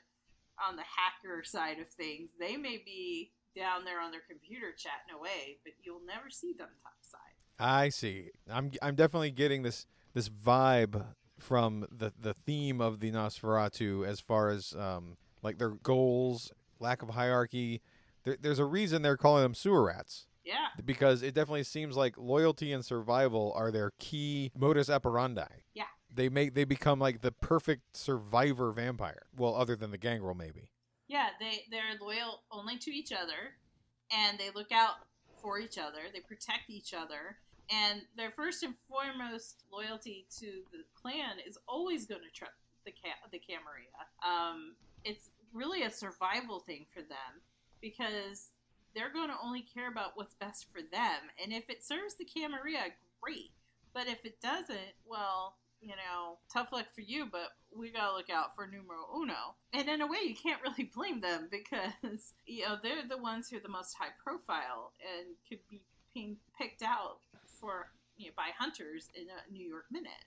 on 0.67 0.75
the 0.75 0.83
hacker 0.83 1.43
side 1.43 1.79
of 1.79 1.87
things. 1.87 2.31
They 2.39 2.57
may 2.57 2.81
be 2.83 3.31
down 3.55 3.85
there 3.85 4.01
on 4.01 4.11
their 4.11 4.25
computer 4.27 4.73
chatting 4.77 5.15
away, 5.17 5.57
but 5.63 5.73
you'll 5.83 6.05
never 6.05 6.29
see 6.29 6.53
them 6.53 6.69
topside. 6.83 7.19
I 7.59 7.89
see. 7.89 8.29
I'm 8.49 8.71
I'm 8.81 8.95
definitely 8.95 9.31
getting 9.31 9.61
this 9.63 9.85
this 10.13 10.29
vibe 10.29 11.05
from 11.39 11.87
the 11.91 12.11
the 12.19 12.33
theme 12.33 12.81
of 12.81 12.99
the 12.99 13.11
Nosferatu 13.11 14.05
as 14.05 14.19
far 14.19 14.49
as 14.49 14.73
um 14.77 15.17
like 15.41 15.57
their 15.57 15.71
goals, 15.71 16.51
lack 16.79 17.01
of 17.01 17.09
hierarchy. 17.09 17.81
There, 18.23 18.37
there's 18.39 18.59
a 18.59 18.65
reason 18.65 19.01
they're 19.01 19.17
calling 19.17 19.43
them 19.43 19.55
sewer 19.55 19.83
rats. 19.83 20.27
Yeah. 20.43 20.67
Because 20.83 21.21
it 21.21 21.33
definitely 21.33 21.63
seems 21.63 21.95
like 21.95 22.17
loyalty 22.17 22.73
and 22.73 22.83
survival 22.83 23.53
are 23.55 23.71
their 23.71 23.91
key 23.99 24.51
modus 24.57 24.89
operandi. 24.89 25.45
Yeah. 25.73 25.83
They 26.13 26.27
make 26.27 26.55
they 26.55 26.63
become 26.63 26.99
like 26.99 27.21
the 27.21 27.31
perfect 27.31 27.95
survivor 27.95 28.71
vampire. 28.71 29.27
Well, 29.37 29.55
other 29.55 29.75
than 29.75 29.91
the 29.91 29.97
gangrel 29.97 30.35
maybe. 30.35 30.71
Yeah, 31.07 31.29
they 31.39 31.63
they're 31.71 31.97
loyal 31.99 32.43
only 32.51 32.77
to 32.77 32.91
each 32.91 33.11
other, 33.11 33.55
and 34.11 34.37
they 34.37 34.49
look 34.53 34.71
out 34.71 34.95
for 35.41 35.59
each 35.59 35.77
other. 35.77 36.01
They 36.13 36.19
protect 36.19 36.69
each 36.69 36.93
other, 36.93 37.37
and 37.69 38.01
their 38.17 38.31
first 38.31 38.63
and 38.63 38.73
foremost 38.87 39.63
loyalty 39.71 40.25
to 40.39 40.45
the 40.71 40.83
clan 40.99 41.37
is 41.45 41.57
always 41.67 42.05
going 42.05 42.21
to 42.21 42.31
trust 42.31 42.53
the 42.85 42.91
ca- 42.91 43.27
the 43.31 43.39
Camarilla. 43.39 44.07
Um, 44.25 44.75
it's 45.03 45.29
really 45.53 45.83
a 45.83 45.91
survival 45.91 46.59
thing 46.59 46.85
for 46.93 47.01
them 47.01 47.41
because 47.81 48.49
they're 48.95 49.13
going 49.13 49.29
to 49.29 49.35
only 49.43 49.61
care 49.61 49.89
about 49.89 50.11
what's 50.15 50.33
best 50.35 50.67
for 50.71 50.81
them, 50.81 51.29
and 51.41 51.53
if 51.53 51.69
it 51.69 51.83
serves 51.83 52.15
the 52.15 52.25
Camarilla, 52.25 52.87
great. 53.21 53.51
But 53.93 54.07
if 54.07 54.23
it 54.23 54.39
doesn't, 54.41 54.93
well, 55.05 55.55
you 55.81 55.95
know, 55.95 56.37
tough 56.51 56.71
luck 56.71 56.87
for 56.93 57.01
you, 57.01 57.25
but 57.31 57.49
we 57.75 57.91
gotta 57.91 58.15
look 58.15 58.29
out 58.29 58.55
for 58.55 58.67
numero 58.67 59.07
uno. 59.15 59.55
And 59.73 59.87
in 59.87 60.01
a 60.01 60.07
way, 60.07 60.19
you 60.23 60.35
can't 60.35 60.61
really 60.61 60.89
blame 60.93 61.21
them 61.21 61.47
because, 61.49 62.33
you 62.45 62.63
know, 62.63 62.77
they're 62.81 63.07
the 63.07 63.17
ones 63.17 63.49
who 63.49 63.57
are 63.57 63.61
the 63.61 63.69
most 63.69 63.95
high 63.97 64.13
profile 64.23 64.91
and 65.01 65.35
could 65.47 65.59
be 65.69 65.81
picked 66.57 66.83
out 66.83 67.19
for, 67.59 67.91
you 68.17 68.27
know, 68.27 68.33
by 68.35 68.49
hunters 68.57 69.09
in 69.15 69.23
a 69.23 69.51
New 69.51 69.67
York 69.67 69.85
minute. 69.91 70.25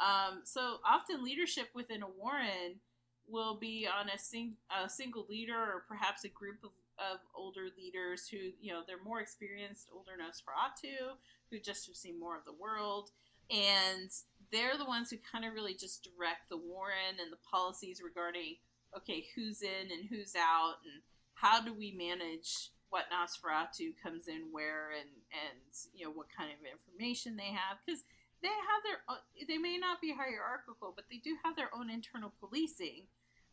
Um, 0.00 0.40
so 0.44 0.78
often 0.88 1.22
leadership 1.22 1.68
within 1.74 2.02
a 2.02 2.08
warren 2.08 2.80
will 3.28 3.56
be 3.58 3.86
on 3.86 4.08
a, 4.08 4.18
sing- 4.18 4.56
a 4.70 4.88
single 4.88 5.26
leader 5.28 5.56
or 5.56 5.84
perhaps 5.86 6.24
a 6.24 6.28
group 6.28 6.58
of, 6.64 6.70
of 6.98 7.18
older 7.34 7.66
leaders 7.76 8.26
who, 8.28 8.38
you 8.60 8.72
know, 8.72 8.82
they're 8.86 9.02
more 9.04 9.20
experienced, 9.20 9.88
older 9.92 10.12
Nosferatu, 10.12 11.16
who 11.50 11.58
just 11.58 11.86
have 11.86 11.96
seen 11.96 12.18
more 12.18 12.36
of 12.36 12.44
the 12.44 12.52
world. 12.52 13.10
And 13.50 14.10
they're 14.50 14.78
the 14.78 14.84
ones 14.84 15.10
who 15.10 15.18
kind 15.30 15.44
of 15.44 15.54
really 15.54 15.74
just 15.74 16.08
direct 16.16 16.48
the 16.48 16.56
Warren 16.56 17.20
and 17.20 17.32
the 17.32 17.38
policies 17.50 18.02
regarding 18.02 18.56
okay, 18.96 19.24
who's 19.34 19.62
in 19.62 19.90
and 19.90 20.08
who's 20.08 20.34
out, 20.36 20.76
and 20.84 21.02
how 21.34 21.60
do 21.62 21.72
we 21.72 21.92
manage 21.92 22.70
what 22.92 23.08
Nosferatu 23.08 23.96
comes 23.96 24.28
in 24.28 24.52
where, 24.52 24.92
and 24.92 25.08
and 25.32 25.64
you 25.96 26.04
know 26.04 26.12
what 26.12 26.28
kind 26.28 26.52
of 26.52 26.60
information 26.60 27.40
they 27.40 27.48
have 27.48 27.80
because 27.80 28.04
they 28.44 28.52
have 28.52 28.82
their 28.84 29.00
they 29.48 29.56
may 29.56 29.78
not 29.80 30.04
be 30.04 30.12
hierarchical, 30.12 30.92
but 30.94 31.08
they 31.08 31.16
do 31.16 31.40
have 31.42 31.56
their 31.56 31.72
own 31.72 31.88
internal 31.88 32.32
policing 32.36 33.08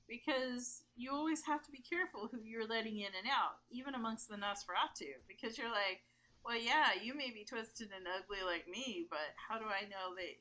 because 0.09 0.83
you 0.97 1.13
always 1.13 1.45
have 1.45 1.63
to 1.63 1.71
be 1.71 1.79
careful 1.79 2.27
who 2.27 2.41
you're 2.43 2.67
letting 2.67 2.99
in 2.99 3.13
and 3.15 3.29
out, 3.31 3.61
even 3.71 3.95
amongst 3.95 4.27
the 4.27 4.35
Nosferatu, 4.35 5.21
because 5.27 5.55
you're 5.55 5.69
like, 5.69 6.01
well, 6.43 6.57
yeah, 6.57 6.97
you 6.99 7.15
may 7.15 7.29
be 7.29 7.45
twisted 7.45 7.89
and 7.95 8.09
ugly 8.09 8.41
like 8.43 8.67
me, 8.67 9.05
but 9.07 9.37
how 9.37 9.59
do 9.59 9.65
I 9.65 9.85
know 9.85 10.17
that 10.17 10.33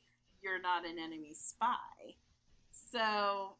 you're 0.43 0.61
not 0.61 0.87
an 0.87 0.99
enemy 0.99 1.35
spy. 1.35 2.17
So, 2.71 3.55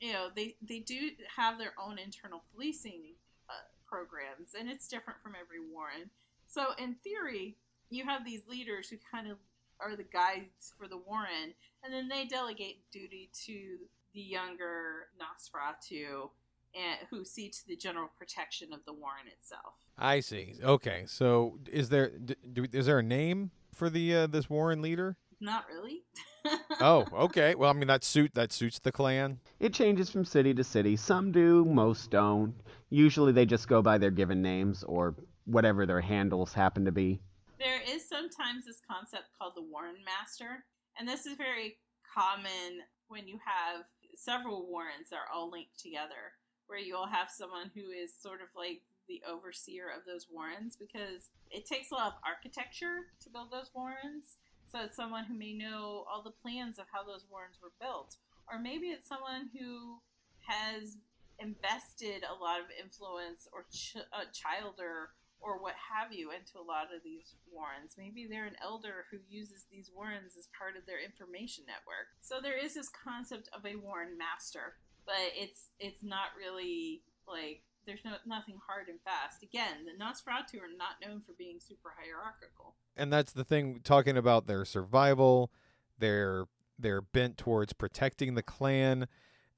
you 0.00 0.12
know, 0.12 0.28
they, 0.34 0.56
they 0.62 0.80
do 0.80 1.10
have 1.36 1.58
their 1.58 1.74
own 1.78 1.98
internal 1.98 2.42
policing 2.52 3.14
uh, 3.48 3.52
programs, 3.94 4.54
and 4.58 4.68
it's 4.68 4.88
different 4.88 5.22
from 5.22 5.34
every 5.40 5.60
Warren. 5.72 6.10
So, 6.48 6.66
in 6.78 6.96
theory, 7.04 7.56
you 7.90 8.04
have 8.04 8.24
these 8.24 8.42
leaders 8.48 8.88
who 8.88 8.96
kind 9.10 9.30
of 9.30 9.38
are 9.80 9.94
the 9.96 10.04
guides 10.04 10.72
for 10.76 10.88
the 10.88 10.96
Warren, 10.96 11.54
and 11.84 11.92
then 11.92 12.08
they 12.08 12.24
delegate 12.24 12.90
duty 12.90 13.30
to 13.46 13.76
the 14.14 14.20
younger 14.20 15.08
Nosferatu, 15.20 16.30
and 16.74 17.06
who 17.08 17.24
see 17.24 17.48
to 17.48 17.66
the 17.68 17.76
general 17.76 18.10
protection 18.18 18.72
of 18.72 18.80
the 18.84 18.92
Warren 18.92 19.28
itself. 19.32 19.74
I 19.96 20.20
see. 20.20 20.54
Okay, 20.62 21.04
so 21.06 21.58
is 21.70 21.88
there 21.88 22.10
do, 22.18 22.66
is 22.72 22.86
there 22.86 22.98
a 22.98 23.02
name 23.02 23.52
for 23.72 23.88
the 23.88 24.14
uh, 24.14 24.26
this 24.26 24.50
Warren 24.50 24.82
leader? 24.82 25.16
Not 25.40 25.66
really. 25.68 26.02
oh, 26.80 27.06
okay. 27.12 27.54
Well, 27.54 27.70
I 27.70 27.74
mean 27.74 27.88
that 27.88 28.02
suit 28.02 28.34
that 28.34 28.52
suits 28.52 28.78
the 28.78 28.92
clan. 28.92 29.38
It 29.60 29.72
changes 29.72 30.10
from 30.10 30.24
city 30.24 30.52
to 30.54 30.64
city. 30.64 30.96
Some 30.96 31.32
do, 31.32 31.64
most 31.64 32.10
don't. 32.10 32.54
Usually 32.94 33.32
they 33.32 33.44
just 33.44 33.66
go 33.66 33.82
by 33.82 33.98
their 33.98 34.12
given 34.12 34.40
names 34.40 34.84
or 34.84 35.16
whatever 35.46 35.84
their 35.84 36.00
handles 36.00 36.52
happen 36.52 36.84
to 36.84 36.92
be. 36.92 37.18
There 37.58 37.80
is 37.82 38.08
sometimes 38.08 38.66
this 38.66 38.80
concept 38.88 39.34
called 39.36 39.54
the 39.56 39.62
Warren 39.62 39.96
Master, 40.06 40.62
and 40.96 41.08
this 41.08 41.26
is 41.26 41.36
very 41.36 41.78
common 42.06 42.86
when 43.08 43.26
you 43.26 43.40
have 43.44 43.86
several 44.14 44.68
warrens 44.70 45.10
that 45.10 45.16
are 45.16 45.34
all 45.34 45.50
linked 45.50 45.76
together, 45.76 46.38
where 46.68 46.78
you'll 46.78 47.08
have 47.08 47.30
someone 47.30 47.72
who 47.74 47.90
is 47.90 48.14
sort 48.14 48.40
of 48.40 48.46
like 48.54 48.82
the 49.08 49.20
overseer 49.28 49.90
of 49.90 50.06
those 50.06 50.28
warrens 50.30 50.76
because 50.76 51.30
it 51.50 51.66
takes 51.66 51.90
a 51.90 51.94
lot 51.94 52.06
of 52.06 52.22
architecture 52.24 53.10
to 53.20 53.28
build 53.28 53.50
those 53.50 53.70
warrens 53.74 54.38
So 54.70 54.78
it's 54.82 54.96
someone 54.96 55.24
who 55.24 55.34
may 55.34 55.52
know 55.52 56.04
all 56.10 56.22
the 56.22 56.30
plans 56.30 56.78
of 56.78 56.86
how 56.92 57.02
those 57.02 57.26
warrens 57.30 57.58
were 57.60 57.72
built. 57.80 58.16
Or 58.50 58.58
maybe 58.58 58.86
it's 58.88 59.08
someone 59.08 59.50
who 59.52 59.98
has 60.46 60.96
invested 61.38 62.22
a 62.22 62.36
lot 62.36 62.60
of 62.60 62.66
influence 62.74 63.48
or 63.52 63.66
ch- 63.72 63.96
uh, 63.96 64.24
a 64.24 64.32
child 64.32 64.78
or 64.78 65.10
or 65.44 65.60
what 65.60 65.76
have 65.76 66.08
you 66.08 66.32
into 66.32 66.56
a 66.56 66.64
lot 66.64 66.88
of 66.88 67.04
these 67.04 67.36
warrens. 67.52 68.00
Maybe 68.00 68.24
they're 68.24 68.48
an 68.48 68.56
elder 68.64 69.04
who 69.10 69.18
uses 69.28 69.66
these 69.70 69.90
warrens 69.92 70.40
as 70.40 70.48
part 70.56 70.72
of 70.72 70.86
their 70.86 70.96
information 71.04 71.68
network. 71.68 72.08
So 72.24 72.40
there 72.40 72.56
is 72.56 72.72
this 72.72 72.88
concept 72.88 73.52
of 73.52 73.66
a 73.66 73.76
warren 73.76 74.16
master, 74.16 74.80
but 75.04 75.36
it's 75.36 75.68
it's 75.78 76.02
not 76.02 76.32
really 76.38 77.02
like 77.28 77.62
there's 77.86 78.04
no 78.04 78.16
nothing 78.26 78.56
hard 78.66 78.88
and 78.88 79.00
fast. 79.04 79.42
Again, 79.42 79.84
the 79.84 79.92
Nosferatu 80.00 80.64
are 80.64 80.72
not 80.76 80.96
known 81.04 81.20
for 81.20 81.34
being 81.36 81.58
super 81.60 81.92
hierarchical. 81.92 82.76
And 82.96 83.12
that's 83.12 83.32
the 83.32 83.44
thing 83.44 83.80
talking 83.84 84.16
about 84.16 84.46
their 84.46 84.64
survival, 84.64 85.50
their 85.98 86.46
their 86.78 87.00
bent 87.00 87.36
towards 87.36 87.72
protecting 87.72 88.34
the 88.34 88.42
clan. 88.42 89.08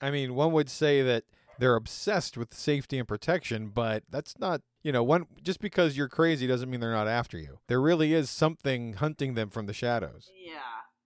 I 0.01 0.11
mean, 0.11 0.35
one 0.35 0.53
would 0.53 0.69
say 0.69 1.03
that 1.03 1.25
they're 1.59 1.77
obsessed 1.77 2.37
with 2.37 2.55
safety 2.55 2.99
and 2.99 3.09
protection, 3.09 3.69
but 3.69 4.05
that's 4.11 4.39
not, 4.39 4.63
you 4.83 4.93
know, 4.93 5.03
one 5.03 5.27
just 5.43 5.61
because 5.61 5.97
you're 5.97 6.09
crazy 6.09 6.47
doesn't 6.47 6.71
mean 6.71 6.81
they're 6.81 6.93
not 6.93 7.09
after 7.09 7.39
you. 7.39 7.59
There 7.69 7.81
really 7.81 8.13
is 8.13 8.31
something 8.31 8.95
hunting 8.95 9.35
them 9.35 9.51
from 9.51 9.67
the 9.67 9.73
shadows. 9.73 10.31
Yeah. 10.35 10.59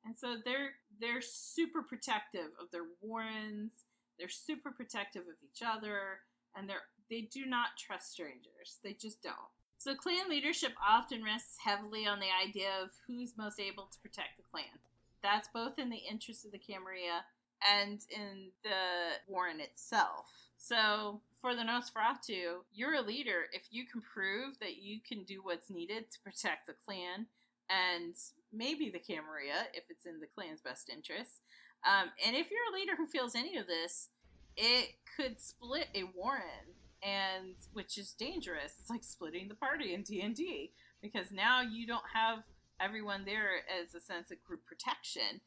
And 0.05 0.16
so 0.16 0.36
they're 0.44 0.70
they're 1.01 1.22
super 1.22 1.82
protective 1.82 2.51
of 2.61 2.70
their 2.70 2.84
warrens. 3.01 3.72
They're 4.18 4.28
super 4.28 4.70
protective 4.70 5.22
of 5.22 5.36
each 5.42 5.62
other, 5.64 6.20
and 6.57 6.68
they're 6.68 6.82
they 7.11 7.22
do 7.32 7.46
not 7.46 7.76
trust 7.78 8.12
strangers. 8.12 8.78
They 8.82 8.92
just 8.92 9.22
don't. 9.22 9.34
So 9.78 9.94
clan 9.94 10.28
leadership 10.28 10.72
often 10.86 11.24
rests 11.24 11.57
heavily 11.64 12.07
on 12.07 12.20
the 12.20 12.28
idea 12.46 12.68
of 12.82 12.90
who's 13.07 13.32
most 13.38 13.59
able 13.59 13.88
to 13.90 13.98
protect 14.01 14.36
the 14.36 14.44
clan. 14.51 14.78
That's 15.22 15.48
both 15.53 15.78
in 15.78 15.90
the 15.90 16.03
interest 16.11 16.44
of 16.44 16.53
the 16.53 16.59
Camarilla 16.59 17.24
and 17.62 18.00
in 18.11 18.50
the 18.62 19.18
Warren 19.26 19.61
itself. 19.61 20.50
So 20.56 21.20
for 21.40 21.54
the 21.54 21.62
Nosferatu, 21.62 22.62
you're 22.72 22.94
a 22.94 23.02
leader 23.02 23.46
if 23.52 23.62
you 23.70 23.86
can 23.86 24.02
prove 24.02 24.58
that 24.61 24.76
you 24.76 25.00
can 25.06 25.24
do 25.24 25.40
what's 25.42 25.70
needed 25.70 26.11
to 26.11 26.20
protect 26.20 26.66
the 26.66 26.74
clan 26.84 27.26
and 27.68 28.14
maybe 28.52 28.90
the 28.90 28.98
Camarilla 28.98 29.66
if 29.74 29.84
it's 29.88 30.06
in 30.06 30.20
the 30.20 30.26
clan's 30.26 30.61
best 30.61 30.90
interest. 30.90 31.40
Um, 31.86 32.11
and 32.26 32.36
if 32.36 32.50
you're 32.50 32.61
a 32.70 32.78
leader 32.78 32.96
who 32.96 33.06
feels 33.06 33.34
any 33.34 33.56
of 33.56 33.66
this, 33.66 34.08
it 34.56 34.90
could 35.16 35.40
split 35.40 35.88
a 35.94 36.04
Warren, 36.14 36.76
and 37.02 37.54
which 37.72 37.96
is 37.96 38.12
dangerous. 38.12 38.74
It's 38.78 38.90
like 38.90 39.04
splitting 39.04 39.48
the 39.48 39.54
party 39.54 39.94
in 39.94 40.02
D 40.02 40.20
and 40.20 40.34
D 40.34 40.72
because 41.00 41.30
now 41.32 41.62
you 41.62 41.86
don't 41.86 42.04
have 42.12 42.40
everyone 42.80 43.24
there 43.24 43.62
as 43.80 43.94
a 43.94 44.00
sense 44.00 44.30
of 44.30 44.42
group 44.42 44.66
protection. 44.66 45.40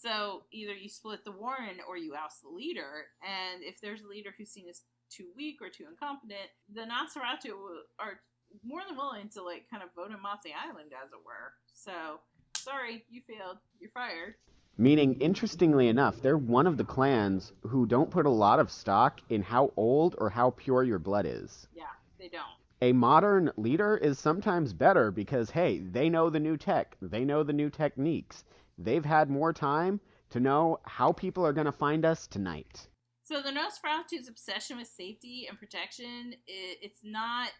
So 0.00 0.44
either 0.52 0.74
you 0.74 0.88
split 0.88 1.24
the 1.24 1.32
Warren 1.32 1.78
or 1.88 1.96
you 1.96 2.14
oust 2.14 2.42
the 2.42 2.48
leader. 2.48 3.06
And 3.22 3.62
if 3.62 3.80
there's 3.80 4.02
a 4.02 4.08
leader 4.08 4.30
who's 4.36 4.50
seen 4.50 4.68
as 4.68 4.82
too 5.10 5.26
weak 5.36 5.56
or 5.60 5.70
too 5.70 5.86
incompetent, 5.90 6.50
the 6.72 6.82
Nosferatu 6.82 7.52
are 7.98 8.20
more 8.62 8.82
than 8.86 8.96
willing 8.96 9.28
to 9.30 9.42
like 9.42 9.64
kind 9.70 9.82
of 9.82 9.88
vote 9.96 10.10
him 10.10 10.24
off 10.24 10.42
the 10.44 10.52
island, 10.52 10.92
as 10.92 11.10
it 11.10 11.18
were. 11.24 11.52
So 11.72 12.20
sorry, 12.56 13.04
you 13.10 13.22
failed. 13.26 13.58
You're 13.80 13.90
fired. 13.90 14.34
Meaning, 14.80 15.20
interestingly 15.20 15.88
enough, 15.88 16.22
they're 16.22 16.38
one 16.38 16.68
of 16.68 16.76
the 16.76 16.84
clans 16.84 17.52
who 17.62 17.84
don't 17.84 18.12
put 18.12 18.26
a 18.26 18.30
lot 18.30 18.60
of 18.60 18.70
stock 18.70 19.20
in 19.28 19.42
how 19.42 19.72
old 19.76 20.14
or 20.18 20.30
how 20.30 20.50
pure 20.50 20.84
your 20.84 21.00
blood 21.00 21.26
is. 21.26 21.66
Yeah, 21.74 21.86
they 22.16 22.28
don't. 22.28 22.44
A 22.80 22.92
modern 22.92 23.50
leader 23.56 23.96
is 23.96 24.20
sometimes 24.20 24.72
better 24.72 25.10
because, 25.10 25.50
hey, 25.50 25.78
they 25.78 26.08
know 26.08 26.30
the 26.30 26.38
new 26.38 26.56
tech, 26.56 26.96
they 27.02 27.24
know 27.24 27.42
the 27.42 27.52
new 27.52 27.70
techniques, 27.70 28.44
they've 28.78 29.04
had 29.04 29.28
more 29.28 29.52
time 29.52 30.00
to 30.30 30.40
know 30.40 30.78
how 30.84 31.12
people 31.12 31.44
are 31.44 31.52
going 31.52 31.66
to 31.66 31.72
find 31.72 32.04
us 32.04 32.26
tonight. 32.26 32.88
So 33.22 33.42
the 33.42 33.50
Nosferatu's 33.50 34.28
obsession 34.28 34.78
with 34.78 34.86
safety 34.88 35.46
and 35.48 35.58
protection, 35.58 36.34
it, 36.46 36.78
it's 36.80 37.00
not 37.04 37.50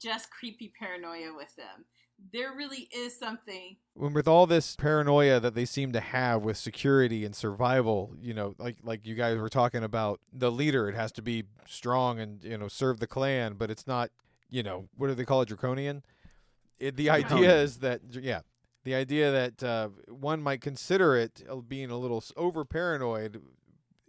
just 0.00 0.30
creepy 0.30 0.72
paranoia 0.78 1.34
with 1.36 1.54
them. 1.56 1.84
There 2.32 2.54
really 2.56 2.88
is 2.94 3.18
something. 3.18 3.76
When 3.94 4.14
with 4.14 4.28
all 4.28 4.46
this 4.46 4.76
paranoia 4.76 5.40
that 5.40 5.54
they 5.54 5.64
seem 5.64 5.92
to 5.92 6.00
have 6.00 6.42
with 6.42 6.56
security 6.56 7.24
and 7.24 7.34
survival, 7.34 8.14
you 8.20 8.32
know, 8.32 8.54
like 8.58 8.76
like 8.82 9.06
you 9.06 9.14
guys 9.14 9.38
were 9.38 9.48
talking 9.48 9.82
about, 9.82 10.20
the 10.32 10.50
leader 10.50 10.88
it 10.88 10.94
has 10.94 11.10
to 11.12 11.22
be 11.22 11.44
strong 11.66 12.20
and 12.20 12.42
you 12.44 12.56
know 12.56 12.68
serve 12.68 13.00
the 13.00 13.06
clan, 13.06 13.54
but 13.58 13.70
it's 13.70 13.86
not, 13.86 14.10
you 14.48 14.62
know, 14.62 14.88
what 14.96 15.08
do 15.08 15.14
they 15.14 15.24
call 15.24 15.42
it, 15.42 15.48
draconian? 15.48 16.04
It, 16.78 16.96
the 16.96 17.10
idea 17.10 17.60
is 17.60 17.78
that 17.78 18.00
yeah, 18.12 18.40
the 18.84 18.94
idea 18.94 19.30
that 19.30 19.62
uh, 19.62 19.88
one 20.08 20.42
might 20.42 20.60
consider 20.60 21.16
it 21.16 21.42
uh, 21.48 21.56
being 21.56 21.90
a 21.90 21.98
little 21.98 22.22
over 22.36 22.64
paranoid 22.64 23.40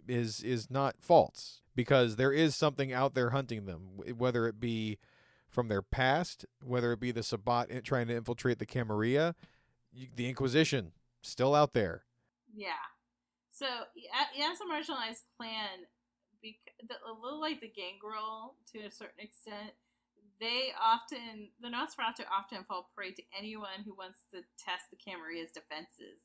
is 0.08 0.44
is 0.44 0.70
not 0.70 0.96
false 1.00 1.62
because 1.76 2.16
there 2.16 2.32
is 2.32 2.56
something 2.56 2.92
out 2.92 3.14
there 3.14 3.32
hunting 3.32 3.66
them, 3.66 4.00
whether 4.18 4.48
it 4.48 4.60
be 4.60 4.98
from 5.50 5.68
their 5.68 5.82
past, 5.82 6.46
whether 6.64 6.92
it 6.92 7.00
be 7.00 7.12
the 7.12 7.24
Sabbat 7.24 7.84
trying 7.84 8.08
to 8.08 8.16
infiltrate 8.16 8.60
the 8.60 8.66
Camarilla, 8.66 9.36
the 10.16 10.28
Inquisition 10.28 10.92
still 11.22 11.56
out 11.56 11.74
there. 11.74 12.04
Yeah. 12.54 12.72
So 13.50 13.68
yeah, 13.96 14.50
a 14.62 14.72
marginalized 14.72 15.24
clan, 15.38 15.86
a 16.44 17.22
little 17.22 17.40
like 17.40 17.62
the 17.62 17.68
Gangrel 17.68 18.56
to 18.74 18.80
a 18.80 18.92
certain 18.92 19.20
extent. 19.20 19.74
They 20.44 20.76
often, 20.76 21.48
the 21.62 21.70
Nosferatu 21.70 22.28
often 22.28 22.66
fall 22.68 22.92
prey 22.94 23.14
to 23.14 23.24
anyone 23.32 23.80
who 23.86 23.96
wants 23.96 24.28
to 24.36 24.44
test 24.60 24.92
the 24.92 25.00
Camarilla's 25.00 25.56
defenses, 25.56 26.20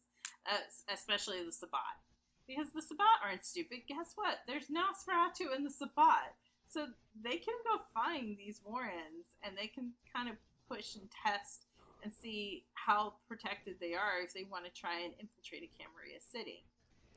uh, 0.51 0.59
especially 0.93 1.45
the 1.45 1.53
Sabbat. 1.53 2.03
Because 2.49 2.67
the 2.75 2.83
Sabbat 2.83 3.23
aren't 3.23 3.47
stupid. 3.47 3.87
Guess 3.87 4.15
what? 4.17 4.39
There's 4.49 4.67
Nosferatu 4.75 5.55
in 5.57 5.63
the 5.63 5.71
Sabbat. 5.71 6.35
So 6.69 6.89
they 7.23 7.37
can 7.37 7.55
go 7.63 7.79
find 7.95 8.37
these 8.37 8.61
Warrens 8.67 9.39
and 9.45 9.57
they 9.57 9.69
can 9.69 9.93
kind 10.13 10.29
of 10.29 10.35
push 10.69 10.97
and 10.97 11.09
test 11.25 11.67
and 12.03 12.13
see 12.13 12.65
how 12.75 13.15
protected 13.29 13.77
they 13.79 13.95
are 13.95 14.19
if 14.25 14.35
they 14.35 14.47
want 14.51 14.65
to 14.65 14.73
try 14.73 14.99
and 14.99 15.15
infiltrate 15.21 15.63
a 15.63 15.71
Camarilla 15.79 16.19
city. 16.19 16.65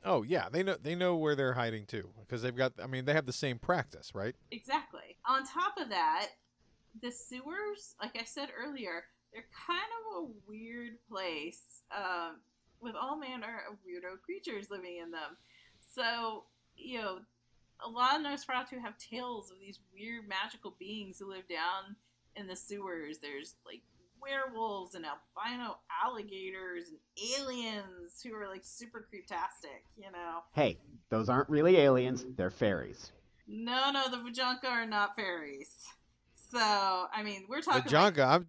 Oh 0.04 0.22
yeah, 0.22 0.48
they 0.50 0.62
know 0.62 0.76
they 0.80 0.94
know 0.94 1.16
where 1.16 1.34
they're 1.34 1.52
hiding 1.52 1.86
too 1.86 2.10
because 2.20 2.42
they've 2.42 2.56
got. 2.56 2.72
I 2.82 2.88
mean, 2.88 3.04
they 3.04 3.12
have 3.12 3.26
the 3.26 3.32
same 3.32 3.58
practice, 3.58 4.14
right? 4.14 4.34
Exactly. 4.50 5.16
On 5.28 5.46
top 5.46 5.74
of 5.78 5.90
that, 5.90 6.30
the 7.00 7.10
sewers, 7.10 7.94
like 8.00 8.16
I 8.18 8.24
said 8.24 8.48
earlier, 8.58 9.04
they're 9.32 9.44
kind 9.66 9.80
of 9.80 10.24
a 10.24 10.30
weird 10.46 10.98
place 11.08 11.82
um, 11.94 12.40
with 12.80 12.94
all 12.94 13.18
manner 13.18 13.62
of 13.70 13.76
weirdo 13.78 14.20
creatures 14.22 14.70
living 14.70 14.98
in 15.02 15.10
them. 15.10 15.36
So, 15.94 16.44
you 16.76 17.00
know, 17.00 17.18
a 17.84 17.88
lot 17.88 18.16
of 18.16 18.26
Nosferatu 18.26 18.80
have 18.80 18.96
tales 18.98 19.50
of 19.50 19.58
these 19.58 19.80
weird 19.92 20.28
magical 20.28 20.76
beings 20.78 21.18
who 21.18 21.30
live 21.30 21.48
down 21.48 21.96
in 22.36 22.46
the 22.46 22.56
sewers. 22.56 23.18
There's 23.18 23.56
like 23.66 23.82
werewolves 24.20 24.94
and 24.94 25.04
albino 25.04 25.78
alligators 26.04 26.88
and 26.88 26.98
aliens 27.40 28.20
who 28.22 28.34
are 28.34 28.48
like 28.48 28.64
super 28.64 29.06
creeptastic, 29.12 29.82
you 29.96 30.10
know. 30.12 30.40
Hey, 30.54 30.78
those 31.08 31.28
aren't 31.28 31.48
really 31.48 31.76
aliens, 31.76 32.24
they're 32.36 32.50
fairies. 32.50 33.12
No, 33.48 33.90
no, 33.90 34.08
the 34.08 34.18
Vajanka 34.18 34.70
are 34.70 34.86
not 34.86 35.16
fairies. 35.16 35.84
So, 36.52 36.58
I 36.60 37.22
mean, 37.24 37.46
we're 37.48 37.60
The 37.60 37.64
talking 37.64 37.92
like, 37.92 38.14
Jonka, 38.14 38.26
I'm 38.26 38.46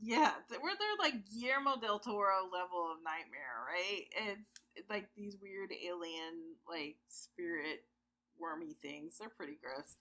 yeah, 0.00 0.32
we're 0.50 0.76
they're 0.76 0.98
like 0.98 1.14
Guillermo 1.30 1.76
del 1.80 2.00
Toro 2.00 2.50
level 2.52 2.90
of 2.90 2.98
nightmare, 3.04 3.62
right? 3.64 4.04
It's, 4.10 4.50
it's 4.74 4.90
like 4.90 5.08
these 5.16 5.36
weird 5.40 5.70
alien, 5.72 6.56
like 6.68 6.96
spirit 7.08 7.84
wormy 8.38 8.76
things. 8.82 9.18
They're 9.18 9.30
pretty 9.30 9.58
gross. 9.62 9.94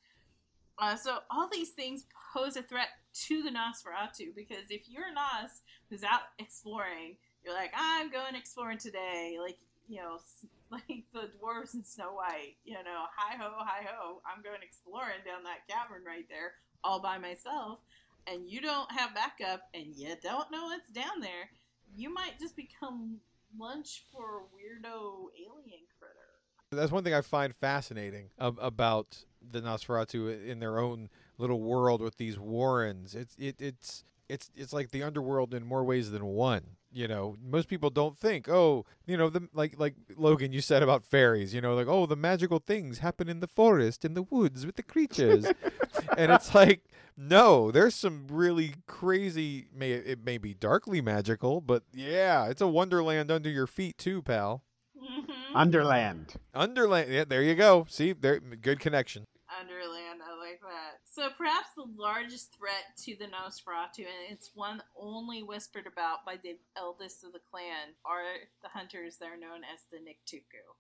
Uh, 0.79 0.95
so 0.97 1.19
all 1.29 1.47
these 1.49 1.69
things 1.69 2.05
pose 2.33 2.57
a 2.57 2.63
threat 2.63 2.89
to 3.13 3.43
the 3.43 3.51
Nosferatu 3.51 4.35
because 4.35 4.65
if 4.69 4.89
you're 4.89 5.07
a 5.07 5.13
Nos 5.13 5.61
who's 5.89 6.03
out 6.03 6.33
exploring, 6.39 7.15
you're 7.45 7.53
like, 7.53 7.71
I'm 7.77 8.11
going 8.11 8.35
exploring 8.35 8.79
today, 8.79 9.37
like 9.39 9.59
you 9.87 10.01
know, 10.01 10.17
like 10.71 11.05
the 11.13 11.29
dwarves 11.37 11.75
in 11.75 11.83
Snow 11.83 12.15
White, 12.15 12.57
you 12.65 12.73
know, 12.73 13.05
hi 13.15 13.37
ho, 13.37 13.51
hi 13.59 13.85
ho, 13.87 14.21
I'm 14.25 14.41
going 14.41 14.59
exploring 14.63 15.21
down 15.23 15.43
that 15.43 15.69
cavern 15.69 16.03
right 16.03 16.25
there 16.27 16.53
all 16.86 16.99
by 16.99 17.17
myself, 17.17 17.79
and 18.27 18.47
you 18.47 18.61
don't 18.61 18.91
have 18.91 19.15
backup, 19.15 19.61
and 19.73 19.88
you 19.95 20.15
don't 20.21 20.51
know 20.51 20.65
what's 20.65 20.89
down 20.89 21.19
there, 21.21 21.49
you 21.95 22.13
might 22.13 22.39
just 22.39 22.55
become 22.55 23.17
lunch 23.57 24.03
for 24.11 24.39
a 24.39 24.41
weirdo 24.41 25.27
alien 25.38 25.81
critter. 25.97 26.15
that's 26.71 26.91
one 26.91 27.03
thing 27.03 27.13
I 27.13 27.21
find 27.21 27.55
fascinating 27.55 28.29
about 28.38 29.25
the 29.41 29.61
Nosferatu 29.61 30.45
in 30.45 30.59
their 30.59 30.79
own 30.79 31.09
little 31.38 31.61
world 31.61 32.01
with 32.01 32.17
these 32.17 32.38
warrens. 32.38 33.15
It's 33.15 33.36
it, 33.38 33.55
it's 33.59 34.03
it's 34.27 34.51
it's 34.55 34.73
like 34.73 34.91
the 34.91 35.03
underworld 35.03 35.53
in 35.53 35.65
more 35.65 35.83
ways 35.83 36.11
than 36.11 36.25
one 36.25 36.77
You 36.95 37.09
know, 37.09 37.35
most 37.43 37.67
people 37.67 37.89
don't 37.89 38.17
think, 38.17 38.47
oh, 38.47 38.85
you 39.05 39.17
know, 39.17 39.29
the 39.29 39.49
like 39.53 39.77
like 39.77 39.95
Logan 40.15 40.53
you 40.53 40.61
said 40.61 40.81
about 40.81 41.05
fairies, 41.05 41.53
you 41.53 41.59
know, 41.59 41.75
like 41.75 41.87
oh, 41.87 42.05
the 42.05 42.15
magical 42.15 42.59
things 42.59 42.99
happen 42.99 43.27
in 43.27 43.41
the 43.41 43.47
forest, 43.47 44.05
in 44.05 44.13
the 44.13 44.23
woods 44.23 44.65
with 44.65 44.77
the 44.77 44.81
creatures. 44.83 45.45
and 46.17 46.31
it's 46.31 46.55
like 46.55 46.85
no, 47.17 47.69
there's 47.69 47.95
some 47.95 48.27
really 48.29 48.75
crazy 48.87 49.67
may 49.75 49.91
it 49.91 50.23
may 50.23 50.37
be 50.37 50.53
darkly 50.53 51.01
magical, 51.01 51.59
but 51.59 51.83
yeah, 51.93 52.47
it's 52.47 52.61
a 52.61 52.67
wonderland 52.67 53.29
under 53.29 53.49
your 53.49 53.67
feet 53.67 53.97
too, 53.97 54.21
pal. 54.21 54.63
Mhm. 54.97 55.25
Underland. 55.53 56.35
Underland. 56.53 57.11
Yeah, 57.11 57.25
there 57.25 57.43
you 57.43 57.55
go. 57.55 57.85
See, 57.89 58.13
there 58.13 58.39
good 58.39 58.79
connection. 58.79 59.25
Underland, 59.59 60.21
I 60.23 60.39
like 60.39 60.61
that. 60.61 60.99
So 61.16 61.30
perhaps 61.38 61.70
the 61.78 61.88
largest 61.97 62.53
threat 62.57 62.97
to 63.05 63.16
the 63.16 63.28
Nosferatu, 63.28 63.99
and 63.99 64.32
it's 64.32 64.51
one 64.53 64.84
only 64.99 65.43
whispered 65.43 65.88
about 65.88 66.26
by 66.26 66.36
the 66.36 66.57
eldest 66.76 67.24
of 67.24 67.32
the 67.32 67.39
clan, 67.49 67.95
are 68.03 68.22
the 68.61 68.68
hunters 68.68 69.16
that 69.18 69.30
are 69.30 69.38
known 69.38 69.61
as 69.63 69.80
the 69.89 69.99
Nictuku. 69.99 70.76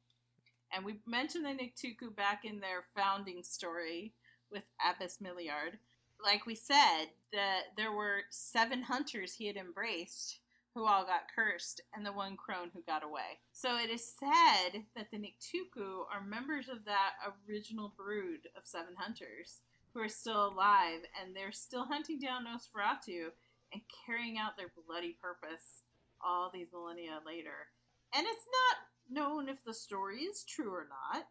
And 0.73 0.83
we 0.83 0.99
mentioned 1.07 1.45
the 1.45 1.51
Nictuku 1.51 2.13
back 2.13 2.43
in 2.43 2.59
their 2.59 2.83
founding 2.97 3.43
story 3.43 4.11
with 4.51 4.63
Absimiliard. 4.85 5.77
Like 6.21 6.45
we 6.45 6.55
said, 6.55 7.05
that 7.31 7.67
there 7.77 7.93
were 7.93 8.23
seven 8.29 8.81
hunters 8.81 9.35
he 9.35 9.47
had 9.47 9.55
embraced 9.55 10.39
who 10.73 10.85
all 10.85 11.05
got 11.05 11.31
cursed, 11.33 11.79
and 11.93 12.05
the 12.05 12.11
one 12.11 12.35
crone 12.35 12.71
who 12.73 12.81
got 12.81 13.05
away. 13.05 13.39
So 13.53 13.77
it 13.77 13.89
is 13.89 14.05
said 14.05 14.83
that 14.97 15.09
the 15.11 15.17
Nictuku 15.17 16.03
are 16.13 16.21
members 16.21 16.67
of 16.67 16.83
that 16.83 17.11
original 17.47 17.93
brood 17.95 18.49
of 18.57 18.65
seven 18.65 18.95
hunters 18.97 19.61
who 19.95 20.01
are 20.01 20.09
still 20.09 20.47
alive, 20.47 20.99
and 21.19 21.33
they're 21.33 21.53
still 21.53 21.85
hunting 21.85 22.19
down 22.19 22.45
Nosferatu 22.45 23.29
and 23.71 23.81
carrying 24.05 24.37
out 24.37 24.57
their 24.57 24.71
bloody 24.85 25.15
purpose 25.21 25.83
all 26.23 26.51
these 26.53 26.67
millennia 26.73 27.19
later. 27.25 27.69
And 28.13 28.27
it's 28.27 28.45
not 28.45 29.23
known 29.23 29.49
if 29.49 29.63
the 29.65 29.73
story 29.73 30.19
is 30.19 30.43
true 30.43 30.71
or 30.71 30.87
not. 30.89 31.25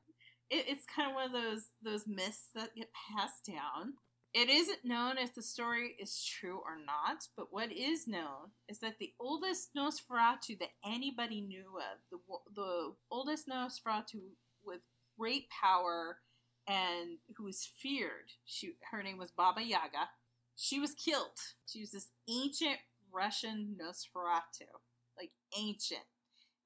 It, 0.51 0.65
it's 0.69 0.87
kind 0.87 1.11
of 1.11 1.15
one 1.15 1.27
of 1.27 1.33
those 1.33 1.67
those 1.83 2.07
myths 2.07 2.49
that 2.55 2.75
get 2.75 2.91
passed 3.15 3.47
down. 3.47 3.95
It 4.33 4.49
isn't 4.49 4.85
known 4.85 5.17
if 5.17 5.35
the 5.35 5.43
story 5.43 5.95
is 6.01 6.25
true 6.25 6.57
or 6.57 6.77
not, 6.85 7.29
but 7.37 7.53
what 7.53 7.71
is 7.71 8.09
known 8.09 8.51
is 8.69 8.81
that 8.81 8.99
the 8.99 9.13
oldest 9.21 9.71
Nosferatu 9.77 10.59
that 10.59 10.71
anybody 10.85 11.41
knew 11.41 11.79
of, 11.79 12.01
the, 12.11 12.19
the 12.57 12.95
oldest 13.13 13.47
Nosferatu 13.49 14.23
with 14.65 14.81
great 15.17 15.45
power 15.51 16.19
and 16.67 17.19
who 17.37 17.45
was 17.45 17.69
feared, 17.79 18.33
she, 18.45 18.75
her 18.91 19.03
name 19.03 19.19
was 19.19 19.31
Baba 19.31 19.63
Yaga. 19.63 20.09
She 20.57 20.81
was 20.81 20.95
killed. 20.95 21.39
She 21.67 21.81
was 21.81 21.91
this 21.91 22.09
ancient 22.29 22.79
Russian 23.13 23.77
Nosferatu. 23.81 24.69
Like, 25.17 25.33
ancient. 25.59 26.05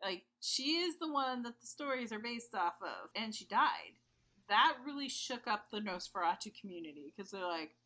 Like, 0.03 0.25
she 0.41 0.77
is 0.77 0.99
the 0.99 1.13
one 1.13 1.43
that 1.43 1.61
the 1.61 1.67
stories 1.67 2.13
are 2.13 2.19
based 2.19 2.55
off 2.55 2.75
of, 2.83 3.11
and 3.17 3.35
she 3.35 3.45
died 3.47 3.99
that 4.49 4.77
really 4.85 5.09
shook 5.09 5.47
up 5.47 5.67
the 5.71 5.81
Nosferatu 5.81 6.59
community 6.61 7.13
because 7.15 7.31
they're 7.31 7.47
like, 7.47 7.77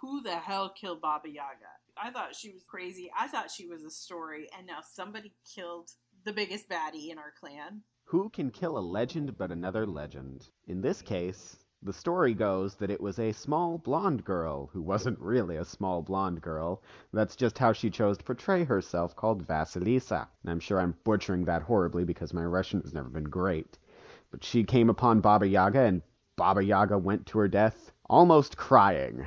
who 0.00 0.22
the 0.22 0.36
hell 0.36 0.70
killed 0.70 1.00
Baba 1.00 1.28
Yaga? 1.28 1.72
I 1.96 2.10
thought 2.10 2.34
she 2.34 2.50
was 2.50 2.62
crazy. 2.64 3.10
I 3.18 3.28
thought 3.28 3.50
she 3.50 3.66
was 3.66 3.82
a 3.82 3.90
story, 3.90 4.48
and 4.56 4.66
now 4.66 4.80
somebody 4.82 5.32
killed 5.54 5.90
the 6.24 6.32
biggest 6.32 6.68
baddie 6.68 7.10
in 7.10 7.18
our 7.18 7.32
clan. 7.38 7.82
Who 8.04 8.28
can 8.28 8.50
kill 8.50 8.76
a 8.76 8.80
legend 8.80 9.38
but 9.38 9.50
another 9.50 9.86
legend? 9.86 10.48
In 10.66 10.80
this 10.80 11.00
case, 11.00 11.56
the 11.82 11.92
story 11.92 12.32
goes 12.34 12.76
that 12.76 12.90
it 12.90 13.00
was 13.00 13.18
a 13.18 13.32
small 13.32 13.78
blonde 13.78 14.24
girl 14.24 14.68
who 14.72 14.80
wasn't 14.80 15.18
really 15.18 15.56
a 15.56 15.64
small 15.64 16.02
blonde 16.02 16.40
girl. 16.40 16.82
That's 17.12 17.34
just 17.34 17.58
how 17.58 17.72
she 17.72 17.90
chose 17.90 18.18
to 18.18 18.24
portray 18.24 18.64
herself, 18.64 19.16
called 19.16 19.46
Vasilisa. 19.46 20.28
And 20.42 20.50
I'm 20.50 20.60
sure 20.60 20.78
I'm 20.78 20.94
butchering 21.04 21.44
that 21.46 21.62
horribly 21.62 22.04
because 22.04 22.32
my 22.32 22.44
Russian 22.44 22.82
has 22.82 22.94
never 22.94 23.08
been 23.08 23.24
great. 23.24 23.78
But 24.30 24.44
she 24.44 24.62
came 24.62 24.90
upon 24.90 25.20
Baba 25.20 25.48
Yaga, 25.48 25.80
and 25.80 26.02
Baba 26.36 26.62
Yaga 26.62 26.98
went 26.98 27.26
to 27.26 27.38
her 27.38 27.48
death 27.48 27.92
almost 28.08 28.56
crying. 28.56 29.26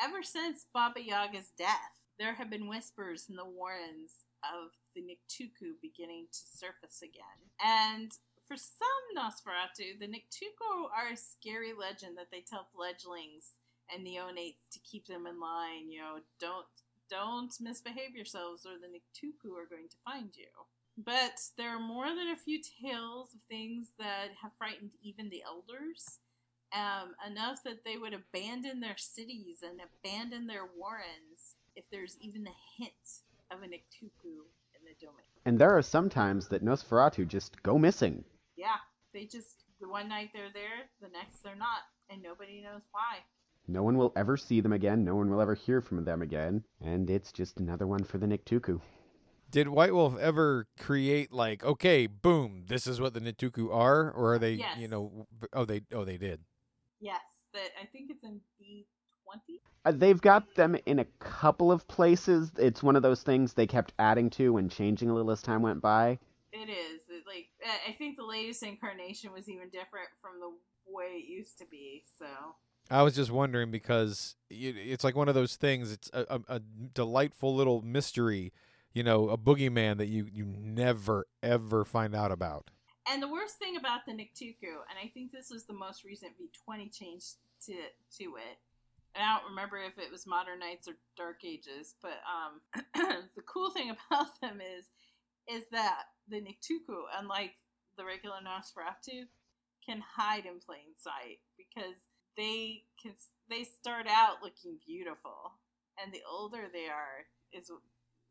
Ever 0.00 0.22
since 0.22 0.66
Baba 0.72 1.02
Yaga's 1.02 1.50
death, 1.58 2.02
there 2.18 2.34
have 2.34 2.50
been 2.50 2.68
whispers 2.68 3.26
in 3.28 3.36
the 3.36 3.44
warrens 3.44 4.24
of 4.42 4.70
the 4.94 5.02
Nictuku 5.02 5.74
beginning 5.80 6.26
to 6.32 6.38
surface 6.58 7.02
again. 7.02 7.38
And 7.64 8.12
for 8.46 8.56
some 8.56 9.04
Nosferatu, 9.16 9.98
the 9.98 10.06
Nictuku 10.06 10.90
are 10.94 11.12
a 11.12 11.16
scary 11.16 11.72
legend 11.78 12.18
that 12.18 12.30
they 12.30 12.40
tell 12.40 12.68
fledglings 12.74 13.56
and 13.92 14.06
neonates 14.06 14.68
to 14.72 14.78
keep 14.80 15.06
them 15.06 15.26
in 15.26 15.40
line. 15.40 15.90
You 15.90 16.00
know, 16.00 16.18
don't 16.40 16.66
don't 17.10 17.52
misbehave 17.60 18.14
yourselves, 18.14 18.64
or 18.64 18.78
the 18.80 18.88
Nictuku 18.88 19.52
are 19.58 19.68
going 19.68 19.88
to 19.88 19.96
find 20.04 20.30
you. 20.36 20.48
But 20.96 21.40
there 21.56 21.70
are 21.70 21.80
more 21.80 22.08
than 22.08 22.28
a 22.28 22.36
few 22.36 22.60
tales 22.60 23.34
of 23.34 23.40
things 23.48 23.88
that 23.98 24.28
have 24.40 24.52
frightened 24.58 24.92
even 25.02 25.28
the 25.28 25.42
elders. 25.46 26.18
Um, 26.72 27.14
enough 27.26 27.62
that 27.64 27.84
they 27.84 27.98
would 27.98 28.14
abandon 28.14 28.80
their 28.80 28.96
cities 28.96 29.58
and 29.62 29.80
abandon 29.80 30.46
their 30.46 30.64
warrens 30.64 31.56
if 31.76 31.84
there's 31.90 32.16
even 32.20 32.46
a 32.46 32.82
hint 32.82 33.20
of 33.50 33.62
a 33.62 33.68
the 33.68 33.80
domain. 35.02 35.16
And 35.44 35.58
there 35.58 35.76
are 35.76 35.82
some 35.82 36.08
times 36.08 36.48
that 36.48 36.64
Nosferatu 36.64 37.26
just 37.28 37.62
go 37.62 37.76
missing. 37.78 38.24
Yeah, 38.56 38.76
they 39.12 39.24
just, 39.26 39.64
the 39.80 39.88
one 39.88 40.08
night 40.08 40.30
they're 40.32 40.52
there, 40.54 40.88
the 41.00 41.08
next 41.08 41.42
they're 41.42 41.56
not, 41.56 41.80
and 42.08 42.22
nobody 42.22 42.62
knows 42.62 42.82
why. 42.92 43.18
No 43.68 43.82
one 43.82 43.96
will 43.96 44.12
ever 44.16 44.36
see 44.36 44.60
them 44.60 44.72
again, 44.72 45.04
no 45.04 45.14
one 45.16 45.30
will 45.30 45.40
ever 45.40 45.54
hear 45.54 45.80
from 45.80 46.04
them 46.04 46.22
again, 46.22 46.64
and 46.80 47.08
it's 47.10 47.32
just 47.32 47.58
another 47.58 47.86
one 47.86 48.04
for 48.04 48.18
the 48.18 48.26
Nictuku. 48.26 48.80
Did 49.50 49.68
White 49.68 49.92
Wolf 49.92 50.16
ever 50.18 50.66
create 50.78 51.30
like, 51.32 51.62
okay, 51.64 52.06
boom, 52.06 52.64
this 52.68 52.86
is 52.86 53.00
what 53.00 53.12
the 53.12 53.20
Nictuku 53.20 53.72
are, 53.72 54.10
or 54.10 54.34
are 54.34 54.38
they, 54.38 54.54
Yes. 54.54 54.78
you 54.78 54.88
know, 54.88 55.26
oh 55.52 55.64
they, 55.64 55.82
oh 55.92 56.04
they 56.04 56.16
did. 56.16 56.40
Yes, 57.00 57.20
that 57.52 57.70
I 57.80 57.86
think 57.86 58.10
it's 58.10 58.24
in 58.24 58.40
V20. 58.60 58.84
Uh, 59.84 59.92
they've 59.92 60.20
got 60.20 60.54
them 60.54 60.76
in 60.86 61.00
a 61.00 61.04
couple 61.18 61.72
of 61.72 61.86
places. 61.88 62.52
It's 62.56 62.82
one 62.82 62.94
of 62.94 63.02
those 63.02 63.22
things 63.22 63.52
they 63.54 63.66
kept 63.66 63.92
adding 63.98 64.30
to 64.30 64.56
and 64.56 64.70
changing 64.70 65.10
a 65.10 65.14
little 65.14 65.30
as 65.32 65.42
time 65.42 65.62
went 65.62 65.80
by. 65.80 66.18
It 66.52 66.68
is. 66.68 67.00
It, 67.08 67.24
like, 67.26 67.48
I- 67.66 67.90
I 67.90 67.92
think 67.94 68.16
the 68.16 68.24
latest 68.24 68.62
incarnation 68.62 69.32
was 69.32 69.48
even 69.48 69.70
different 69.70 70.08
from 70.20 70.38
the 70.38 70.52
way 70.86 71.06
it 71.16 71.24
used 71.28 71.58
to 71.58 71.64
be, 71.66 72.04
so. 72.18 72.26
I 72.90 73.02
was 73.02 73.14
just 73.16 73.30
wondering 73.30 73.70
because 73.70 74.36
it's 74.50 75.02
like 75.02 75.16
one 75.16 75.28
of 75.28 75.34
those 75.34 75.56
things. 75.56 75.90
It's 75.92 76.10
a, 76.12 76.26
a, 76.28 76.56
a 76.56 76.60
delightful 76.60 77.54
little 77.54 77.80
mystery, 77.82 78.52
you 78.92 79.02
know, 79.02 79.30
a 79.30 79.38
boogeyman 79.38 79.96
that 79.98 80.08
you 80.08 80.28
you 80.30 80.44
never 80.44 81.26
ever 81.42 81.84
find 81.84 82.14
out 82.14 82.30
about. 82.32 82.70
And 83.10 83.22
the 83.22 83.28
worst 83.28 83.56
thing 83.58 83.76
about 83.76 84.00
the 84.06 84.12
Nictuku, 84.12 84.82
and 84.90 84.98
I 85.02 85.08
think 85.14 85.32
this 85.32 85.48
was 85.50 85.64
the 85.64 85.72
most 85.72 86.04
recent 86.04 86.32
V20 86.38 86.92
change 86.92 87.24
to 87.66 87.72
to 88.18 88.24
it. 88.36 88.58
And 89.14 89.24
I 89.24 89.36
don't 89.36 89.50
remember 89.50 89.76
if 89.76 89.98
it 89.98 90.10
was 90.10 90.26
Modern 90.26 90.58
Nights 90.58 90.88
or 90.88 90.94
Dark 91.16 91.44
Ages, 91.44 91.94
but 92.00 92.18
um, 92.24 92.82
the 93.36 93.42
cool 93.42 93.70
thing 93.70 93.90
about 94.10 94.40
them 94.40 94.60
is 94.60 94.86
is 95.52 95.64
that 95.72 96.04
the 96.28 96.36
Nictuku, 96.36 97.02
unlike 97.18 97.52
the 97.98 98.04
regular 98.04 98.36
Nosferatu, 98.36 99.24
can 99.84 100.00
hide 100.16 100.46
in 100.46 100.60
plain 100.64 100.94
sight 100.96 101.40
because 101.58 101.96
they 102.36 102.84
can 103.02 103.12
they 103.50 103.64
start 103.64 104.06
out 104.08 104.36
looking 104.42 104.78
beautiful, 104.86 105.52
and 106.02 106.12
the 106.12 106.22
older 106.30 106.68
they 106.72 106.86
are 106.86 107.26
is 107.52 107.70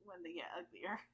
when 0.04 0.24
they 0.24 0.34
get 0.34 0.50
uglier. 0.58 1.00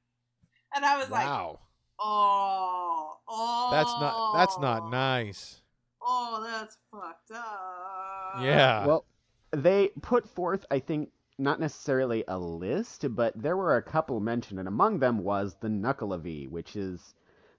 And 0.76 0.84
I 0.84 0.98
was 0.98 1.08
like, 1.08 1.24
Wow, 1.24 1.60
Oh, 1.98 3.16
oh. 3.26 3.68
that's 3.72 3.90
not 4.00 4.34
that's 4.36 4.58
not 4.58 4.90
nice. 4.90 5.62
Oh, 6.00 6.46
that's 6.46 6.76
fucked 6.90 7.30
up. 7.34 8.42
Yeah. 8.42 8.86
Well, 8.86 9.04
they 9.50 9.88
put 10.02 10.28
forth, 10.28 10.64
I 10.70 10.78
think, 10.78 11.10
not 11.38 11.60
necessarily 11.60 12.24
a 12.26 12.38
list, 12.38 13.04
but 13.14 13.40
there 13.40 13.56
were 13.56 13.76
a 13.76 13.82
couple 13.82 14.20
mentioned, 14.20 14.58
and 14.58 14.68
among 14.68 14.98
them 14.98 15.18
was 15.18 15.54
the 15.60 15.68
Nuckelavee, 15.68 16.48
which 16.48 16.74
is 16.76 17.14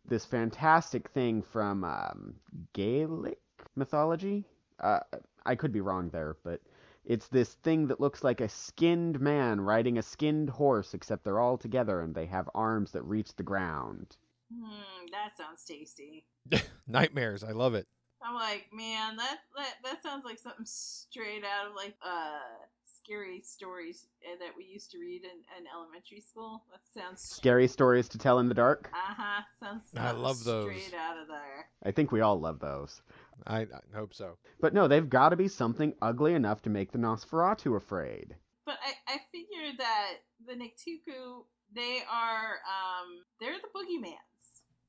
this 0.05 0.25
fantastic 0.25 1.09
thing 1.09 1.41
from 1.41 1.83
um, 1.83 2.35
Gaelic 2.73 3.39
mythology. 3.75 4.45
Uh, 4.79 4.99
I 5.45 5.55
could 5.55 5.71
be 5.71 5.81
wrong 5.81 6.09
there, 6.09 6.35
but 6.43 6.61
it's 7.05 7.27
this 7.27 7.53
thing 7.55 7.87
that 7.87 8.01
looks 8.01 8.23
like 8.23 8.41
a 8.41 8.49
skinned 8.49 9.19
man 9.19 9.61
riding 9.61 9.97
a 9.97 10.03
skinned 10.03 10.49
horse, 10.49 10.93
except 10.93 11.23
they're 11.23 11.39
all 11.39 11.57
together 11.57 12.01
and 12.01 12.13
they 12.13 12.25
have 12.25 12.49
arms 12.53 12.91
that 12.91 13.03
reach 13.03 13.35
the 13.35 13.43
ground. 13.43 14.17
Hmm, 14.53 15.05
that 15.11 15.37
sounds 15.37 15.63
tasty. 15.63 16.25
Nightmares. 16.87 17.43
I 17.43 17.51
love 17.51 17.75
it. 17.75 17.87
I'm 18.23 18.35
like, 18.35 18.67
man, 18.73 19.15
that 19.17 19.39
that 19.55 19.73
that 19.83 20.03
sounds 20.03 20.25
like 20.25 20.39
something 20.39 20.65
straight 20.65 21.43
out 21.43 21.69
of 21.69 21.75
like 21.75 21.95
uh 22.01 22.39
scary 22.85 23.41
stories 23.41 24.07
uh, 24.25 24.35
that 24.39 24.51
we 24.55 24.65
used 24.65 24.91
to 24.91 24.99
read 24.99 25.23
in, 25.23 25.39
in 25.57 25.65
elementary 25.73 26.21
school. 26.21 26.63
That 26.71 26.81
sounds 27.01 27.21
Scary 27.21 27.67
stories 27.67 28.07
to 28.09 28.17
tell 28.17 28.39
in 28.39 28.47
the 28.49 28.53
dark. 28.53 28.89
Uh 28.93 29.13
huh. 29.17 29.41
Sounds. 29.59 29.83
I 29.97 30.11
love 30.11 30.43
those. 30.43 30.65
Straight 30.65 30.99
out 30.99 31.17
of 31.17 31.27
there. 31.27 31.67
I 31.83 31.91
think 31.91 32.11
we 32.11 32.21
all 32.21 32.39
love 32.39 32.59
those. 32.59 33.01
I, 33.47 33.61
I 33.61 33.65
hope 33.95 34.13
so. 34.13 34.37
But 34.59 34.73
no, 34.73 34.87
they've 34.87 35.09
got 35.09 35.29
to 35.29 35.35
be 35.37 35.47
something 35.47 35.93
ugly 36.01 36.33
enough 36.33 36.61
to 36.63 36.69
make 36.69 36.91
the 36.91 36.97
Nosferatu 36.97 37.77
afraid. 37.77 38.35
But 38.65 38.77
I, 38.85 39.13
I 39.13 39.17
figure 39.31 39.75
that 39.77 40.11
the 40.45 40.53
Nictuku 40.53 41.45
They 41.73 42.01
are 42.11 42.59
um, 42.67 43.23
they're 43.39 43.53
the 43.53 43.69
boogeymans. 43.73 44.28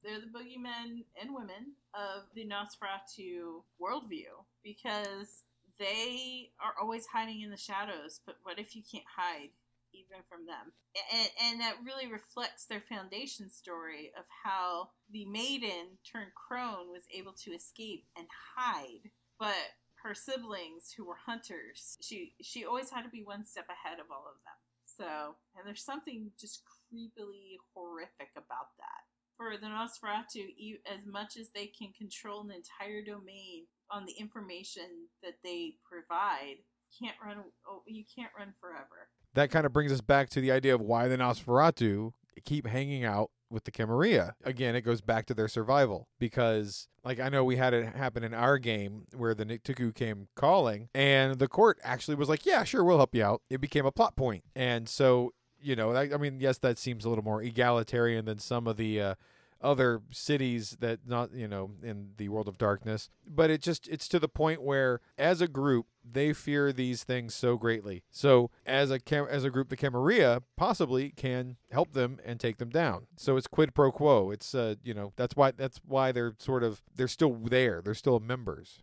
They're 0.03 0.21
the 0.21 0.27
boogeymen 0.27 1.05
and 1.21 1.35
women 1.35 1.75
of 1.95 2.25
the 2.35 2.47
Nosferatu 2.47 3.63
worldview 3.81 4.33
because 4.65 5.43
they 5.79 6.51
are 6.63 6.75
always 6.81 7.07
hiding 7.07 7.43
in 7.43 7.51
the 7.51 7.57
shadows. 7.57 8.21
But 8.25 8.37
what 8.43 8.59
if 8.59 8.75
you 8.75 8.83
can't 8.91 9.05
hide 9.17 9.51
even 9.93 10.23
from 10.29 10.47
them? 10.47 10.73
And, 11.13 11.29
and 11.45 11.61
that 11.61 11.77
really 11.85 12.11
reflects 12.11 12.65
their 12.65 12.81
foundation 12.81 13.51
story 13.51 14.13
of 14.19 14.25
how 14.45 14.91
the 15.11 15.25
maiden 15.27 15.99
turned 16.11 16.35
crone 16.35 16.91
was 16.91 17.05
able 17.13 17.33
to 17.45 17.53
escape 17.53 18.05
and 18.17 18.27
hide, 18.57 19.11
but 19.39 19.55
her 20.03 20.15
siblings 20.15 20.93
who 20.97 21.05
were 21.05 21.19
hunters, 21.27 21.99
she 22.01 22.33
she 22.41 22.65
always 22.65 22.91
had 22.91 23.03
to 23.03 23.11
be 23.11 23.23
one 23.23 23.45
step 23.45 23.67
ahead 23.69 24.01
of 24.01 24.07
all 24.11 24.25
of 24.27 24.41
them. 24.45 24.57
So, 24.85 25.37
and 25.57 25.67
there's 25.67 25.85
something 25.85 26.31
just 26.39 26.63
creepily 26.65 27.57
horrific 27.75 28.31
about 28.37 28.77
that. 28.79 29.10
For 29.41 29.57
the 29.57 29.69
Nosferatu, 29.69 30.49
as 30.85 31.07
much 31.07 31.39
as 31.39 31.49
they 31.55 31.65
can 31.67 31.93
control 31.97 32.43
an 32.43 32.51
entire 32.51 33.01
domain 33.01 33.65
on 33.91 34.05
the 34.05 34.13
information 34.13 35.09
that 35.23 35.37
they 35.43 35.77
provide, 35.91 36.57
can't 37.01 37.17
run. 37.25 37.39
Oh, 37.67 37.81
you 37.87 38.05
can't 38.15 38.31
run 38.39 38.53
forever. 38.61 39.09
That 39.33 39.51
kind 39.51 39.65
of 39.65 39.73
brings 39.73 39.93
us 39.93 40.03
back 40.03 40.29
to 40.31 40.43
the 40.43 40.53
idea 40.53 40.75
of 40.75 40.83
why 40.83 41.09
the 41.09 41.17
Nosferatu 41.17 42.13
keep 42.45 42.67
hanging 42.67 43.03
out 43.03 43.31
with 43.49 43.65
the 43.65 43.71
Camarilla. 43.71 44.35
Again, 44.45 44.77
it 44.77 44.83
goes 44.83 45.01
back 45.01 45.25
to 45.27 45.35
their 45.35 45.49
survival 45.49 46.09
because, 46.19 46.89
like, 47.03 47.19
I 47.19 47.31
know 47.31 47.43
we 47.43 47.57
had 47.57 47.73
it 47.73 47.97
happen 47.97 48.23
in 48.23 48.35
our 48.35 48.59
game 48.59 49.07
where 49.17 49.35
the 49.35 49.47
Nictuku 49.47 49.95
came 49.95 50.29
calling, 50.37 50.91
and 50.95 51.39
the 51.39 51.49
court 51.49 51.79
actually 51.83 52.17
was 52.17 52.29
like, 52.29 52.45
"Yeah, 52.45 52.65
sure, 52.65 52.85
we'll 52.85 52.99
help 52.99 53.15
you 53.15 53.25
out." 53.25 53.41
It 53.49 53.63
became 53.63 53.87
a 53.87 53.93
plot 53.93 54.17
point, 54.17 54.45
and 54.55 54.87
so 54.87 55.33
you 55.63 55.77
know, 55.77 55.93
I, 55.93 56.15
I 56.15 56.17
mean, 56.17 56.41
yes, 56.41 56.59
that 56.59 56.79
seems 56.79 57.05
a 57.05 57.09
little 57.09 57.25
more 57.25 57.43
egalitarian 57.43 58.25
than 58.25 58.39
some 58.39 58.67
of 58.67 58.77
the. 58.77 59.01
Uh, 59.01 59.15
other 59.63 60.01
cities 60.11 60.77
that 60.81 61.01
not 61.07 61.33
you 61.35 61.47
know 61.47 61.73
in 61.83 62.11
the 62.17 62.29
world 62.29 62.49
of 62.49 62.59
darkness. 62.59 63.11
But 63.27 63.51
it 63.51 63.61
just 63.61 63.89
it's 63.89 64.09
to 64.09 64.19
the 64.19 64.29
point 64.29 64.63
where 64.63 65.01
as 65.19 65.41
a 65.41 65.49
group 65.49 65.87
they 66.11 66.33
fear 66.33 66.73
these 66.73 67.05
things 67.05 67.35
so 67.35 67.57
greatly. 67.57 68.03
So 68.11 68.51
as 68.65 68.91
a 68.91 68.99
cam- 68.99 69.29
as 69.29 69.45
a 69.45 69.51
group 69.51 69.69
the 69.69 69.77
camarilla 69.77 70.43
possibly 70.57 71.11
can 71.11 71.57
help 71.71 71.93
them 71.93 72.19
and 72.25 72.41
take 72.41 72.59
them 72.59 72.71
down. 72.71 73.07
So 73.17 73.37
it's 73.37 73.47
quid 73.47 73.75
pro 73.75 73.93
quo. 73.93 74.31
It's 74.31 74.55
uh 74.55 74.77
you 74.83 74.95
know 74.95 75.13
that's 75.17 75.37
why 75.37 75.51
that's 75.51 75.81
why 75.87 76.13
they're 76.13 76.35
sort 76.39 76.63
of 76.63 76.83
they're 76.95 77.09
still 77.09 77.35
there. 77.35 77.83
They're 77.83 77.95
still 77.95 78.21
members 78.21 78.83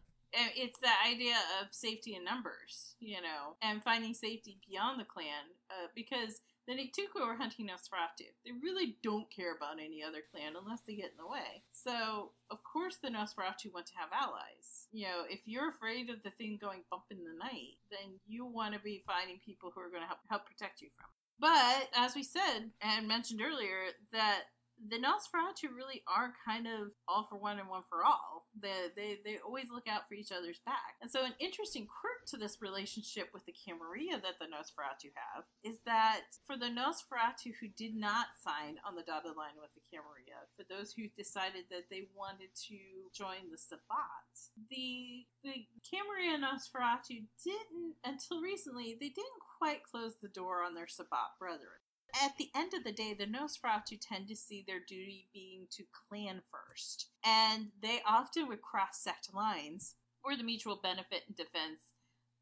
it's 0.56 0.80
the 0.80 0.94
idea 1.08 1.36
of 1.62 1.74
safety 1.74 2.16
in 2.16 2.24
numbers, 2.24 2.96
you 3.00 3.22
know, 3.22 3.56
and 3.62 3.84
finding 3.84 4.14
safety 4.14 4.58
beyond 4.70 5.00
the 5.00 5.06
clan, 5.06 5.52
uh, 5.72 5.88
because 5.96 6.42
the 6.68 6.74
Nictuku 6.74 7.24
are 7.24 7.36
hunting 7.36 7.68
Nosferatu. 7.68 8.28
They 8.44 8.52
really 8.62 8.98
don't 9.02 9.32
care 9.32 9.56
about 9.56 9.80
any 9.80 10.04
other 10.04 10.20
clan 10.32 10.54
unless 10.62 10.82
they 10.82 10.96
get 10.96 11.12
in 11.12 11.18
the 11.18 11.32
way. 11.32 11.64
So, 11.72 12.32
of 12.52 12.60
course, 12.64 12.98
the 13.02 13.10
Nosferatu 13.10 13.74
want 13.74 13.86
to 13.88 13.98
have 13.98 14.10
allies. 14.12 14.88
You 14.92 15.08
know, 15.08 15.24
if 15.30 15.40
you're 15.46 15.70
afraid 15.70 16.10
of 16.10 16.22
the 16.24 16.32
thing 16.32 16.58
going 16.60 16.84
bump 16.92 17.04
in 17.10 17.24
the 17.24 17.38
night, 17.40 17.80
then 17.90 18.20
you 18.28 18.46
want 18.46 18.74
to 18.74 18.80
be 18.82 19.04
finding 19.08 19.40
people 19.46 19.72
who 19.74 19.82
are 19.82 19.90
going 19.90 20.02
to 20.02 20.08
help, 20.08 20.20
help 20.30 20.46
protect 20.46 20.82
you 20.82 20.90
from 20.96 21.08
it. 21.08 21.24
But, 21.40 21.90
as 21.96 22.16
we 22.16 22.24
said 22.24 22.72
and 22.82 23.08
mentioned 23.08 23.42
earlier, 23.42 23.94
that 24.12 24.44
the 24.78 25.02
Nosferatu 25.02 25.74
really 25.74 26.04
are 26.06 26.38
kind 26.46 26.68
of 26.68 26.94
all 27.08 27.26
for 27.26 27.38
one 27.38 27.58
and 27.58 27.68
one 27.68 27.82
for 27.90 28.06
all. 28.06 28.46
They, 28.54 28.94
they, 28.96 29.18
they 29.26 29.38
always 29.42 29.74
look 29.74 29.90
out 29.90 30.08
for 30.08 30.14
each 30.14 30.32
other's 30.32 30.62
back. 30.66 31.02
And 31.02 31.10
so, 31.10 31.26
an 31.26 31.34
interesting 31.40 31.88
quirk 31.90 32.30
to 32.30 32.38
this 32.38 32.62
relationship 32.62 33.30
with 33.34 33.46
the 33.46 33.58
Camarilla 33.58 34.22
that 34.22 34.38
the 34.38 34.46
Nosferatu 34.46 35.10
have 35.18 35.50
is 35.64 35.82
that 35.86 36.30
for 36.46 36.58
the 36.58 36.70
Nosferatu 36.70 37.58
who 37.60 37.68
did 37.74 37.96
not 37.96 38.38
sign 38.38 38.78
on 38.86 38.94
the 38.94 39.06
dotted 39.06 39.34
line 39.34 39.58
with 39.58 39.74
the 39.74 39.86
Camarilla, 39.90 40.46
for 40.54 40.64
those 40.70 40.94
who 40.94 41.10
decided 41.18 41.66
that 41.74 41.90
they 41.90 42.06
wanted 42.14 42.54
to 42.70 42.78
join 43.18 43.50
the 43.50 43.58
Sabbat, 43.58 44.30
the, 44.70 45.26
the 45.42 45.66
Camarilla 45.82 46.38
Nosferatu 46.38 47.26
didn't, 47.42 47.98
until 48.06 48.42
recently, 48.42 48.94
they 49.02 49.10
didn't 49.10 49.44
quite 49.58 49.82
close 49.84 50.14
the 50.22 50.30
door 50.30 50.62
on 50.62 50.76
their 50.76 50.88
Sabbat 50.88 51.34
brethren 51.42 51.82
at 52.24 52.38
the 52.38 52.50
end 52.56 52.74
of 52.74 52.84
the 52.84 52.92
day, 52.92 53.14
the 53.14 53.26
Nosferatu 53.26 53.98
tend 54.00 54.28
to 54.28 54.36
see 54.36 54.64
their 54.66 54.80
duty 54.80 55.28
being 55.34 55.68
to 55.72 55.84
clan 56.10 56.42
first, 56.52 57.10
and 57.26 57.68
they 57.82 58.02
often 58.08 58.48
would 58.48 58.62
cross 58.62 59.00
sect 59.00 59.34
lines 59.34 59.96
for 60.24 60.36
the 60.36 60.44
mutual 60.44 60.80
benefit 60.82 61.24
and 61.28 61.36
defense 61.36 61.94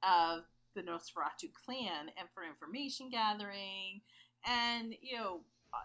of 0.03 0.43
the 0.75 0.81
Nosferatu 0.81 1.51
clan 1.65 2.11
and 2.17 2.27
for 2.33 2.43
information 2.43 3.09
gathering, 3.09 4.01
and 4.45 4.93
you 5.01 5.17
know 5.17 5.41
uh, 5.73 5.77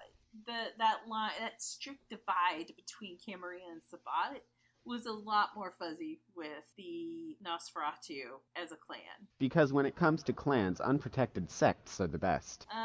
the 0.46 0.72
that 0.78 1.00
line 1.08 1.32
that 1.40 1.62
strict 1.62 2.08
divide 2.08 2.72
between 2.76 3.18
Camarilla 3.18 3.72
and 3.72 3.82
Sabbat 3.82 4.42
was 4.84 5.06
a 5.06 5.12
lot 5.12 5.50
more 5.54 5.74
fuzzy 5.78 6.20
with 6.34 6.64
the 6.76 7.36
Nosferatu 7.44 8.40
as 8.56 8.72
a 8.72 8.76
clan. 8.76 9.00
Because 9.38 9.72
when 9.72 9.86
it 9.86 9.96
comes 9.96 10.22
to 10.24 10.32
clans, 10.32 10.80
unprotected 10.80 11.50
sects 11.50 12.00
are 12.00 12.06
the 12.06 12.18
best. 12.18 12.66
Uh, 12.72 12.78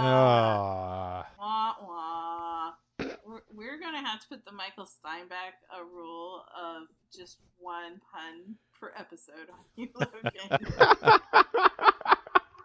uh. 0.00 1.24
Wah, 1.38 1.74
wah. 1.82 2.72
We're, 2.98 3.42
we're 3.52 3.80
gonna 3.80 4.06
have 4.06 4.20
to 4.20 4.28
put 4.28 4.44
the 4.44 4.52
Michael 4.52 4.86
Steinbeck 4.86 5.56
a 5.76 5.84
rule 5.84 6.44
of 6.56 6.84
just 7.14 7.38
one 7.58 8.00
pun 8.12 8.54
per 8.78 8.92
episode 8.96 9.50
on 9.52 9.64
you, 9.74 9.88
Logan. 9.94 10.66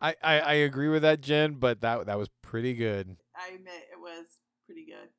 I, 0.01 0.15
I, 0.23 0.39
I 0.39 0.53
agree 0.53 0.87
with 0.87 1.03
that, 1.03 1.21
Jen, 1.21 1.53
but 1.55 1.81
that 1.81 2.05
that 2.05 2.17
was 2.17 2.29
pretty 2.41 2.73
good. 2.73 3.15
I 3.35 3.55
admit 3.55 3.73
it 3.91 3.99
was 3.99 4.25
pretty 4.65 4.85
good. 4.85 5.09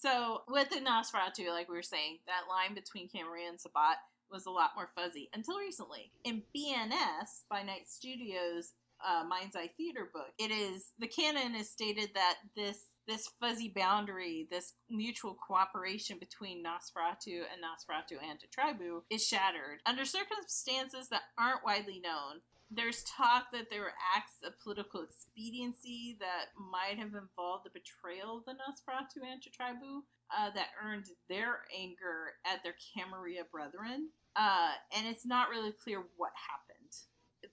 So 0.00 0.42
with 0.48 0.70
the 0.70 0.76
Nosferatu, 0.76 1.50
like 1.50 1.68
we 1.68 1.76
were 1.76 1.82
saying, 1.82 2.20
that 2.26 2.48
line 2.48 2.74
between 2.74 3.10
Camarilla 3.10 3.50
and 3.50 3.60
Sabbat 3.60 3.98
was 4.30 4.46
a 4.46 4.50
lot 4.50 4.70
more 4.74 4.88
fuzzy 4.94 5.28
until 5.34 5.58
recently. 5.58 6.10
In 6.24 6.42
BNS 6.56 7.44
by 7.50 7.62
Night 7.62 7.86
Studios 7.86 8.72
uh, 9.06 9.24
Mind's 9.28 9.56
Eye 9.56 9.70
Theater 9.76 10.08
book, 10.10 10.32
it 10.38 10.50
is 10.50 10.92
the 10.98 11.06
canon 11.06 11.54
is 11.54 11.70
stated 11.70 12.10
that 12.14 12.36
this 12.56 12.84
this 13.06 13.28
fuzzy 13.40 13.72
boundary, 13.74 14.46
this 14.50 14.74
mutual 14.88 15.34
cooperation 15.46 16.18
between 16.18 16.64
Nosferatu 16.64 17.42
and 17.50 17.60
Nosferatu 17.60 18.18
Antitribu 18.22 19.02
is 19.10 19.26
shattered 19.26 19.80
under 19.84 20.04
circumstances 20.04 21.08
that 21.10 21.22
aren't 21.38 21.64
widely 21.64 22.00
known 22.02 22.40
there's 22.70 23.02
talk 23.02 23.50
that 23.52 23.68
there 23.68 23.80
were 23.80 23.98
acts 24.16 24.42
of 24.44 24.58
political 24.60 25.02
expediency 25.02 26.16
that 26.20 26.54
might 26.54 26.98
have 26.98 27.14
involved 27.14 27.66
the 27.66 27.74
betrayal 27.74 28.38
of 28.38 28.44
the 28.44 28.52
Nosferatu 28.52 29.26
Antitribu 29.26 30.02
uh, 30.36 30.50
that 30.54 30.68
earned 30.82 31.06
their 31.28 31.64
anger 31.76 32.38
at 32.46 32.62
their 32.62 32.74
Camarilla 32.94 33.42
brethren. 33.50 34.10
Uh, 34.36 34.70
and 34.96 35.06
it's 35.06 35.26
not 35.26 35.50
really 35.50 35.72
clear 35.72 36.04
what 36.16 36.30
happened. 36.48 36.94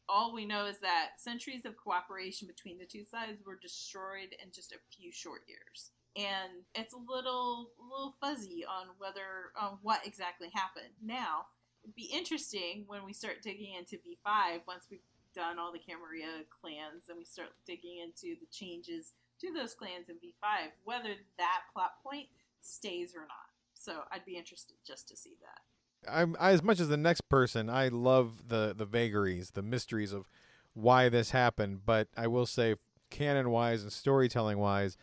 All 0.07 0.34
we 0.34 0.45
know 0.45 0.65
is 0.65 0.80
that 0.80 1.18
centuries 1.18 1.65
of 1.65 1.76
cooperation 1.78 2.47
between 2.47 2.78
the 2.78 2.86
two 2.86 3.03
sides 3.03 3.41
were 3.43 3.57
destroyed 3.59 4.36
in 4.43 4.51
just 4.53 4.72
a 4.72 4.95
few 4.95 5.11
short 5.11 5.41
years. 5.47 5.91
And 6.15 6.65
it's 6.76 6.93
a 6.93 6.97
little, 6.97 7.72
little 7.80 8.15
fuzzy 8.22 8.65
on 8.65 8.88
whether, 8.97 9.51
on 9.59 9.80
what 9.82 10.05
exactly 10.05 10.49
happened. 10.53 10.93
Now, 11.03 11.47
be 11.96 12.10
interesting 12.14 12.84
when 12.88 13.04
we 13.06 13.14
start 13.14 13.42
digging 13.42 13.74
into 13.76 13.98
V5 13.98 14.62
once 14.68 14.86
we've 14.90 15.00
done 15.34 15.60
all 15.60 15.72
the 15.72 15.80
Camarilla 15.80 16.44
clans 16.62 17.10
and 17.10 17.18
we 17.18 17.26
start 17.26 17.50
digging 17.66 18.00
into 18.00 18.40
the 18.40 18.48
changes 18.52 19.14
to 19.42 19.54
those 19.54 19.74
clans 19.74 20.10
in 20.10 20.16
V5, 20.16 20.70
whether 20.84 21.14
that 21.38 21.62
plot 21.74 21.92
point 22.04 22.28
stays 22.62 23.14
or 23.16 23.22
not. 23.22 23.50
So 23.74 24.02
I'd 24.12 24.26
be 24.26 24.38
interested 24.38 24.76
just 24.86 25.08
to 25.10 25.16
see 25.16 25.38
that. 25.42 26.12
I'm 26.12 26.36
I, 26.40 26.52
as 26.52 26.64
much 26.64 26.80
as 26.80 26.90
the 26.90 26.98
next 26.98 27.22
person. 27.30 27.70
I 27.70 27.88
love 27.88 28.50
the 28.50 28.74
the 28.76 28.86
vagaries, 28.86 29.52
the 29.52 29.62
mysteries 29.62 30.14
of 30.14 30.28
why 30.74 31.10
this 31.10 31.32
happened. 31.32 31.86
But 31.86 32.08
I 32.16 32.28
will 32.28 32.46
say, 32.46 32.76
canon 33.10 33.50
wise 33.50 33.84
and 33.84 33.92
storytelling 33.92 34.58
wise, 34.58 34.98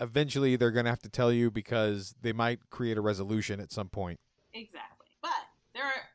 eventually 0.00 0.56
they're 0.56 0.70
going 0.70 0.84
to 0.84 0.90
have 0.90 1.02
to 1.02 1.08
tell 1.08 1.32
you 1.32 1.50
because 1.50 2.14
they 2.22 2.32
might 2.32 2.70
create 2.70 2.98
a 2.98 3.00
resolution 3.00 3.60
at 3.60 3.72
some 3.72 3.88
point. 3.88 4.20
Exactly. 4.54 4.97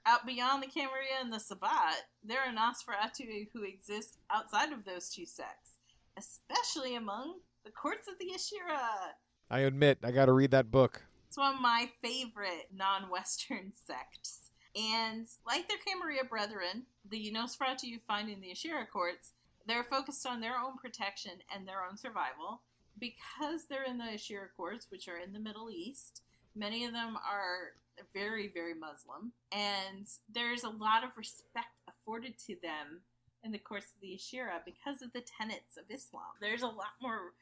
Out 0.06 0.26
beyond 0.26 0.62
the 0.62 0.68
Camarilla 0.68 1.22
and 1.22 1.32
the 1.32 1.40
Sabbat, 1.40 1.96
there 2.26 2.42
are 2.42 2.54
Nosferatu 2.54 3.48
who 3.54 3.64
exist 3.64 4.18
outside 4.30 4.74
of 4.74 4.84
those 4.84 5.10
two 5.10 5.26
sects, 5.26 5.78
especially 6.18 6.96
among 6.96 7.36
the 7.64 7.72
courts 7.72 8.10
of 8.10 8.16
the 8.20 8.34
Ashirra. 8.36 9.14
I 9.50 9.60
admit, 9.60 10.00
I 10.04 10.12
got 10.12 10.26
to 10.26 10.34
read 10.34 10.52
that 10.52 10.72
book. 10.72 11.02
It's 11.30 11.38
one 11.38 11.56
of 11.56 11.62
my 11.62 11.90
favorite 12.02 12.68
non-Western 12.76 13.72
sects. 13.88 14.52
And 14.76 15.26
like 15.48 15.70
their 15.70 15.78
Camarilla 15.88 16.26
brethren, 16.26 16.84
the 17.10 17.32
Nosferatu 17.34 17.84
you 17.84 18.00
find 18.06 18.30
in 18.30 18.42
the 18.42 18.52
Ashirra 18.52 18.90
courts, 18.92 19.32
they're 19.66 19.86
focused 19.86 20.28
on 20.28 20.42
their 20.42 20.58
own 20.58 20.78
protection 20.78 21.32
and 21.56 21.66
their 21.66 21.86
own 21.90 21.96
survival. 21.96 22.62
Because 23.00 23.68
they're 23.70 23.86
in 23.86 23.98
the 23.98 24.04
Ashirra 24.04 24.48
courts, 24.58 24.88
which 24.90 25.08
are 25.08 25.18
in 25.18 25.32
the 25.32 25.40
Middle 25.40 25.70
East, 25.72 26.24
many 26.56 26.86
of 26.86 26.94
them 26.94 27.16
are 27.18 27.74
very, 28.14 28.48
very 28.48 28.74
Muslim, 28.74 29.32
and 29.52 30.08
there's 30.34 30.64
a 30.64 30.70
lot 30.70 31.04
of 31.04 31.18
respect 31.18 31.68
afforded 31.88 32.38
to 32.48 32.56
them 32.62 33.02
in 33.44 33.52
the 33.52 33.60
course 33.60 33.86
of 33.86 34.02
the 34.02 34.18
Ashirra 34.18 34.64
because 34.66 35.02
of 35.02 35.14
the 35.14 35.22
tenets 35.22 35.78
of 35.78 35.84
Islam. 35.90 36.24
There's 36.42 36.62
a 36.62 36.68
lot 36.68 36.96
more 37.02 37.34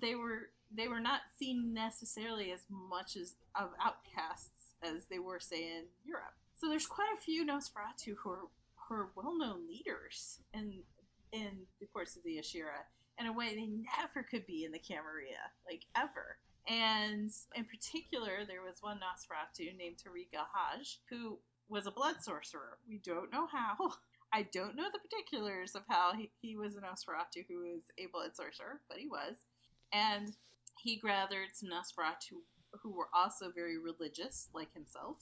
they 0.00 0.14
were 0.14 0.50
they 0.74 0.88
were 0.88 1.00
not 1.00 1.20
seen 1.38 1.72
necessarily 1.72 2.52
as 2.52 2.64
much 2.68 3.16
as 3.16 3.34
of 3.54 3.70
outcasts 3.84 4.72
as 4.82 5.06
they 5.06 5.18
were, 5.18 5.40
say, 5.40 5.62
in 5.62 5.84
Europe. 6.04 6.34
So 6.54 6.68
there's 6.68 6.86
quite 6.86 7.12
a 7.16 7.20
few 7.20 7.46
Nosferatu 7.46 8.14
who 8.18 8.30
are, 8.30 8.38
who 8.88 8.94
are 8.94 9.08
well-known 9.16 9.66
leaders 9.68 10.38
in 10.52 10.74
in 11.32 11.50
the 11.80 11.86
course 11.86 12.16
of 12.16 12.22
the 12.24 12.38
Ashirra 12.38 12.84
in 13.18 13.26
a 13.26 13.32
way 13.32 13.54
they 13.54 13.68
never 13.98 14.22
could 14.22 14.46
be 14.46 14.64
in 14.64 14.72
the 14.72 14.78
Camarilla, 14.78 15.50
like 15.68 15.84
ever. 15.96 16.38
And 16.68 17.30
in 17.54 17.64
particular, 17.64 18.44
there 18.46 18.62
was 18.62 18.78
one 18.80 18.98
Nosferatu 18.98 19.76
named 19.76 19.96
Tariqa 19.96 20.44
Haj 20.52 21.00
who 21.10 21.38
was 21.68 21.86
a 21.86 21.90
blood 21.90 22.16
sorcerer. 22.20 22.78
We 22.88 22.98
don't 23.04 23.32
know 23.32 23.46
how. 23.46 23.76
I 24.32 24.48
don't 24.52 24.74
know 24.74 24.88
the 24.92 24.98
particulars 24.98 25.76
of 25.76 25.82
how 25.88 26.12
he, 26.14 26.30
he 26.40 26.56
was 26.56 26.74
a 26.74 26.80
Nosferatu 26.80 27.44
who 27.48 27.60
was 27.60 27.84
a 27.98 28.08
blood 28.12 28.34
sorcerer, 28.34 28.80
but 28.88 28.98
he 28.98 29.06
was. 29.06 29.36
And 29.92 30.34
he 30.82 31.00
gathered 31.00 31.50
some 31.52 31.70
Nosferatu 31.70 32.40
who 32.82 32.90
were 32.90 33.08
also 33.14 33.52
very 33.54 33.78
religious, 33.78 34.48
like 34.52 34.72
himself, 34.74 35.18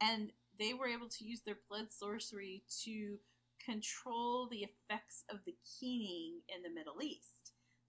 and 0.00 0.32
they 0.58 0.74
were 0.74 0.88
able 0.88 1.08
to 1.08 1.24
use 1.24 1.40
their 1.46 1.58
blood 1.68 1.86
sorcery 1.90 2.64
to 2.84 3.18
control 3.64 4.48
the 4.50 4.66
effects 4.66 5.24
of 5.30 5.38
the 5.46 5.54
keening 5.78 6.40
in 6.48 6.62
the 6.62 6.74
Middle 6.74 7.00
East. 7.02 7.37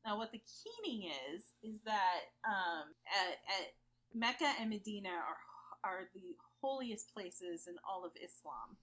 Now, 0.05 0.17
what 0.17 0.31
the 0.31 0.41
keening 0.41 1.11
is, 1.33 1.43
is 1.61 1.81
that 1.83 2.31
um, 2.47 2.95
at, 3.07 3.37
at 3.61 3.73
Mecca 4.13 4.51
and 4.59 4.69
Medina 4.69 5.09
are, 5.09 5.89
are 5.89 6.09
the 6.13 6.35
holiest 6.61 7.13
places 7.13 7.67
in 7.67 7.75
all 7.87 8.05
of 8.05 8.11
Islam. 8.15 8.77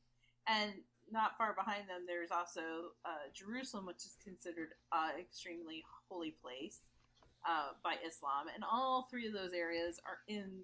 And 0.47 0.73
not 1.11 1.39
far 1.39 1.55
behind 1.55 1.89
them, 1.89 2.05
there's 2.07 2.31
also 2.31 2.95
uh, 3.05 3.31
Jerusalem, 3.35 3.87
which 3.87 4.05
is 4.05 4.17
considered 4.23 4.71
an 4.93 5.11
uh, 5.17 5.21
extremely 5.21 5.85
holy 6.09 6.35
place 6.43 6.81
uh, 7.49 7.71
by 7.83 7.95
Islam. 8.07 8.47
And 8.55 8.65
all 8.65 9.09
three 9.11 9.27
of 9.27 9.33
those 9.33 9.53
areas 9.53 9.99
are 10.07 10.19
in 10.29 10.63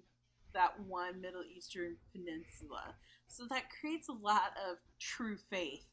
that 0.53 0.79
one 0.87 1.19
Middle 1.21 1.43
Eastern 1.43 1.95
peninsula. 2.11 2.95
So 3.27 3.45
that 3.49 3.63
creates 3.79 4.07
a 4.09 4.13
lot 4.13 4.53
of 4.69 4.77
true 4.99 5.37
faith 5.49 5.85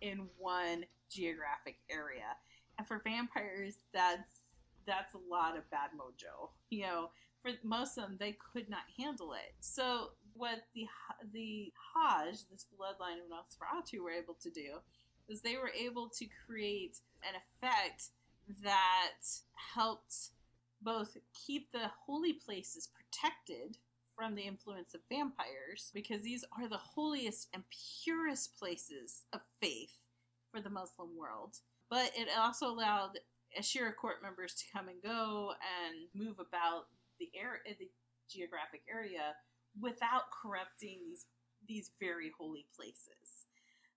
in 0.00 0.28
one 0.38 0.84
geographic 1.10 1.78
area. 1.90 2.36
And 2.78 2.86
for 2.86 3.00
vampires, 3.04 3.76
that's 3.92 4.30
that's 4.86 5.14
a 5.14 5.30
lot 5.30 5.56
of 5.56 5.68
bad 5.70 5.90
mojo. 5.98 6.50
You 6.70 6.82
know, 6.82 7.10
for 7.42 7.50
most 7.64 7.96
of 7.98 8.04
them, 8.04 8.16
they 8.18 8.36
could 8.52 8.68
not 8.68 8.82
handle 8.98 9.32
it. 9.32 9.54
So 9.60 10.10
what 10.34 10.64
the 10.74 10.86
the 11.32 11.72
Hajj, 11.94 12.48
this 12.50 12.66
bloodline 12.78 13.18
of 13.18 13.30
Nosferatu, 13.30 14.02
were 14.02 14.10
able 14.10 14.34
to 14.42 14.50
do 14.50 14.78
is 15.28 15.40
they 15.40 15.56
were 15.56 15.70
able 15.70 16.08
to 16.08 16.26
create 16.46 16.98
an 17.22 17.34
effect 17.34 18.10
that 18.62 19.26
helped 19.74 20.30
both 20.82 21.16
keep 21.34 21.72
the 21.72 21.90
holy 22.06 22.34
places 22.34 22.88
protected 22.88 23.78
from 24.14 24.34
the 24.34 24.42
influence 24.42 24.94
of 24.94 25.00
vampires 25.10 25.90
because 25.92 26.22
these 26.22 26.44
are 26.58 26.68
the 26.68 26.76
holiest 26.76 27.48
and 27.52 27.64
purest 28.02 28.56
places 28.58 29.24
of 29.32 29.40
faith 29.60 29.96
for 30.50 30.60
the 30.60 30.70
Muslim 30.70 31.10
world. 31.16 31.56
But 31.90 32.10
it 32.16 32.28
also 32.36 32.66
allowed 32.66 33.18
Ashirra 33.58 33.94
court 33.94 34.16
members 34.22 34.54
to 34.54 34.64
come 34.72 34.88
and 34.88 35.02
go 35.02 35.52
and 35.86 36.08
move 36.14 36.38
about 36.38 36.86
the 37.18 37.30
area, 37.38 37.76
the 37.78 37.88
geographic 38.28 38.82
area, 38.90 39.34
without 39.80 40.24
corrupting 40.42 40.98
these 41.06 41.26
these 41.66 41.90
very 41.98 42.30
holy 42.38 42.66
places. 42.76 43.46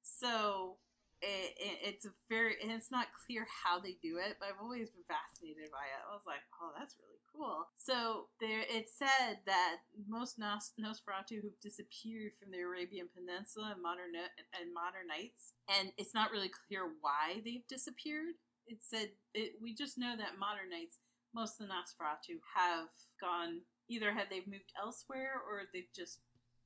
So 0.01 0.77
it, 1.21 1.55
it, 1.59 1.77
it's 1.83 2.05
a 2.05 2.13
very 2.29 2.55
and 2.63 2.71
it's 2.71 2.91
not 2.91 3.07
clear 3.25 3.47
how 3.47 3.79
they 3.79 3.99
do 4.01 4.17
it, 4.17 4.39
but 4.39 4.47
I've 4.47 4.61
always 4.61 4.89
been 4.89 5.07
fascinated 5.07 5.71
by 5.71 5.83
it. 5.83 6.01
I 6.07 6.15
was 6.15 6.23
like, 6.23 6.43
oh, 6.61 6.71
that's 6.77 6.95
really 6.95 7.19
cool. 7.27 7.67
So 7.75 8.31
there, 8.39 8.63
it 8.63 8.87
said 8.87 9.43
that 9.45 9.83
most 10.07 10.39
Nos- 10.39 10.75
Nosferatu 10.79 11.43
who've 11.43 11.59
disappeared 11.59 12.33
from 12.39 12.51
the 12.51 12.63
Arabian 12.63 13.11
Peninsula 13.11 13.75
and 13.75 13.83
modern 13.83 14.15
and 14.15 14.73
modern 14.73 15.07
nights, 15.07 15.53
and 15.67 15.91
it's 15.97 16.15
not 16.15 16.31
really 16.31 16.51
clear 16.67 16.87
why 17.01 17.43
they've 17.43 17.67
disappeared. 17.67 18.39
It 18.67 18.79
said 18.81 19.11
it, 19.33 19.59
we 19.61 19.75
just 19.75 19.97
know 19.97 20.15
that 20.15 20.39
modern 20.39 20.69
nights, 20.71 20.99
most 21.35 21.59
of 21.59 21.67
the 21.67 21.73
Nosferatu 21.73 22.39
have 22.55 22.89
gone 23.19 23.67
either 23.89 24.13
have 24.13 24.29
they've 24.29 24.47
moved 24.47 24.71
elsewhere 24.79 25.41
or 25.43 25.67
they've 25.73 25.91
just 25.95 26.19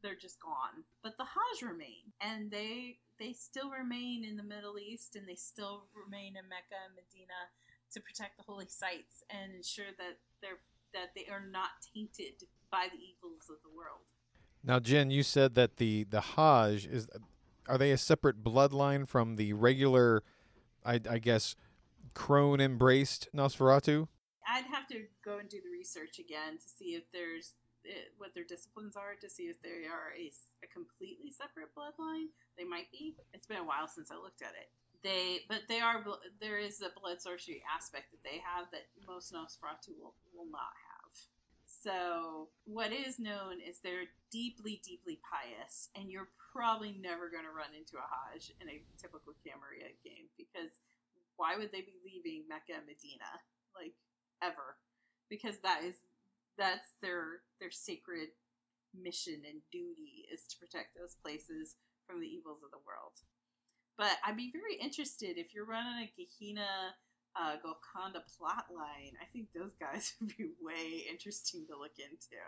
they're 0.04 0.20
just 0.20 0.42
gone. 0.42 0.84
But 1.02 1.18
the 1.18 1.24
Hajj 1.24 1.64
remain, 1.64 2.12
and 2.22 2.52
they 2.52 3.00
they 3.20 3.34
still 3.34 3.72
remain 3.72 4.24
in 4.24 4.38
the 4.38 4.44
Middle 4.44 4.78
East, 4.80 5.16
and 5.16 5.28
they 5.28 5.36
still 5.36 5.86
remain 5.94 6.36
in 6.36 6.50
Mecca 6.50 6.80
and 6.86 6.96
Medina 6.96 7.52
to 7.92 8.00
protect 8.00 8.38
the 8.38 8.44
holy 8.44 8.68
sites 8.68 9.24
and 9.30 9.54
ensure 9.54 9.92
that 9.98 10.18
they're 10.42 10.60
that 10.94 11.10
they 11.16 11.26
are 11.32 11.44
not 11.52 11.70
tainted 11.94 12.44
by 12.72 12.88
the 12.92 13.00
evils 13.00 13.50
of 13.50 13.58
the 13.64 13.76
world. 13.76 14.02
Now, 14.64 14.80
Jen, 14.80 15.12
you 15.12 15.24
said 15.24 15.56
that 15.56 15.78
the 15.78 16.06
the 16.06 16.22
Hajj 16.22 16.86
is 16.88 17.08
are 17.68 17.78
they 17.78 17.92
a 17.92 17.98
separate 17.98 18.44
bloodline 18.44 19.08
from 19.08 19.36
the 19.36 19.54
regular, 19.54 20.24
I, 20.86 21.00
I 21.10 21.18
guess, 21.20 21.56
crone 22.14 22.60
embraced 22.60 23.30
Nosferatu? 23.34 24.08
I'd 24.48 24.66
have 24.66 24.88
to 24.88 25.04
go 25.24 25.38
and 25.38 25.48
do 25.48 25.60
the 25.64 25.72
research 25.72 26.20
again 26.20 26.58
to 26.58 26.68
see 26.68 26.96
if 26.96 27.12
there's 27.14 27.54
it, 27.86 28.14
what 28.18 28.34
their 28.34 28.44
disciplines 28.44 28.96
are 28.96 29.16
to 29.20 29.30
see 29.30 29.52
if 29.52 29.62
they 29.62 29.88
are 29.88 30.16
a, 30.16 30.32
a 30.64 30.68
completely 30.72 31.32
separate 31.32 31.76
bloodline. 31.76 32.32
They 32.58 32.64
might 32.64 32.92
be. 32.92 33.16
It's 33.34 33.48
been 33.48 33.64
a 33.64 33.68
while 33.68 33.88
since 33.88 34.12
I 34.12 34.16
looked 34.16 34.42
at 34.42 34.56
it. 34.56 34.72
They, 35.04 35.44
but 35.50 35.68
they 35.68 35.80
are. 35.80 36.04
There 36.40 36.58
is 36.58 36.82
a 36.82 36.94
blood 36.96 37.22
sorcery 37.22 37.62
aspect 37.68 38.12
that 38.12 38.24
they 38.24 38.40
have 38.40 38.72
that 38.72 38.88
most 39.08 39.34
Nosferatu 39.34 39.96
will, 40.00 40.16
will 40.32 40.50
not 40.50 40.72
have. 40.88 41.12
So 41.84 42.48
what 42.64 42.94
is 42.94 43.20
known 43.20 43.60
is 43.60 43.80
they're 43.84 44.08
deeply, 44.32 44.80
deeply 44.88 45.20
pious, 45.20 45.90
and 45.96 46.08
you're 46.08 46.32
probably 46.54 46.96
never 46.96 47.28
going 47.28 47.44
to 47.44 47.52
run 47.52 47.76
into 47.76 48.00
a 48.00 48.08
Hajj 48.08 48.56
in 48.62 48.70
a 48.70 48.80
typical 48.96 49.36
Camarilla 49.44 49.92
game 50.06 50.32
because 50.38 50.80
why 51.36 51.58
would 51.58 51.74
they 51.76 51.82
be 51.82 52.00
leaving 52.06 52.48
Mecca 52.48 52.80
and 52.80 52.88
Medina 52.88 53.28
like 53.76 53.98
ever? 54.40 54.80
Because 55.28 55.60
that 55.66 55.84
is 55.84 56.00
that's 56.58 56.96
their 57.02 57.44
their 57.60 57.72
sacred 57.72 58.30
mission 58.94 59.42
and 59.50 59.62
duty 59.72 60.26
is 60.32 60.46
to 60.48 60.58
protect 60.58 60.96
those 60.96 61.16
places 61.24 61.76
from 62.06 62.22
the 62.22 62.28
evils 62.28 62.62
of 62.64 62.72
the 62.72 62.84
world. 62.86 63.18
But 63.98 64.18
I'd 64.26 64.38
be 64.38 64.52
very 64.52 64.76
interested 64.82 65.38
if 65.38 65.54
you're 65.54 65.66
running 65.66 66.08
a 66.08 66.14
Gehenna 66.18 66.96
uh, 67.36 67.56
Golconda 67.62 68.24
plot 68.38 68.66
line. 68.76 69.14
I 69.22 69.26
think 69.32 69.48
those 69.56 69.74
guys 69.80 70.14
would 70.22 70.36
be 70.38 70.50
way 70.62 71.06
interesting 71.10 71.66
to 71.70 71.78
look 71.78 71.98
into. 71.98 72.42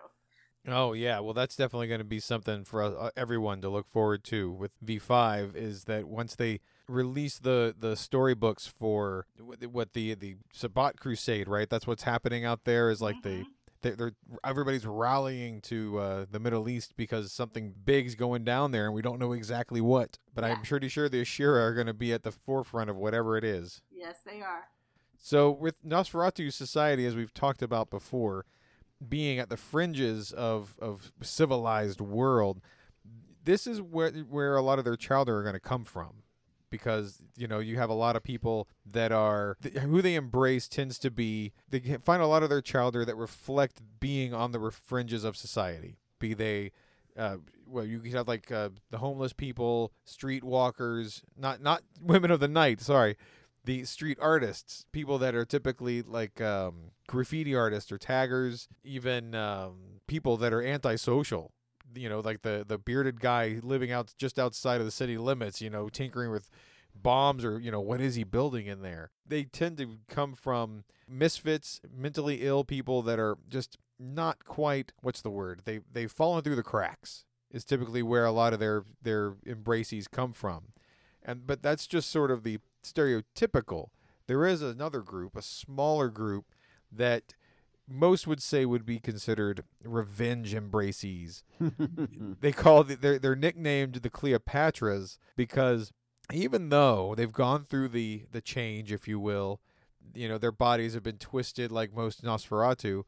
Oh 0.68 0.94
yeah, 0.94 1.20
well 1.20 1.34
that's 1.34 1.56
definitely 1.56 1.88
going 1.88 2.00
to 2.00 2.06
be 2.06 2.20
something 2.20 2.64
for 2.66 2.82
uh, 2.82 3.12
everyone 3.16 3.62
to 3.62 3.70
look 3.70 3.88
forward 3.88 4.24
to 4.26 4.52
with 4.52 4.72
V5 4.84 5.56
is 5.56 5.84
that 5.84 6.08
once 6.08 6.36
they 6.36 6.60
release 6.88 7.38
the 7.38 7.76
the 7.78 7.96
storybooks 7.96 8.66
for 8.66 9.28
what 9.40 9.94
the 9.94 10.16
the 10.16 10.38
Sabbat 10.54 11.00
Crusade, 11.00 11.48
right? 11.48 11.70
That's 11.70 11.86
what's 11.86 12.04
happening 12.04 12.46
out 12.46 12.64
there 12.64 12.90
is 12.90 13.00
like 13.00 13.18
mm-hmm. 13.18 13.44
the 13.44 13.46
they're, 13.86 13.96
they're 13.96 14.12
everybody's 14.44 14.86
rallying 14.86 15.62
to 15.62 16.00
uh, 16.00 16.26
the 16.30 16.40
Middle 16.40 16.68
East 16.68 16.96
because 16.98 17.32
something 17.32 17.74
big's 17.86 18.16
going 18.16 18.44
down 18.44 18.72
there, 18.72 18.86
and 18.86 18.94
we 18.94 19.02
don't 19.02 19.20
know 19.20 19.32
exactly 19.32 19.82
what. 19.82 20.18
But 20.34 20.44
yeah. 20.44 20.52
I'm 20.52 20.62
pretty 20.62 20.88
sure 20.88 21.08
the 21.08 21.22
Ashirra 21.22 21.62
are 21.62 21.74
going 21.74 21.88
to 21.88 21.94
be 21.94 22.12
at 22.12 22.24
the 22.24 22.32
forefront 22.32 22.90
of 22.90 22.96
whatever 22.96 23.38
it 23.38 23.44
is. 23.44 23.82
Yes, 23.92 24.18
they 24.26 24.42
are. 24.42 24.70
So 25.18 25.52
with 25.52 25.84
Nosferatu 25.84 26.52
society, 26.52 27.06
as 27.06 27.16
we've 27.16 27.34
talked 27.34 27.62
about 27.62 27.90
before, 27.90 28.46
being 29.08 29.40
at 29.40 29.50
the 29.50 29.58
fringes 29.58 30.32
of 30.32 30.76
of 30.80 31.12
civilized 31.22 32.02
world, 32.02 32.62
this 33.44 33.68
is 33.68 33.82
where 33.82 34.12
where 34.12 34.56
a 34.56 34.62
lot 34.62 34.80
of 34.80 34.86
their 34.86 34.96
childhood 34.96 35.36
are 35.36 35.44
going 35.44 35.54
to 35.54 35.60
come 35.60 35.84
from 35.84 36.24
because 36.76 37.22
you 37.38 37.48
know 37.48 37.60
you 37.60 37.78
have 37.78 37.90
a 37.90 37.94
lot 37.94 38.16
of 38.16 38.24
people 38.24 38.68
that 38.86 39.12
are 39.12 39.58
who 39.82 40.02
they 40.02 40.16
embrace 40.16 40.68
tends 40.68 41.00
to 41.00 41.10
be 41.10 41.54
they 41.70 41.80
find 42.04 42.22
a 42.22 42.28
lot 42.28 42.44
of 42.44 42.50
their 42.50 42.62
childhood 42.62 43.08
that 43.08 43.16
reflect 43.16 43.82
being 44.00 44.34
on 44.34 44.52
the 44.52 44.72
fringes 44.72 45.24
of 45.24 45.38
society. 45.38 45.96
Be 46.20 46.34
they 46.34 46.72
uh, 47.18 47.38
well 47.66 47.86
you 47.86 48.02
have 48.12 48.28
like 48.28 48.52
uh, 48.52 48.70
the 48.92 48.98
homeless 48.98 49.32
people 49.32 49.94
street 50.04 50.44
walkers 50.44 51.24
not 51.38 51.62
not 51.62 51.82
women 52.02 52.32
of 52.32 52.40
the 52.40 52.48
night 52.48 52.82
sorry. 52.82 53.16
The 53.64 53.84
street 53.86 54.20
artists 54.22 54.86
people 54.92 55.18
that 55.20 55.34
are 55.34 55.46
typically 55.46 56.02
like 56.04 56.40
um, 56.42 56.92
graffiti 57.08 57.56
artists 57.56 57.92
or 57.92 57.98
taggers 57.98 58.68
even 58.84 59.34
um, 59.34 60.02
people 60.08 60.38
that 60.38 60.54
are 60.54 60.62
antisocial 60.62 61.52
you 61.96 62.10
know, 62.10 62.20
like 62.20 62.42
the 62.42 62.66
the 62.68 62.78
bearded 62.78 63.20
guy 63.20 63.60
living 63.62 63.92
out 63.92 64.14
just 64.18 64.40
outside 64.40 64.80
of 64.80 64.86
the 64.86 64.92
city 64.92 65.18
limits, 65.18 65.62
you 65.62 65.70
know, 65.70 65.90
tinkering 65.90 66.32
with 66.32 66.50
bombs 66.96 67.44
or 67.44 67.60
you 67.60 67.70
know 67.72 67.82
what 67.82 68.02
is 68.02 68.16
he 68.16 68.24
building 68.24 68.68
in 68.68 68.82
there? 68.82 69.12
They 69.26 69.44
tend 69.44 69.78
to 69.78 69.98
come 70.08 70.34
from 70.34 70.84
misfits 71.08 71.82
mentally 71.96 72.42
ill 72.42 72.64
people 72.64 73.02
that 73.04 73.20
are 73.20 73.38
just 73.50 73.78
not 74.00 74.46
quite 74.46 74.92
what's 75.02 75.22
the 75.22 75.30
word? 75.30 75.62
They 75.66 75.80
they've 75.92 76.12
fallen 76.12 76.44
through 76.44 76.56
the 76.56 76.64
cracks 76.64 77.26
is 77.52 77.64
typically 77.64 78.04
where 78.04 78.26
a 78.26 78.32
lot 78.32 78.54
of 78.54 78.60
their 78.60 78.84
their 79.02 79.32
embracees 79.46 80.10
come 80.10 80.34
from. 80.34 80.74
And 81.24 81.48
but 81.48 81.62
that's 81.62 81.88
just 81.88 82.10
sort 82.10 82.32
of 82.32 82.44
the 82.44 82.60
stereotypical. 82.84 83.88
There 84.28 84.46
is 84.46 84.62
another 84.62 85.02
group 85.02 85.36
a 85.36 85.42
smaller 85.42 86.10
group 86.10 86.46
that 86.92 87.34
most 87.88 88.26
would 88.28 88.42
say 88.42 88.66
would 88.66 88.86
be 88.86 89.00
considered 89.00 89.64
revenge 89.84 90.54
embraces. 90.54 91.44
they 92.42 92.52
call 92.52 92.84
the, 92.84 92.96
they're 92.96 93.20
they're 93.20 93.36
nicknamed 93.36 93.96
the 93.96 94.10
Cleopatras 94.10 95.18
because 95.36 95.92
even 96.34 96.70
though 96.70 97.14
they've 97.16 97.32
gone 97.32 97.66
through 97.66 97.90
the 97.90 98.26
the 98.32 98.42
change, 98.42 98.92
if 98.92 99.08
you 99.08 99.20
will, 99.20 99.62
you 100.14 100.28
know 100.28 100.38
their 100.38 100.52
bodies 100.52 100.94
have 100.94 101.04
been 101.04 101.18
twisted 101.18 101.72
like 101.72 101.96
most 101.96 102.24
Nosferatu. 102.24 103.04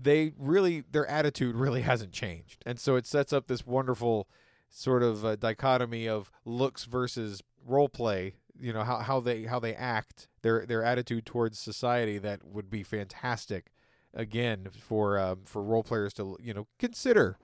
They 0.00 0.32
really 0.38 0.84
their 0.90 1.06
attitude 1.06 1.54
really 1.54 1.82
hasn't 1.92 2.12
changed, 2.12 2.62
and 2.66 2.78
so 2.78 2.96
it 2.96 3.06
sets 3.06 3.32
up 3.32 3.46
this 3.46 3.66
wonderful 3.66 4.28
sort 4.68 5.02
of 5.02 5.24
uh, 5.24 5.36
dichotomy 5.36 6.08
of 6.08 6.30
looks 6.44 6.84
versus 6.84 7.42
role 7.66 7.88
play. 7.88 8.34
You 8.60 8.72
know 8.72 8.84
how, 8.84 8.98
how 8.98 9.20
they 9.20 9.44
how 9.44 9.58
they 9.58 9.74
act, 9.74 10.28
their 10.42 10.66
their 10.66 10.84
attitude 10.84 11.24
towards 11.24 11.58
society 11.58 12.18
that 12.18 12.44
would 12.44 12.68
be 12.68 12.82
fantastic 12.82 13.71
again 14.14 14.68
for 14.78 15.18
um, 15.18 15.40
for 15.44 15.62
role 15.62 15.82
players 15.82 16.12
to 16.14 16.36
you 16.40 16.54
know 16.54 16.66
consider 16.78 17.38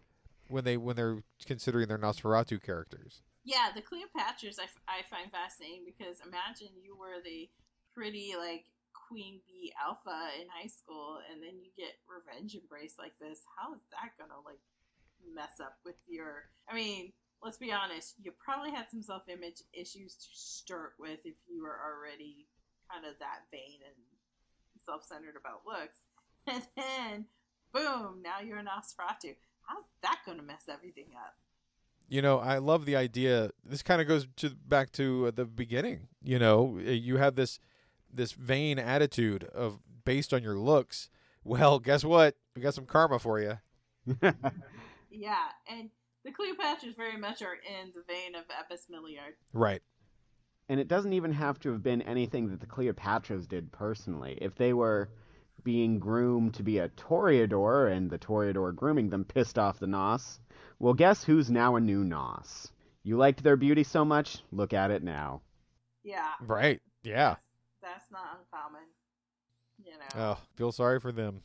when 0.49 0.65
they 0.65 0.77
when 0.77 0.97
they're 0.97 1.23
considering 1.47 1.89
their 1.89 1.99
Nosferatu 1.99 2.63
characters. 2.63 3.23
Yeah, 3.45 3.69
the 3.75 3.81
Cleopatras 3.81 4.61
I, 4.61 4.69
f- 4.69 4.85
I 4.89 5.01
find 5.09 5.33
fascinating 5.33 5.85
because 5.87 6.21
imagine 6.21 6.69
you 6.83 6.97
were 6.97 7.23
the 7.25 7.49
pretty 7.95 8.35
like 8.37 8.67
queen 8.93 9.41
bee 9.47 9.73
alpha 9.81 10.37
in 10.41 10.49
high 10.53 10.69
school, 10.69 11.21
and 11.33 11.43
then 11.43 11.57
you 11.61 11.71
get 11.77 11.97
revenge 12.05 12.55
embrace 12.55 12.95
like 12.99 13.17
this. 13.21 13.41
How 13.57 13.73
is 13.73 13.81
that 13.93 14.17
gonna 14.19 14.41
like 14.45 14.61
mess 15.25 15.61
up 15.61 15.79
with 15.85 15.97
your? 16.09 16.49
I 16.69 16.75
mean, 16.75 17.13
let's 17.43 17.57
be 17.57 17.73
honest. 17.73 18.15
You 18.21 18.33
probably 18.37 18.71
had 18.71 18.91
some 18.91 19.03
self 19.03 19.29
image 19.29 19.63
issues 19.73 20.15
to 20.15 20.29
start 20.33 20.95
with 20.99 21.21
if 21.25 21.37
you 21.49 21.63
were 21.63 21.81
already 21.81 22.49
kind 22.93 23.05
of 23.05 23.19
that 23.21 23.49
vain 23.53 23.81
and 23.85 23.97
self 24.85 25.05
centered 25.05 25.37
about 25.37 25.65
looks 25.69 26.08
and 26.53 26.63
then 26.77 27.25
boom, 27.73 28.23
now 28.23 28.41
you're 28.45 28.59
an 28.59 28.67
Nosferatu. 28.67 29.35
How's 29.67 29.85
that 30.03 30.21
going 30.25 30.39
to 30.39 30.45
mess 30.45 30.63
everything 30.71 31.09
up? 31.15 31.35
You 32.09 32.23
know, 32.23 32.39
I 32.39 32.59
love 32.59 32.87
the 32.87 32.97
idea. 32.97 33.51
This 33.65 33.83
kind 33.83 34.01
of 34.01 34.09
goes 34.09 34.27
to 34.37 34.51
back 34.51 34.93
to 34.93 35.27
uh, 35.27 35.31
the 35.31 35.45
beginning. 35.45 36.09
You 36.23 36.39
know, 36.39 36.79
uh, 36.79 36.91
you 36.91 37.19
have 37.19 37.35
this 37.35 37.61
this 38.11 38.33
vain 38.33 38.79
attitude 38.79 39.45
of 39.45 39.81
based 40.05 40.33
on 40.33 40.43
your 40.43 40.59
looks. 40.59 41.11
Well, 41.45 41.79
guess 41.79 42.05
what? 42.05 42.37
We 42.55 42.61
got 42.61 42.75
some 42.75 42.85
karma 42.85 43.19
for 43.19 43.41
you. 43.41 43.57
yeah, 45.11 45.47
and 45.67 45.89
the 46.23 46.31
Cleopatras 46.31 46.95
very 46.95 47.17
much 47.17 47.41
are 47.41 47.55
in 47.55 47.93
the 47.95 48.03
vein 48.07 48.35
of 48.35 48.43
Absimiliard. 48.49 49.33
Right. 49.55 49.81
And 50.69 50.79
it 50.79 50.89
doesn't 50.89 51.15
even 51.15 51.33
have 51.33 51.59
to 51.61 51.73
have 51.73 51.83
been 51.83 52.03
anything 52.03 52.49
that 52.51 52.61
the 52.61 52.67
Cleopatras 52.67 53.49
did 53.49 53.73
personally. 53.73 54.37
If 54.43 54.57
they 54.57 54.75
were 54.75 55.09
being 55.65 55.99
groomed 55.99 56.55
to 56.55 56.63
be 56.63 56.79
a 56.79 56.89
Toreador, 56.91 57.91
and 57.93 58.11
the 58.11 58.19
Toreador 58.19 58.75
grooming 58.75 59.11
them 59.11 59.25
pissed 59.25 59.59
off 59.59 59.79
the 59.79 59.87
Nos. 59.87 60.41
Well, 60.79 60.95
guess 60.95 61.25
who's 61.25 61.51
now 61.51 61.77
a 61.77 61.81
new 61.81 62.05
Nos? 62.05 62.71
You 63.03 63.17
liked 63.17 63.43
their 63.43 63.57
beauty 63.57 63.85
so 63.85 64.05
much? 64.05 64.39
Look 64.53 64.73
at 64.73 64.91
it 64.91 65.03
now. 65.03 65.43
Yeah. 66.03 66.33
Right. 66.41 66.81
Yeah. 67.03 67.31
That's, 67.31 67.45
that's 67.83 68.11
not 68.13 68.39
uncommon. 68.41 68.83
You 69.85 69.93
know. 69.93 70.33
Oh, 70.33 70.39
feel 70.57 70.73
sorry 70.73 71.01
for 71.01 71.13
them. 71.13 71.43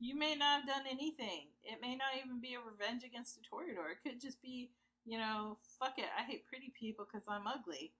You 0.00 0.16
may 0.16 0.34
not 0.34 0.60
have 0.60 0.68
done 0.68 0.84
anything. 0.90 1.48
It 1.62 1.80
may 1.80 1.96
not 1.96 2.10
even 2.22 2.40
be 2.40 2.54
a 2.54 2.60
revenge 2.60 3.04
against 3.04 3.38
a 3.38 3.40
Toreador. 3.40 3.90
It 3.92 4.08
could 4.08 4.20
just 4.20 4.40
be, 4.42 4.70
you 5.04 5.18
know, 5.18 5.58
fuck 5.78 5.98
it. 5.98 6.06
I 6.16 6.22
hate 6.22 6.46
pretty 6.46 6.72
people 6.78 7.06
because 7.10 7.26
I'm 7.28 7.46
ugly. 7.46 7.92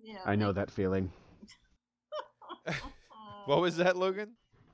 You 0.00 0.14
know, 0.14 0.20
I 0.26 0.36
know 0.36 0.46
like... 0.48 0.56
that 0.56 0.70
feeling. 0.70 1.10
what 3.46 3.60
was 3.60 3.76
that, 3.78 3.96
Logan? 3.96 4.32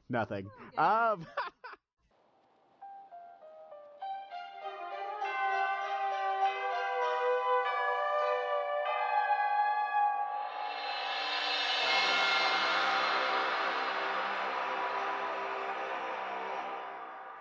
Nothing. 0.08 0.50
Um. 0.76 1.26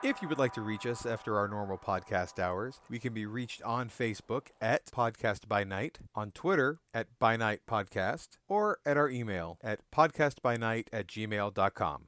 If 0.03 0.21
you 0.21 0.27
would 0.27 0.37
like 0.37 0.51
to 0.55 0.61
reach 0.61 0.85
us 0.85 1.05
after 1.05 1.37
our 1.37 1.47
normal 1.47 1.77
podcast 1.77 2.37
hours, 2.37 2.81
we 2.89 2.99
can 2.99 3.13
be 3.13 3.25
reached 3.25 3.61
on 3.61 3.87
Facebook 3.87 4.47
at 4.59 4.87
Podcast 4.87 5.47
by 5.47 5.63
Night, 5.63 5.99
on 6.13 6.31
Twitter 6.31 6.79
at 6.93 7.07
By 7.19 7.37
Night 7.37 7.61
Podcast, 7.65 8.31
or 8.49 8.79
at 8.85 8.97
our 8.97 9.09
email 9.09 9.57
at 9.63 9.79
podcastbynight 9.95 10.87
at 10.91 11.07
gmail.com. 11.07 12.07